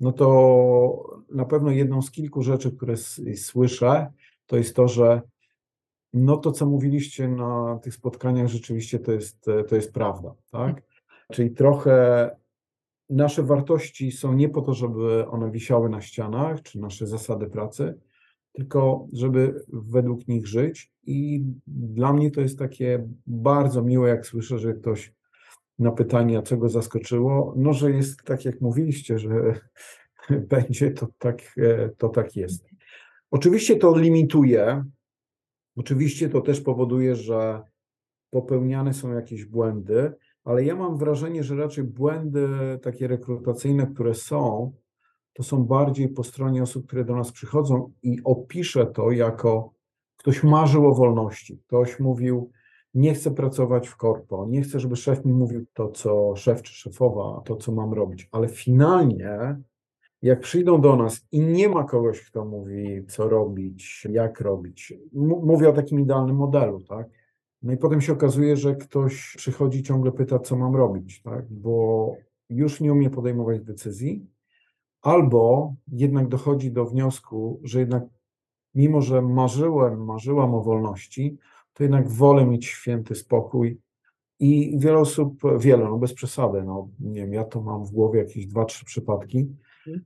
No 0.00 0.12
to 0.12 1.20
na 1.30 1.44
pewno 1.44 1.70
jedną 1.70 2.02
z 2.02 2.10
kilku 2.10 2.42
rzeczy, 2.42 2.72
które 2.72 2.96
słyszę, 3.36 4.12
to 4.50 4.56
jest 4.56 4.76
to, 4.76 4.88
że 4.88 5.22
no 6.12 6.36
to, 6.36 6.52
co 6.52 6.66
mówiliście 6.66 7.28
na 7.28 7.78
tych 7.82 7.94
spotkaniach, 7.94 8.48
rzeczywiście 8.48 8.98
to 8.98 9.12
jest, 9.12 9.46
to 9.68 9.76
jest 9.76 9.92
prawda, 9.92 10.34
tak? 10.50 10.82
Czyli 11.32 11.50
trochę 11.50 12.30
nasze 13.10 13.42
wartości 13.42 14.12
są 14.12 14.32
nie 14.32 14.48
po 14.48 14.62
to, 14.62 14.74
żeby 14.74 15.28
one 15.28 15.50
wisiały 15.50 15.88
na 15.88 16.00
ścianach, 16.00 16.62
czy 16.62 16.80
nasze 16.80 17.06
zasady 17.06 17.46
pracy, 17.46 17.98
tylko 18.52 19.06
żeby 19.12 19.64
według 19.68 20.28
nich 20.28 20.46
żyć. 20.46 20.92
I 21.02 21.44
dla 21.66 22.12
mnie 22.12 22.30
to 22.30 22.40
jest 22.40 22.58
takie 22.58 23.08
bardzo 23.26 23.82
miłe, 23.82 24.08
jak 24.08 24.26
słyszę, 24.26 24.58
że 24.58 24.74
ktoś 24.74 25.14
na 25.78 25.92
pytanie, 25.92 26.42
co 26.42 26.56
go 26.56 26.68
zaskoczyło, 26.68 27.54
no, 27.56 27.72
że 27.72 27.90
jest 27.90 28.22
tak, 28.24 28.44
jak 28.44 28.60
mówiliście, 28.60 29.18
że 29.18 29.30
będzie, 30.50 30.90
to 30.90 31.08
tak, 31.18 31.38
to 31.98 32.08
tak 32.08 32.36
jest. 32.36 32.69
Oczywiście 33.30 33.76
to 33.76 33.98
limituje, 33.98 34.84
oczywiście 35.76 36.28
to 36.28 36.40
też 36.40 36.60
powoduje, 36.60 37.16
że 37.16 37.62
popełniane 38.30 38.94
są 38.94 39.12
jakieś 39.12 39.44
błędy, 39.44 40.12
ale 40.44 40.64
ja 40.64 40.76
mam 40.76 40.98
wrażenie, 40.98 41.44
że 41.44 41.56
raczej 41.56 41.84
błędy 41.84 42.48
takie 42.82 43.08
rekrutacyjne, 43.08 43.86
które 43.86 44.14
są, 44.14 44.72
to 45.32 45.42
są 45.42 45.64
bardziej 45.64 46.08
po 46.08 46.24
stronie 46.24 46.62
osób, 46.62 46.86
które 46.86 47.04
do 47.04 47.16
nas 47.16 47.32
przychodzą 47.32 47.92
i 48.02 48.18
opiszę 48.24 48.86
to 48.86 49.10
jako 49.10 49.72
ktoś 50.16 50.42
marzył 50.42 50.86
o 50.86 50.94
wolności, 50.94 51.58
ktoś 51.58 52.00
mówił, 52.00 52.50
nie 52.94 53.14
chcę 53.14 53.30
pracować 53.30 53.88
w 53.88 53.96
korpo, 53.96 54.46
nie 54.48 54.62
chcę, 54.62 54.80
żeby 54.80 54.96
szef 54.96 55.24
mi 55.24 55.32
mówił 55.32 55.66
to, 55.72 55.88
co 55.88 56.36
szef 56.36 56.62
czy 56.62 56.74
szefowa, 56.74 57.42
to, 57.44 57.56
co 57.56 57.72
mam 57.72 57.92
robić, 57.92 58.28
ale 58.32 58.48
finalnie 58.48 59.60
jak 60.22 60.40
przyjdą 60.40 60.80
do 60.80 60.96
nas 60.96 61.26
i 61.32 61.40
nie 61.40 61.68
ma 61.68 61.84
kogoś, 61.84 62.20
kto 62.20 62.44
mówi, 62.44 63.06
co 63.08 63.28
robić, 63.28 64.06
jak 64.10 64.40
robić, 64.40 64.92
mówię 65.42 65.68
o 65.68 65.72
takim 65.72 66.00
idealnym 66.00 66.36
modelu, 66.36 66.80
tak? 66.80 67.08
No 67.62 67.72
i 67.72 67.76
potem 67.76 68.00
się 68.00 68.12
okazuje, 68.12 68.56
że 68.56 68.74
ktoś 68.74 69.34
przychodzi 69.36 69.82
ciągle 69.82 70.12
pyta, 70.12 70.38
co 70.38 70.56
mam 70.56 70.76
robić, 70.76 71.22
tak? 71.22 71.52
Bo 71.52 72.16
już 72.50 72.80
nie 72.80 72.92
umie 72.92 73.10
podejmować 73.10 73.60
decyzji, 73.60 74.26
albo 75.02 75.74
jednak 75.92 76.28
dochodzi 76.28 76.72
do 76.72 76.84
wniosku, 76.84 77.60
że 77.64 77.80
jednak 77.80 78.02
mimo, 78.74 79.02
że 79.02 79.22
marzyłem, 79.22 80.04
marzyłam 80.04 80.54
o 80.54 80.62
wolności, 80.62 81.38
to 81.72 81.82
jednak 81.82 82.08
wolę 82.08 82.46
mieć 82.46 82.66
święty 82.66 83.14
spokój. 83.14 83.80
I 84.38 84.78
wiele 84.78 84.98
osób, 84.98 85.42
wiele, 85.58 85.84
no 85.84 85.98
bez 85.98 86.14
przesady, 86.14 86.62
no 86.62 86.88
nie 87.00 87.20
wiem, 87.20 87.32
ja 87.32 87.44
to 87.44 87.62
mam 87.62 87.84
w 87.84 87.90
głowie 87.90 88.18
jakieś 88.18 88.46
dwa, 88.46 88.64
trzy 88.64 88.84
przypadki. 88.84 89.48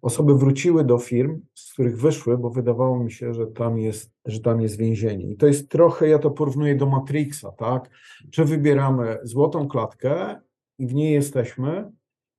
Osoby 0.02 0.34
wróciły 0.34 0.84
do 0.84 0.98
firm, 0.98 1.40
z 1.54 1.72
których 1.72 2.00
wyszły, 2.00 2.38
bo 2.38 2.50
wydawało 2.50 3.04
mi 3.04 3.12
się, 3.12 3.34
że 3.34 3.46
tam 3.46 3.78
jest, 3.78 4.12
że 4.24 4.40
tam 4.40 4.60
jest 4.60 4.76
więzienie. 4.76 5.30
I 5.30 5.36
to 5.36 5.46
jest 5.46 5.68
trochę, 5.68 6.08
ja 6.08 6.18
to 6.18 6.30
porównuję 6.30 6.76
do 6.76 6.86
Matrixa, 6.86 7.52
tak? 7.58 7.90
Czy 8.30 8.44
wybieramy 8.44 9.18
złotą 9.22 9.68
klatkę 9.68 10.40
i 10.78 10.86
w 10.86 10.94
niej 10.94 11.12
jesteśmy 11.12 11.92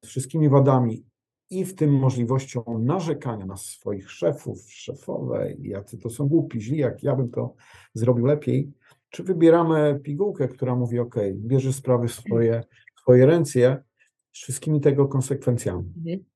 z 0.06 0.08
wszystkimi 0.08 0.50
wadami 0.50 1.06
i 1.50 1.66
w 1.66 1.76
tym 1.76 1.94
możliwością 1.94 2.64
narzekania 2.80 3.46
na 3.46 3.58
swoich 3.58 4.12
szefów, 4.12 4.72
szefowe, 4.72 5.54
jacy 5.60 5.98
to 5.98 6.10
są 6.10 6.28
głupi, 6.28 6.62
źli, 6.62 6.78
jak 6.78 7.04
ja 7.04 7.16
bym 7.16 7.30
to 7.30 7.54
zrobił 7.94 8.26
lepiej, 8.26 8.72
czy 9.10 9.24
wybieramy 9.24 10.00
pigułkę, 10.04 10.48
która 10.48 10.76
mówi, 10.76 11.00
ok, 11.00 11.16
bierze 11.34 11.74
sprawy 11.74 12.08
w 12.08 12.14
swoje, 12.14 12.64
swoje 13.02 13.26
ręce, 13.26 13.84
z 14.32 14.38
wszystkimi 14.38 14.82
tego 14.82 15.08
konsekwencjami. 15.08 15.94
Mhm. 15.98 16.35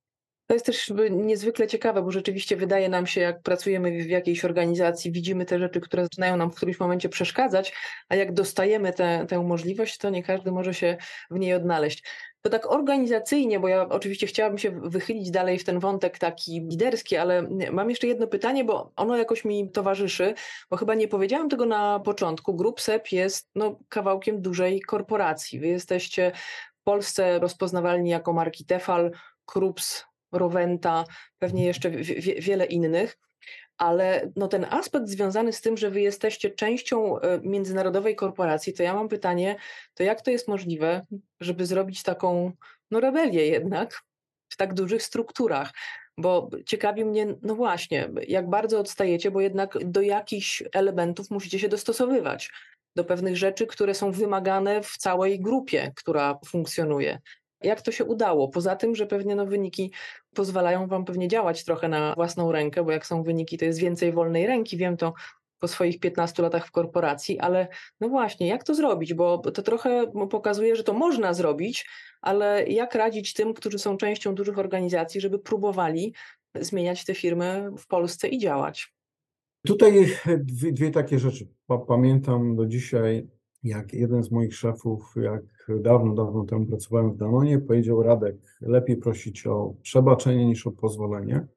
To 0.49 0.53
jest 0.53 0.65
też 0.65 0.93
niezwykle 1.11 1.67
ciekawe, 1.67 2.01
bo 2.01 2.11
rzeczywiście 2.11 2.55
wydaje 2.55 2.89
nam 2.89 3.07
się, 3.07 3.21
jak 3.21 3.41
pracujemy 3.41 4.03
w 4.03 4.09
jakiejś 4.09 4.45
organizacji, 4.45 5.11
widzimy 5.11 5.45
te 5.45 5.59
rzeczy, 5.59 5.81
które 5.81 6.03
zaczynają 6.03 6.37
nam 6.37 6.51
w 6.51 6.55
którymś 6.55 6.79
momencie 6.79 7.09
przeszkadzać, 7.09 7.73
a 8.09 8.15
jak 8.15 8.33
dostajemy 8.33 8.93
te, 8.93 9.25
tę 9.29 9.43
możliwość, 9.43 9.97
to 9.97 10.09
nie 10.09 10.23
każdy 10.23 10.51
może 10.51 10.73
się 10.73 10.97
w 11.31 11.39
niej 11.39 11.53
odnaleźć. 11.53 12.03
To 12.41 12.49
tak 12.49 12.71
organizacyjnie, 12.71 13.59
bo 13.59 13.67
ja 13.67 13.89
oczywiście 13.89 14.27
chciałabym 14.27 14.57
się 14.57 14.71
wychylić 14.71 15.31
dalej 15.31 15.59
w 15.59 15.63
ten 15.63 15.79
wątek 15.79 16.19
taki 16.19 16.61
liderski, 16.61 17.17
ale 17.17 17.49
mam 17.71 17.89
jeszcze 17.89 18.07
jedno 18.07 18.27
pytanie, 18.27 18.63
bo 18.63 18.91
ono 18.95 19.17
jakoś 19.17 19.45
mi 19.45 19.71
towarzyszy, 19.71 20.33
bo 20.69 20.77
chyba 20.77 20.95
nie 20.95 21.07
powiedziałam 21.07 21.49
tego 21.49 21.65
na 21.65 21.99
początku. 21.99 22.55
Grup 22.55 22.81
SEP 22.81 23.11
jest 23.11 23.49
no, 23.55 23.79
kawałkiem 23.89 24.41
dużej 24.41 24.81
korporacji. 24.81 25.59
Wy 25.59 25.67
jesteście 25.67 26.31
w 26.81 26.83
Polsce 26.83 27.39
rozpoznawalni 27.39 28.09
jako 28.09 28.33
marki 28.33 28.65
Tefal, 28.65 29.11
Krups, 29.45 30.08
Rowenta, 30.31 31.03
pewnie 31.39 31.65
jeszcze 31.65 31.89
wiele 32.39 32.65
innych. 32.65 33.17
Ale 33.77 34.31
no 34.35 34.47
ten 34.47 34.65
aspekt 34.69 35.07
związany 35.07 35.53
z 35.53 35.61
tym, 35.61 35.77
że 35.77 35.89
wy 35.89 36.01
jesteście 36.01 36.49
częścią 36.49 37.19
e, 37.19 37.39
międzynarodowej 37.43 38.15
korporacji, 38.15 38.73
to 38.73 38.83
ja 38.83 38.93
mam 38.93 39.09
pytanie, 39.09 39.55
to 39.93 40.03
jak 40.03 40.21
to 40.21 40.31
jest 40.31 40.47
możliwe, 40.47 41.05
żeby 41.39 41.65
zrobić 41.65 42.03
taką 42.03 42.51
no 42.91 42.99
rebelię 42.99 43.47
jednak 43.47 44.01
w 44.49 44.57
tak 44.57 44.73
dużych 44.73 45.03
strukturach? 45.03 45.71
Bo 46.17 46.49
ciekawi 46.65 47.05
mnie, 47.05 47.35
no 47.41 47.55
właśnie, 47.55 48.09
jak 48.27 48.49
bardzo 48.49 48.79
odstajecie, 48.79 49.31
bo 49.31 49.41
jednak 49.41 49.77
do 49.85 50.01
jakichś 50.01 50.63
elementów 50.73 51.29
musicie 51.29 51.59
się 51.59 51.69
dostosowywać, 51.69 52.51
do 52.95 53.03
pewnych 53.03 53.37
rzeczy, 53.37 53.67
które 53.67 53.93
są 53.93 54.11
wymagane 54.11 54.83
w 54.83 54.97
całej 54.97 55.39
grupie, 55.39 55.91
która 55.95 56.39
funkcjonuje. 56.45 57.19
Jak 57.61 57.81
to 57.81 57.91
się 57.91 58.05
udało? 58.05 58.47
Poza 58.47 58.75
tym, 58.75 58.95
że 58.95 59.07
pewnie 59.07 59.35
no, 59.35 59.45
wyniki 59.45 59.91
pozwalają 60.35 60.87
Wam 60.87 61.05
pewnie 61.05 61.27
działać 61.27 61.63
trochę 61.63 61.89
na 61.89 62.13
własną 62.15 62.51
rękę, 62.51 62.83
bo 62.83 62.91
jak 62.91 63.05
są 63.05 63.23
wyniki, 63.23 63.57
to 63.57 63.65
jest 63.65 63.79
więcej 63.79 64.11
wolnej 64.11 64.47
ręki. 64.47 64.77
Wiem 64.77 64.97
to 64.97 65.13
po 65.59 65.67
swoich 65.67 65.99
15 65.99 66.43
latach 66.43 66.67
w 66.67 66.71
korporacji, 66.71 67.39
ale 67.39 67.67
no 67.99 68.09
właśnie, 68.09 68.47
jak 68.47 68.63
to 68.63 68.75
zrobić? 68.75 69.13
Bo 69.13 69.37
to 69.37 69.61
trochę 69.61 70.11
pokazuje, 70.29 70.75
że 70.75 70.83
to 70.83 70.93
można 70.93 71.33
zrobić, 71.33 71.89
ale 72.21 72.67
jak 72.67 72.95
radzić 72.95 73.33
tym, 73.33 73.53
którzy 73.53 73.79
są 73.79 73.97
częścią 73.97 74.35
dużych 74.35 74.59
organizacji, 74.59 75.21
żeby 75.21 75.39
próbowali 75.39 76.13
zmieniać 76.55 77.05
te 77.05 77.15
firmy 77.15 77.69
w 77.77 77.87
Polsce 77.87 78.27
i 78.27 78.37
działać? 78.37 78.93
Tutaj 79.67 80.17
dwie, 80.37 80.71
dwie 80.71 80.91
takie 80.91 81.19
rzeczy. 81.19 81.47
Pamiętam 81.87 82.55
do 82.55 82.65
dzisiaj 82.65 83.27
jak 83.63 83.93
jeden 83.93 84.23
z 84.23 84.31
moich 84.31 84.55
szefów, 84.55 85.13
jak 85.15 85.71
dawno, 85.81 86.13
dawno 86.13 86.43
temu 86.43 86.65
pracowałem 86.65 87.11
w 87.11 87.17
Danonie, 87.17 87.59
powiedział 87.59 88.03
Radek, 88.03 88.35
lepiej 88.61 88.97
prosić 88.97 89.47
o 89.47 89.73
przebaczenie 89.81 90.45
niż 90.45 90.67
o 90.67 90.71
pozwolenie. 90.71 91.47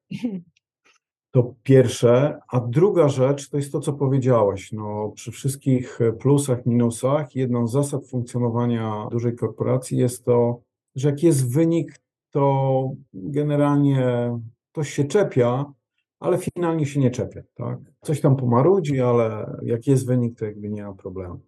To 1.31 1.53
pierwsze, 1.63 2.39
a 2.51 2.59
druga 2.59 3.09
rzecz 3.09 3.49
to 3.49 3.57
jest 3.57 3.71
to, 3.71 3.79
co 3.79 3.93
powiedziałeś. 3.93 4.71
No, 4.71 5.11
przy 5.15 5.31
wszystkich 5.31 5.99
plusach, 6.19 6.65
minusach, 6.65 7.35
jedną 7.35 7.67
z 7.67 7.71
zasad 7.71 8.07
funkcjonowania 8.07 9.07
dużej 9.11 9.35
korporacji 9.35 9.97
jest 9.97 10.25
to, 10.25 10.61
że 10.95 11.09
jak 11.09 11.23
jest 11.23 11.53
wynik, 11.53 12.01
to 12.31 12.91
generalnie 13.13 14.31
ktoś 14.71 14.89
się 14.89 15.03
czepia, 15.03 15.73
ale 16.19 16.37
finalnie 16.37 16.85
się 16.85 16.99
nie 16.99 17.11
czepia. 17.11 17.41
Tak? 17.53 17.79
Coś 18.01 18.21
tam 18.21 18.35
pomarudzi, 18.35 19.01
ale 19.01 19.57
jak 19.63 19.87
jest 19.87 20.07
wynik, 20.07 20.39
to 20.39 20.45
jakby 20.45 20.69
nie 20.69 20.83
ma 20.83 20.93
problemu. 20.93 21.39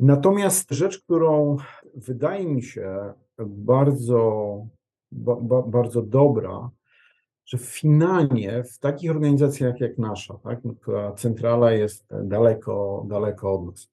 Natomiast 0.00 0.70
rzecz, 0.70 0.98
którą 0.98 1.56
wydaje 1.94 2.46
mi 2.46 2.62
się 2.62 3.12
bardzo, 3.38 4.66
ba, 5.12 5.62
bardzo 5.62 6.02
dobra, 6.02 6.70
że 7.46 7.58
finalnie 7.58 8.64
w 8.64 8.78
takich 8.78 9.10
organizacjach 9.10 9.80
jak 9.80 9.98
nasza, 9.98 10.34
tak, 10.34 10.60
która 10.80 11.12
centrala 11.12 11.72
jest 11.72 12.06
daleko, 12.24 13.04
daleko 13.08 13.52
od 13.52 13.66
nas, 13.66 13.90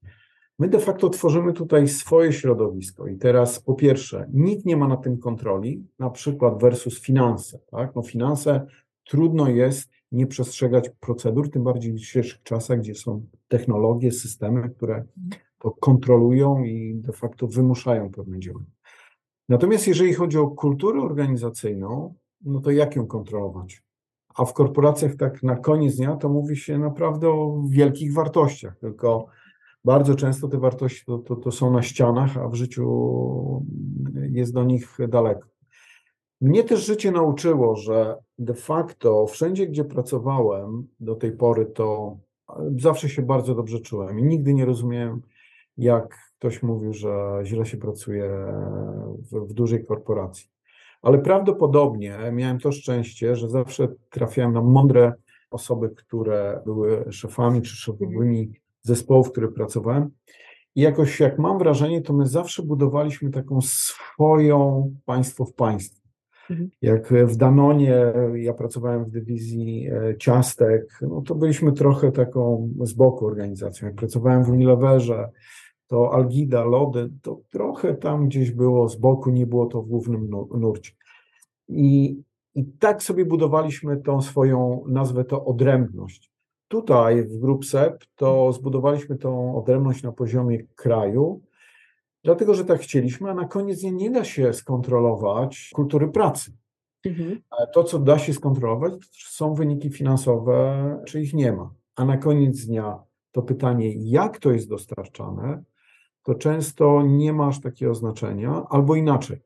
my 0.60 0.68
de 0.68 0.80
facto 0.80 1.10
tworzymy 1.10 1.54
tutaj 1.54 1.88
swoje 1.88 2.34
środowisko 2.34 3.08
i 3.08 3.18
teraz 3.18 3.60
po 3.60 3.74
pierwsze, 3.74 4.30
nikt 4.34 4.66
nie 4.66 4.78
ma 4.78 4.88
na 4.88 4.98
tym 4.98 5.18
kontroli, 5.18 5.88
na 6.00 6.10
przykład 6.10 6.62
versus 6.62 7.02
finanse. 7.02 7.60
Tak? 7.72 7.96
No 7.96 8.02
finanse 8.02 8.66
trudno 9.04 9.50
jest 9.50 9.90
nie 10.12 10.28
przestrzegać 10.28 10.90
procedur, 11.00 11.52
tym 11.52 11.64
bardziej 11.64 11.94
w 11.94 11.98
dzisiejszych 11.98 12.44
czasach, 12.44 12.80
gdzie 12.80 12.96
są 12.96 13.26
technologie, 13.48 14.12
systemy, 14.12 14.70
które 14.70 15.06
to 15.60 15.72
kontrolują 15.72 16.64
i 16.64 16.96
de 16.96 17.14
facto 17.14 17.48
wymuszają 17.48 18.12
pewne 18.12 18.40
działania. 18.40 18.72
Natomiast 19.50 19.88
jeżeli 19.88 20.14
chodzi 20.14 20.38
o 20.38 20.48
kulturę 20.48 21.02
organizacyjną, 21.02 22.14
no 22.42 22.62
to 22.62 22.72
jak 22.72 22.96
ją 22.96 23.08
kontrolować? 23.08 23.84
A 24.36 24.46
w 24.46 24.54
korporacjach 24.54 25.16
tak 25.16 25.44
na 25.44 25.56
koniec 25.56 25.96
dnia 25.96 26.16
to 26.16 26.30
mówi 26.30 26.58
się 26.58 26.78
naprawdę 26.78 27.30
o 27.30 27.64
wielkich 27.70 28.14
wartościach, 28.14 28.78
tylko 28.78 29.26
bardzo 29.86 30.16
często 30.16 30.48
te 30.48 30.58
wartości 30.58 31.06
to, 31.06 31.18
to, 31.18 31.36
to 31.36 31.52
są 31.52 31.72
na 31.72 31.82
ścianach, 31.82 32.38
a 32.38 32.48
w 32.48 32.56
życiu 32.56 33.66
jest 34.30 34.54
do 34.54 34.64
nich 34.64 34.98
daleko. 35.10 35.48
Mnie 36.42 36.64
też 36.64 36.86
życie 36.86 37.12
nauczyło, 37.12 37.76
że 37.76 38.16
de 38.40 38.54
facto 38.54 39.28
wszędzie, 39.28 39.68
gdzie 39.68 39.86
pracowałem 39.86 40.88
do 41.00 41.16
tej 41.16 41.32
pory, 41.32 41.66
to 41.66 42.18
zawsze 42.78 43.10
się 43.10 43.22
bardzo 43.22 43.56
dobrze 43.56 43.80
czułem 43.80 44.20
i 44.20 44.24
nigdy 44.24 44.54
nie 44.54 44.66
rozumiałem, 44.66 45.22
jak 45.78 46.18
ktoś 46.40 46.64
mówił, 46.64 46.94
że 46.94 47.40
źle 47.44 47.66
się 47.66 47.78
pracuje 47.78 48.30
w, 49.32 49.50
w 49.50 49.54
dużej 49.54 49.86
korporacji. 49.86 50.48
Ale 51.02 51.18
prawdopodobnie 51.18 52.18
miałem 52.32 52.60
to 52.60 52.72
szczęście, 52.72 53.36
że 53.36 53.50
zawsze 53.50 53.88
trafiałem 54.10 54.54
na 54.54 54.62
mądre 54.62 55.14
osoby, 55.52 55.90
które 55.90 56.62
były 56.66 57.06
szefami 57.12 57.62
czy 57.62 57.76
szefowymi 57.76 58.52
zespołów, 58.82 59.28
w 59.28 59.32
których 59.32 59.54
pracowałem. 59.54 60.10
I 60.76 60.82
jakoś, 60.82 61.20
jak 61.20 61.40
mam 61.40 61.58
wrażenie, 61.58 62.02
to 62.02 62.14
my 62.14 62.28
zawsze 62.28 62.64
budowaliśmy 62.64 63.32
taką 63.32 63.62
swoją 63.62 64.92
państwo 65.06 65.46
w 65.46 65.54
państwie. 65.54 66.02
Mhm. 66.50 66.70
Jak 66.82 67.14
w 67.14 67.36
Danonie, 67.36 68.14
ja 68.36 68.54
pracowałem 68.54 69.06
w 69.06 69.12
dywizji 69.12 69.90
e, 69.90 70.18
ciastek, 70.18 71.00
no 71.02 71.22
to 71.22 71.36
byliśmy 71.36 71.72
trochę 71.72 72.12
taką 72.12 72.70
z 72.82 72.94
boku 72.94 73.26
organizacją. 73.26 73.88
Jak 73.88 73.96
pracowałem 73.96 74.44
w 74.44 74.50
Unileverze, 74.50 75.30
to 75.88 76.14
Algida, 76.14 76.64
lody, 76.64 77.10
to 77.22 77.42
trochę 77.50 77.96
tam 77.96 78.28
gdzieś 78.28 78.52
było 78.52 78.90
z 78.90 78.96
boku, 78.96 79.30
nie 79.30 79.48
było 79.48 79.66
to 79.66 79.82
w 79.82 79.88
głównym 79.88 80.30
nurcie. 80.52 80.92
I, 81.68 82.22
i 82.56 82.66
tak 82.66 83.04
sobie 83.04 83.26
budowaliśmy 83.26 83.98
tą 83.98 84.22
swoją, 84.22 84.84
nazwę 84.88 85.26
to 85.26 85.46
odrębność. 85.46 86.32
Tutaj 86.68 87.24
w 87.24 87.40
GroupSEP 87.40 88.06
to 88.16 88.54
zbudowaliśmy 88.54 89.16
tą 89.16 89.58
odrębność 89.58 90.04
na 90.04 90.12
poziomie 90.12 90.64
kraju, 90.64 91.42
dlatego 92.24 92.54
że 92.54 92.66
tak 92.66 92.82
chcieliśmy, 92.82 93.30
a 93.30 93.34
na 93.34 93.46
koniec 93.46 93.84
nie, 93.84 93.92
nie 93.92 94.12
da 94.12 94.24
się 94.24 94.54
skontrolować 94.54 95.72
kultury 95.74 96.08
pracy. 96.08 96.52
Mhm. 97.06 97.42
To, 97.74 97.84
co 97.84 98.00
da 98.00 98.20
się 98.20 98.34
skontrolować, 98.34 98.94
są 99.12 99.54
wyniki 99.54 99.90
finansowe, 99.90 101.00
czy 101.06 101.22
ich 101.22 101.34
nie 101.34 101.52
ma. 101.52 101.74
A 101.96 102.06
na 102.06 102.18
koniec 102.18 102.66
dnia 102.66 103.00
to 103.32 103.42
pytanie, 103.42 103.94
jak 103.96 104.40
to 104.40 104.52
jest 104.52 104.70
dostarczane, 104.70 105.64
to 106.28 106.36
często 106.36 107.02
nie 107.02 107.34
masz 107.34 107.62
takiego 107.62 107.96
znaczenia, 107.96 108.66
albo 108.70 108.96
inaczej. 108.96 109.40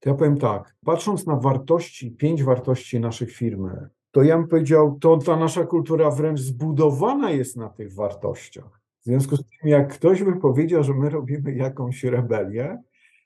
To 0.00 0.10
ja 0.10 0.14
powiem 0.14 0.38
tak, 0.38 0.76
patrząc 0.84 1.26
na 1.26 1.36
wartości, 1.36 2.10
pięć 2.10 2.42
wartości 2.42 3.00
naszych 3.00 3.32
firmy, 3.32 3.88
to 4.10 4.22
ja 4.22 4.38
bym 4.38 4.48
powiedział, 4.48 4.98
to 5.00 5.16
ta 5.18 5.36
nasza 5.36 5.64
kultura 5.64 6.10
wręcz 6.10 6.40
zbudowana 6.40 7.30
jest 7.30 7.56
na 7.56 7.68
tych 7.68 7.94
wartościach. 7.94 8.80
W 9.00 9.04
związku 9.04 9.36
z 9.36 9.38
tym, 9.38 9.68
jak 9.68 9.94
ktoś 9.94 10.22
by 10.22 10.36
powiedział, 10.36 10.84
że 10.84 10.94
my 10.94 11.10
robimy 11.10 11.54
jakąś 11.54 12.04
rebelię, 12.04 12.82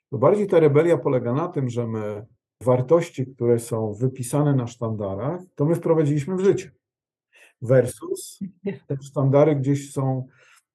to 0.09 0.17
bardziej 0.17 0.47
ta 0.47 0.59
rebelia 0.59 0.97
polega 0.97 1.33
na 1.33 1.47
tym, 1.47 1.69
że 1.69 1.87
my 1.87 2.25
wartości, 2.61 3.25
które 3.27 3.59
są 3.59 3.93
wypisane 3.93 4.55
na 4.55 4.67
sztandarach, 4.67 5.41
to 5.55 5.65
my 5.65 5.75
wprowadziliśmy 5.75 6.35
w 6.35 6.43
życie. 6.43 6.71
Versus 7.61 8.39
te 8.87 8.97
sztandary 9.01 9.55
gdzieś 9.55 9.91
są 9.91 10.27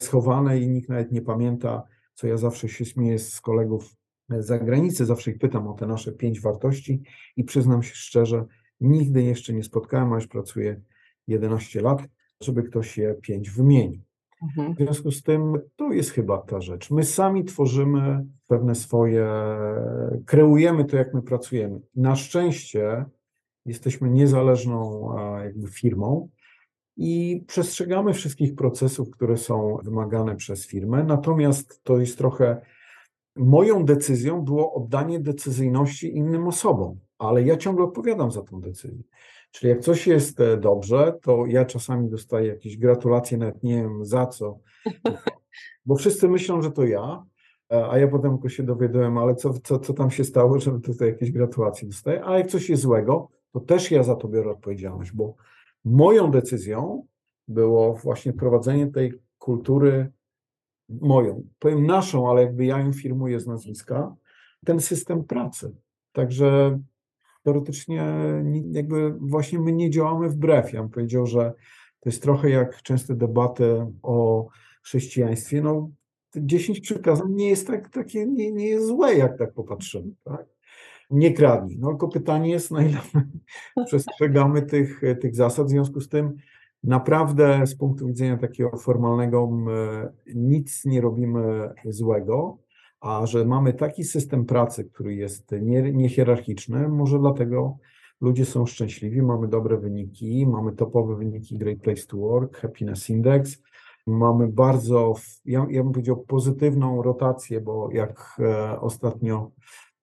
schowane 0.03 0.59
i 0.59 0.69
nikt 0.69 0.89
nawet 0.89 1.13
nie 1.13 1.23
pamięta, 1.23 1.83
co 2.15 2.27
ja 2.27 2.37
zawsze 2.37 2.69
się 2.69 2.85
śmieję 2.85 3.19
z 3.19 3.41
kolegów 3.41 3.97
z 4.31 4.47
zagranicy, 4.47 5.07
zawsze 5.07 5.31
ich 5.31 5.39
pytam 5.39 5.69
o 5.69 5.75
te 5.75 5.87
nasze 5.87 6.13
pięć 6.13 6.41
wartości 6.41 7.03
i 7.37 7.45
przyznam 7.45 7.83
się 7.83 7.95
szczerze, 7.95 8.45
nigdy 8.81 9.23
jeszcze 9.23 9.53
nie 9.53 9.65
spotkałem, 9.65 10.13
a 10.13 10.15
już 10.15 10.27
pracuję 10.27 10.81
11 11.27 11.81
lat, 11.81 12.03
żeby 12.43 12.63
ktoś 12.63 12.99
je 12.99 13.15
pięć 13.15 13.51
wymienił. 13.51 14.01
Mhm. 14.43 14.75
W 14.75 14.77
związku 14.77 15.11
z 15.11 15.23
tym 15.23 15.55
to 15.77 15.93
jest 15.93 16.11
chyba 16.11 16.39
ta 16.39 16.61
rzecz. 16.61 16.91
My 16.91 17.05
sami 17.05 17.45
tworzymy 17.45 18.27
pewne 18.49 18.75
swoje, 18.75 19.29
kreujemy 20.27 20.85
to, 20.85 20.97
jak 20.97 21.15
my 21.15 21.23
pracujemy. 21.23 21.81
Na 21.97 22.17
szczęście 22.17 23.05
jesteśmy 23.67 24.11
niezależną 24.11 25.11
jakby 25.45 25.69
firmą, 25.69 26.29
i 26.99 27.45
przestrzegamy 27.47 28.15
wszystkich 28.15 28.55
procesów, 28.55 29.11
które 29.11 29.37
są 29.37 29.79
wymagane 29.83 30.37
przez 30.37 30.67
firmę. 30.67 31.05
Natomiast 31.05 31.85
to 31.85 31.99
jest 31.99 32.19
trochę 32.19 32.61
moją 33.37 33.85
decyzją 33.85 34.43
było 34.43 34.75
oddanie 34.75 35.21
decyzyjności 35.21 36.17
innym 36.17 36.49
osobom, 36.49 36.99
ale 37.19 37.43
ja 37.43 37.57
ciągle 37.57 37.85
odpowiadam 37.85 38.31
za 38.31 38.43
tą 38.43 38.61
decyzję. 38.61 39.03
Czyli 39.51 39.71
jak 39.71 39.81
coś 39.81 40.07
jest 40.07 40.41
e, 40.41 40.57
dobrze, 40.57 41.19
to 41.23 41.47
ja 41.47 41.65
czasami 41.65 42.11
dostaję 42.11 42.47
jakieś 42.47 42.77
gratulacje, 42.77 43.39
nawet 43.39 43.63
nie 43.63 43.77
wiem 43.77 44.05
za 44.05 44.27
co, 44.27 44.59
bo 45.87 45.97
wszyscy 45.97 46.29
myślą, 46.29 46.63
że 46.63 46.71
to 46.71 46.85
ja, 46.85 47.25
e, 47.73 47.89
a 47.91 47.99
ja 47.99 48.09
potem 48.09 48.31
tylko 48.31 48.49
się 48.49 48.63
dowiaduję, 48.63 49.15
ale 49.19 49.35
co, 49.35 49.55
co, 49.65 49.79
co 49.79 49.93
tam 49.93 50.11
się 50.11 50.25
stało, 50.25 50.59
że 50.61 50.81
tutaj 50.81 51.09
jakieś 51.09 51.33
gratulacje 51.33 51.89
dostaję, 51.89 52.25
a 52.25 52.39
jak 52.39 52.47
coś 52.47 52.71
jest 52.71 52.83
złego, 52.83 53.29
to 53.53 53.61
też 53.61 53.91
ja 53.91 54.03
za 54.03 54.17
to 54.17 54.29
biorę 54.29 54.51
odpowiedzialność, 54.51 55.13
bo 55.13 55.35
Moją 55.85 56.31
decyzją 56.31 57.07
było 57.49 57.95
właśnie 57.95 58.33
wprowadzenie 58.33 58.87
tej 58.87 59.13
kultury, 59.39 60.13
moją, 60.89 61.43
powiem 61.59 61.87
naszą, 61.87 62.31
ale 62.31 62.43
jakby 62.43 62.65
ja 62.65 62.79
ją 62.79 62.93
firmuję 62.93 63.41
z 63.41 63.47
nazwiska, 63.47 64.17
ten 64.65 64.81
system 64.81 65.25
pracy. 65.25 65.75
Także 66.13 66.79
teoretycznie 67.43 68.15
jakby 68.71 69.15
właśnie 69.21 69.59
my 69.59 69.73
nie 69.73 69.91
działamy 69.91 70.29
wbrew. 70.29 70.73
Ja 70.73 70.81
bym 70.81 70.91
powiedział, 70.91 71.27
że 71.27 71.53
to 72.01 72.09
jest 72.09 72.23
trochę 72.23 72.51
jak 72.51 72.83
częste 72.83 73.15
debaty 73.15 73.87
o 74.03 74.47
chrześcijaństwie. 74.83 75.63
No, 75.63 75.91
10 76.37 76.81
przykazań 76.81 77.33
nie 77.33 77.49
jest 77.49 77.67
tak, 77.67 77.89
takie, 77.89 78.27
nie, 78.27 78.53
nie 78.53 78.67
jest 78.67 78.87
złe, 78.87 79.15
jak 79.15 79.39
tak 79.39 79.53
popatrzymy. 79.53 80.11
Tak? 80.25 80.47
Nie 81.11 81.33
kradnij. 81.33 81.79
No 81.79 81.89
tylko 81.89 82.09
pytanie 82.09 82.51
jest, 82.51 82.71
na 82.71 82.83
ile 82.83 82.99
przestrzegamy 83.87 84.63
tych, 84.63 85.03
tych 85.21 85.37
zasad. 85.37 85.67
W 85.67 85.71
związku 85.71 86.01
z 86.01 86.09
tym 86.09 86.37
naprawdę 86.85 87.67
z 87.67 87.77
punktu 87.77 88.07
widzenia 88.07 88.37
takiego 88.37 88.77
formalnego 88.77 89.51
nic 90.35 90.85
nie 90.85 91.01
robimy 91.01 91.71
złego, 91.85 92.59
a 93.01 93.27
że 93.27 93.45
mamy 93.45 93.73
taki 93.73 94.05
system 94.05 94.45
pracy, 94.45 94.85
który 94.85 95.15
jest 95.15 95.53
nie, 95.63 95.93
niehierarchiczny, 95.93 96.89
może 96.89 97.19
dlatego 97.19 97.79
ludzie 98.21 98.45
są 98.45 98.67
szczęśliwi, 98.67 99.23
mamy 99.23 99.49
dobre 99.49 99.77
wyniki, 99.77 100.47
mamy 100.47 100.73
topowe 100.73 101.17
wyniki 101.17 101.59
Great 101.59 101.79
Place 101.79 102.07
to 102.07 102.17
Work, 102.17 102.57
Happiness 102.57 103.11
Index, 103.11 103.63
mamy 104.07 104.49
bardzo, 104.49 105.15
ja, 105.45 105.67
ja 105.71 105.83
bym 105.83 105.93
powiedział, 105.93 106.25
pozytywną 106.29 107.03
rotację, 107.03 107.61
bo 107.61 107.89
jak 107.93 108.37
e, 108.41 108.81
ostatnio 108.81 109.51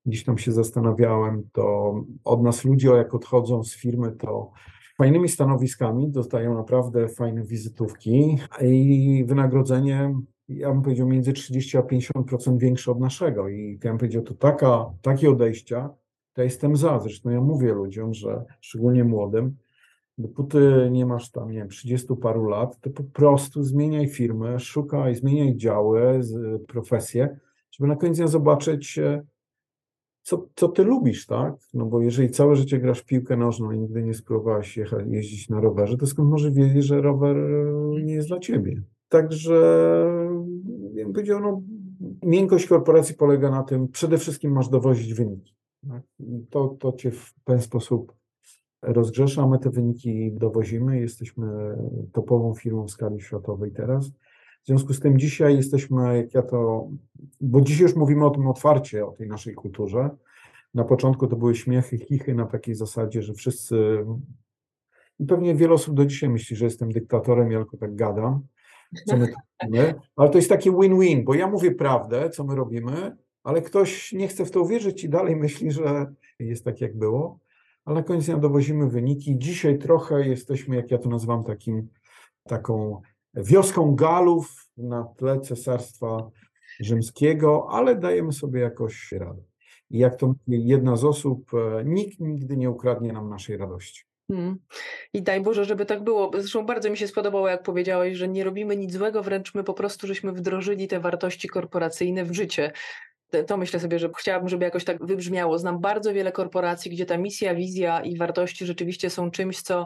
gdzieś 0.06 0.24
tam 0.24 0.38
się 0.38 0.52
zastanawiałem, 0.52 1.44
to 1.52 1.96
od 2.24 2.44
nas 2.44 2.66
ludzie, 2.66 2.90
jak 2.90 3.16
odchodzą 3.16 3.64
z 3.64 3.76
firmy, 3.76 4.12
to 4.12 4.52
fajnymi 4.98 5.30
stanowiskami 5.30 6.12
dostają 6.12 6.54
naprawdę 6.54 7.08
fajne 7.08 7.44
wizytówki 7.44 8.38
i 8.62 9.24
wynagrodzenie, 9.28 10.16
ja 10.50 10.72
bym 10.72 10.82
powiedział, 10.82 11.08
między 11.08 11.34
30 11.34 11.78
a 11.78 11.82
50% 11.82 12.58
większe 12.58 12.92
od 12.92 13.00
naszego. 13.00 13.50
I 13.50 13.80
ja 13.84 13.92
bym 13.92 13.98
powiedział, 13.98 14.24
to 14.24 14.34
taka, 14.34 14.86
takie 15.02 15.30
odejścia, 15.30 15.90
to 16.34 16.44
jestem 16.44 16.76
za. 16.76 17.00
Zresztą 17.00 17.30
ja 17.30 17.42
mówię 17.42 17.74
ludziom, 17.74 18.14
że 18.14 18.46
szczególnie 18.62 19.04
młodym, 19.04 19.56
Dopóty 20.18 20.90
nie 20.92 21.06
masz 21.06 21.32
tam, 21.32 21.52
nie 21.52 21.58
wiem, 21.58 21.70
30 21.70 22.08
paru 22.22 22.46
lat, 22.46 22.80
to 22.82 22.90
po 22.90 23.04
prostu 23.04 23.64
zmieniaj 23.64 24.08
firmę, 24.08 24.60
szukaj, 24.60 25.16
zmieniaj 25.16 25.56
działy, 25.56 26.22
profesję, 26.68 27.38
żeby 27.72 27.88
na 27.88 27.96
koniec 27.96 28.18
zobaczyć, 28.18 29.00
e, 29.00 29.24
co, 30.26 30.48
co 30.56 30.68
ty 30.68 30.84
lubisz, 30.84 31.26
tak? 31.26 31.56
No 31.74 31.86
bo 31.86 32.02
jeżeli 32.02 32.30
całe 32.30 32.56
życie 32.56 32.80
grasz 32.80 33.00
w 33.00 33.06
piłkę 33.06 33.38
nożną 33.38 33.72
i 33.72 33.80
nigdy 33.80 34.04
nie 34.04 34.14
spróbowałeś 34.14 34.78
jechać, 34.78 35.06
jeździć 35.08 35.50
na 35.50 35.62
rowerze, 35.62 35.98
to 35.98 36.06
skąd 36.06 36.30
może 36.30 36.52
wiedzieć, 36.52 36.86
że 36.86 37.02
rower 37.02 37.38
e, 37.38 38.04
nie 38.04 38.14
jest 38.14 38.28
dla 38.28 38.40
ciebie? 38.40 38.82
Także, 39.10 39.56
jak 40.94 41.08
powiedział, 41.08 41.40
no, 41.40 41.62
miękkość 42.24 42.68
korporacji 42.68 43.16
polega 43.16 43.52
na 43.52 43.64
tym, 43.64 43.88
przede 43.88 44.18
wszystkim 44.18 44.52
masz 44.52 44.70
dowozić 44.70 45.14
wyniki. 45.14 45.56
Tak? 45.90 46.02
To, 46.50 46.68
to 46.80 46.92
cię 46.92 47.12
w 47.12 47.34
ten 47.44 47.62
sposób 47.62 48.14
rozgrzesza, 48.82 49.48
my 49.48 49.60
te 49.60 49.70
wyniki 49.70 50.32
dowozimy, 50.32 51.00
jesteśmy 51.00 51.48
topową 52.12 52.54
firmą 52.54 52.86
w 52.86 52.92
skali 52.92 53.22
światowej 53.22 53.72
teraz. 53.72 54.12
W 54.66 54.68
związku 54.68 54.94
z 54.94 55.00
tym 55.00 55.20
dzisiaj 55.20 55.56
jesteśmy, 55.56 56.18
jak 56.18 56.34
ja 56.34 56.42
to, 56.42 56.90
bo 57.42 57.62
dzisiaj 57.62 57.84
już 57.84 57.96
mówimy 57.96 58.26
o 58.26 58.30
tym 58.30 58.48
otwarcie, 58.48 59.06
o 59.06 59.12
tej 59.12 59.28
naszej 59.28 59.54
kulturze. 59.54 60.10
Na 60.74 60.84
początku 60.84 61.28
to 61.28 61.36
były 61.36 61.56
śmiechy, 61.56 61.98
chichy 61.98 62.34
na 62.36 62.46
takiej 62.46 62.76
zasadzie, 62.76 63.22
że 63.22 63.34
wszyscy, 63.34 64.06
i 65.20 65.26
pewnie 65.26 65.56
wiele 65.56 65.74
osób 65.74 65.96
do 65.96 66.06
dzisiaj 66.06 66.30
myśli, 66.30 66.56
że 66.56 66.66
jestem 66.66 66.92
dyktatorem, 66.92 67.52
ja 67.52 67.60
tylko 67.60 67.78
tak 67.78 67.96
gadam, 67.96 68.42
co 69.06 69.18
my 69.18 69.28
robimy, 69.62 69.96
ale 70.16 70.30
to 70.30 70.38
jest 70.38 70.50
taki 70.50 70.72
win-win, 70.72 71.24
bo 71.24 71.34
ja 71.34 71.48
mówię 71.48 71.72
prawdę, 71.72 72.30
co 72.30 72.44
my 72.44 72.56
robimy, 72.56 73.16
ale 73.44 73.62
ktoś 73.62 74.14
nie 74.14 74.28
chce 74.28 74.46
w 74.46 74.52
to 74.52 74.62
uwierzyć 74.62 75.04
i 75.04 75.10
dalej 75.10 75.36
myśli, 75.36 75.72
że 75.72 76.14
jest 76.40 76.66
tak, 76.66 76.82
jak 76.82 76.98
było 76.98 77.40
ale 77.86 77.96
na 77.96 78.04
koniec 78.04 78.26
dnia 78.26 78.38
dowozimy 78.38 78.90
wyniki. 78.90 79.38
Dzisiaj 79.38 79.78
trochę 79.78 80.28
jesteśmy, 80.28 80.76
jak 80.76 80.92
ja 80.92 80.98
to 80.98 81.10
nazywam, 81.10 81.44
takim, 81.44 81.88
taką 82.44 83.02
wioską 83.36 83.96
Galów 83.96 84.70
na 84.78 85.04
tle 85.04 85.40
Cesarstwa 85.40 86.30
Rzymskiego, 86.80 87.68
ale 87.72 87.96
dajemy 87.96 88.34
sobie 88.34 88.62
jakoś 88.62 89.12
radę. 89.12 89.42
I 89.90 89.98
jak 89.98 90.16
to 90.16 90.28
mówi 90.28 90.68
jedna 90.68 90.96
z 90.96 91.04
osób, 91.04 91.52
e, 91.54 91.84
nikt 91.86 92.20
nigdy 92.20 92.58
nie 92.58 92.70
ukradnie 92.70 93.14
nam 93.14 93.30
naszej 93.30 93.58
radości. 93.58 94.04
Hmm. 94.32 94.58
I 95.14 95.22
daj 95.22 95.42
Boże, 95.42 95.66
żeby 95.66 95.86
tak 95.86 96.04
było. 96.04 96.32
Zresztą 96.34 96.66
bardzo 96.66 96.90
mi 96.90 96.98
się 96.98 97.08
spodobało, 97.08 97.48
jak 97.48 97.64
powiedziałeś, 97.64 98.18
że 98.18 98.28
nie 98.28 98.44
robimy 98.44 98.78
nic 98.78 98.94
złego, 98.94 99.24
wręcz 99.24 99.56
my 99.56 99.64
po 99.64 99.74
prostu 99.74 100.08
żeśmy 100.08 100.32
wdrożyli 100.32 100.88
te 100.88 101.00
wartości 101.00 101.48
korporacyjne 101.48 102.26
w 102.26 102.34
życie 102.34 102.72
to 103.44 103.58
myślę 103.58 103.80
sobie, 103.80 104.00
że 104.00 104.10
chciałabym, 104.18 104.50
żeby 104.50 104.66
jakoś 104.66 104.86
tak 104.86 105.06
wybrzmiało. 105.06 105.60
Znam 105.60 105.80
bardzo 105.80 106.14
wiele 106.14 106.32
korporacji, 106.32 106.92
gdzie 106.92 107.06
ta 107.06 107.18
misja, 107.18 107.56
wizja 107.56 108.02
i 108.02 108.18
wartości 108.18 108.66
rzeczywiście 108.66 109.10
są 109.10 109.32
czymś, 109.32 109.62
co 109.62 109.86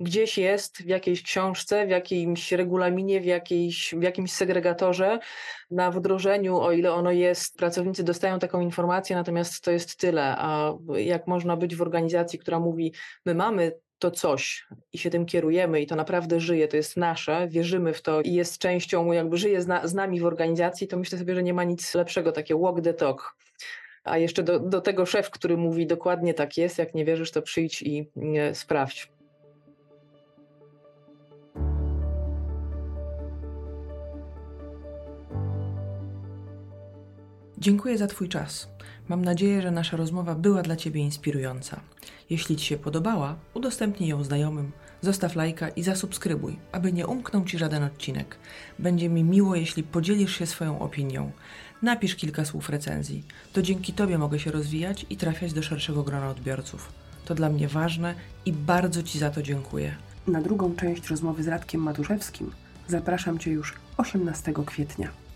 gdzieś 0.00 0.38
jest 0.38 0.82
w 0.82 0.86
jakiejś 0.86 1.22
książce, 1.22 1.86
w 1.86 1.90
jakimś 1.90 2.52
regulaminie, 2.52 3.20
w, 3.20 3.24
jakiejś, 3.24 3.94
w 3.98 4.02
jakimś 4.02 4.32
segregatorze. 4.32 5.18
Na 5.70 5.90
wdrożeniu, 5.90 6.56
o 6.56 6.72
ile 6.72 6.92
ono 6.92 7.10
jest, 7.10 7.56
pracownicy 7.56 8.04
dostają 8.04 8.38
taką 8.38 8.60
informację, 8.60 9.16
natomiast 9.16 9.64
to 9.64 9.70
jest 9.70 9.96
tyle. 9.96 10.36
A 10.38 10.74
jak 10.96 11.26
można 11.26 11.56
być 11.56 11.76
w 11.76 11.82
organizacji, 11.82 12.38
która 12.38 12.60
mówi, 12.60 12.92
my 13.26 13.34
mamy 13.34 13.72
to 13.98 14.10
coś 14.10 14.66
i 14.92 14.98
się 14.98 15.10
tym 15.10 15.26
kierujemy 15.26 15.80
i 15.80 15.86
to 15.86 15.96
naprawdę 15.96 16.40
żyje, 16.40 16.68
to 16.68 16.76
jest 16.76 16.96
nasze, 16.96 17.48
wierzymy 17.48 17.92
w 17.92 18.02
to 18.02 18.20
i 18.20 18.32
jest 18.32 18.58
częścią, 18.58 19.12
jakby 19.12 19.36
żyje 19.36 19.62
z, 19.62 19.68
z 19.84 19.94
nami 19.94 20.20
w 20.20 20.24
organizacji, 20.24 20.88
to 20.88 20.96
myślę 20.96 21.18
sobie, 21.18 21.34
że 21.34 21.42
nie 21.42 21.54
ma 21.54 21.64
nic 21.64 21.94
lepszego, 21.94 22.32
takie 22.32 22.56
walk 22.56 22.80
the 22.80 22.94
talk. 22.94 23.36
A 24.04 24.18
jeszcze 24.18 24.42
do, 24.42 24.60
do 24.60 24.80
tego 24.80 25.06
szef, 25.06 25.30
który 25.30 25.56
mówi 25.56 25.86
dokładnie 25.86 26.34
tak 26.34 26.56
jest, 26.56 26.78
jak 26.78 26.94
nie 26.94 27.04
wierzysz, 27.04 27.30
to 27.30 27.42
przyjdź 27.42 27.82
i 27.82 28.10
nie, 28.16 28.54
sprawdź. 28.54 29.17
Dziękuję 37.60 37.98
za 37.98 38.06
Twój 38.06 38.28
czas. 38.28 38.68
Mam 39.08 39.24
nadzieję, 39.24 39.62
że 39.62 39.70
nasza 39.70 39.96
rozmowa 39.96 40.34
była 40.34 40.62
dla 40.62 40.76
Ciebie 40.76 41.00
inspirująca. 41.00 41.80
Jeśli 42.30 42.56
Ci 42.56 42.66
się 42.66 42.76
podobała, 42.76 43.36
udostępnij 43.54 44.08
ją 44.08 44.24
znajomym, 44.24 44.72
zostaw 45.00 45.36
lajka 45.36 45.68
i 45.68 45.82
zasubskrybuj, 45.82 46.58
aby 46.72 46.92
nie 46.92 47.06
umknął 47.06 47.44
Ci 47.44 47.58
żaden 47.58 47.82
odcinek. 47.82 48.36
Będzie 48.78 49.08
mi 49.08 49.24
miło, 49.24 49.56
jeśli 49.56 49.82
podzielisz 49.82 50.38
się 50.38 50.46
swoją 50.46 50.78
opinią. 50.78 51.30
Napisz 51.82 52.16
kilka 52.16 52.44
słów 52.44 52.68
recenzji. 52.68 53.24
To 53.52 53.62
dzięki 53.62 53.92
Tobie 53.92 54.18
mogę 54.18 54.38
się 54.38 54.50
rozwijać 54.50 55.06
i 55.10 55.16
trafiać 55.16 55.52
do 55.52 55.62
szerszego 55.62 56.02
grona 56.02 56.30
odbiorców. 56.30 56.92
To 57.24 57.34
dla 57.34 57.48
mnie 57.48 57.68
ważne 57.68 58.14
i 58.46 58.52
bardzo 58.52 59.02
Ci 59.02 59.18
za 59.18 59.30
to 59.30 59.42
dziękuję. 59.42 59.94
Na 60.26 60.42
drugą 60.42 60.76
część 60.76 61.08
rozmowy 61.08 61.42
z 61.42 61.48
Radkiem 61.48 61.80
Matuszewskim 61.80 62.50
zapraszam 62.88 63.38
Cię 63.38 63.50
już 63.50 63.74
18 63.96 64.52
kwietnia. 64.66 65.27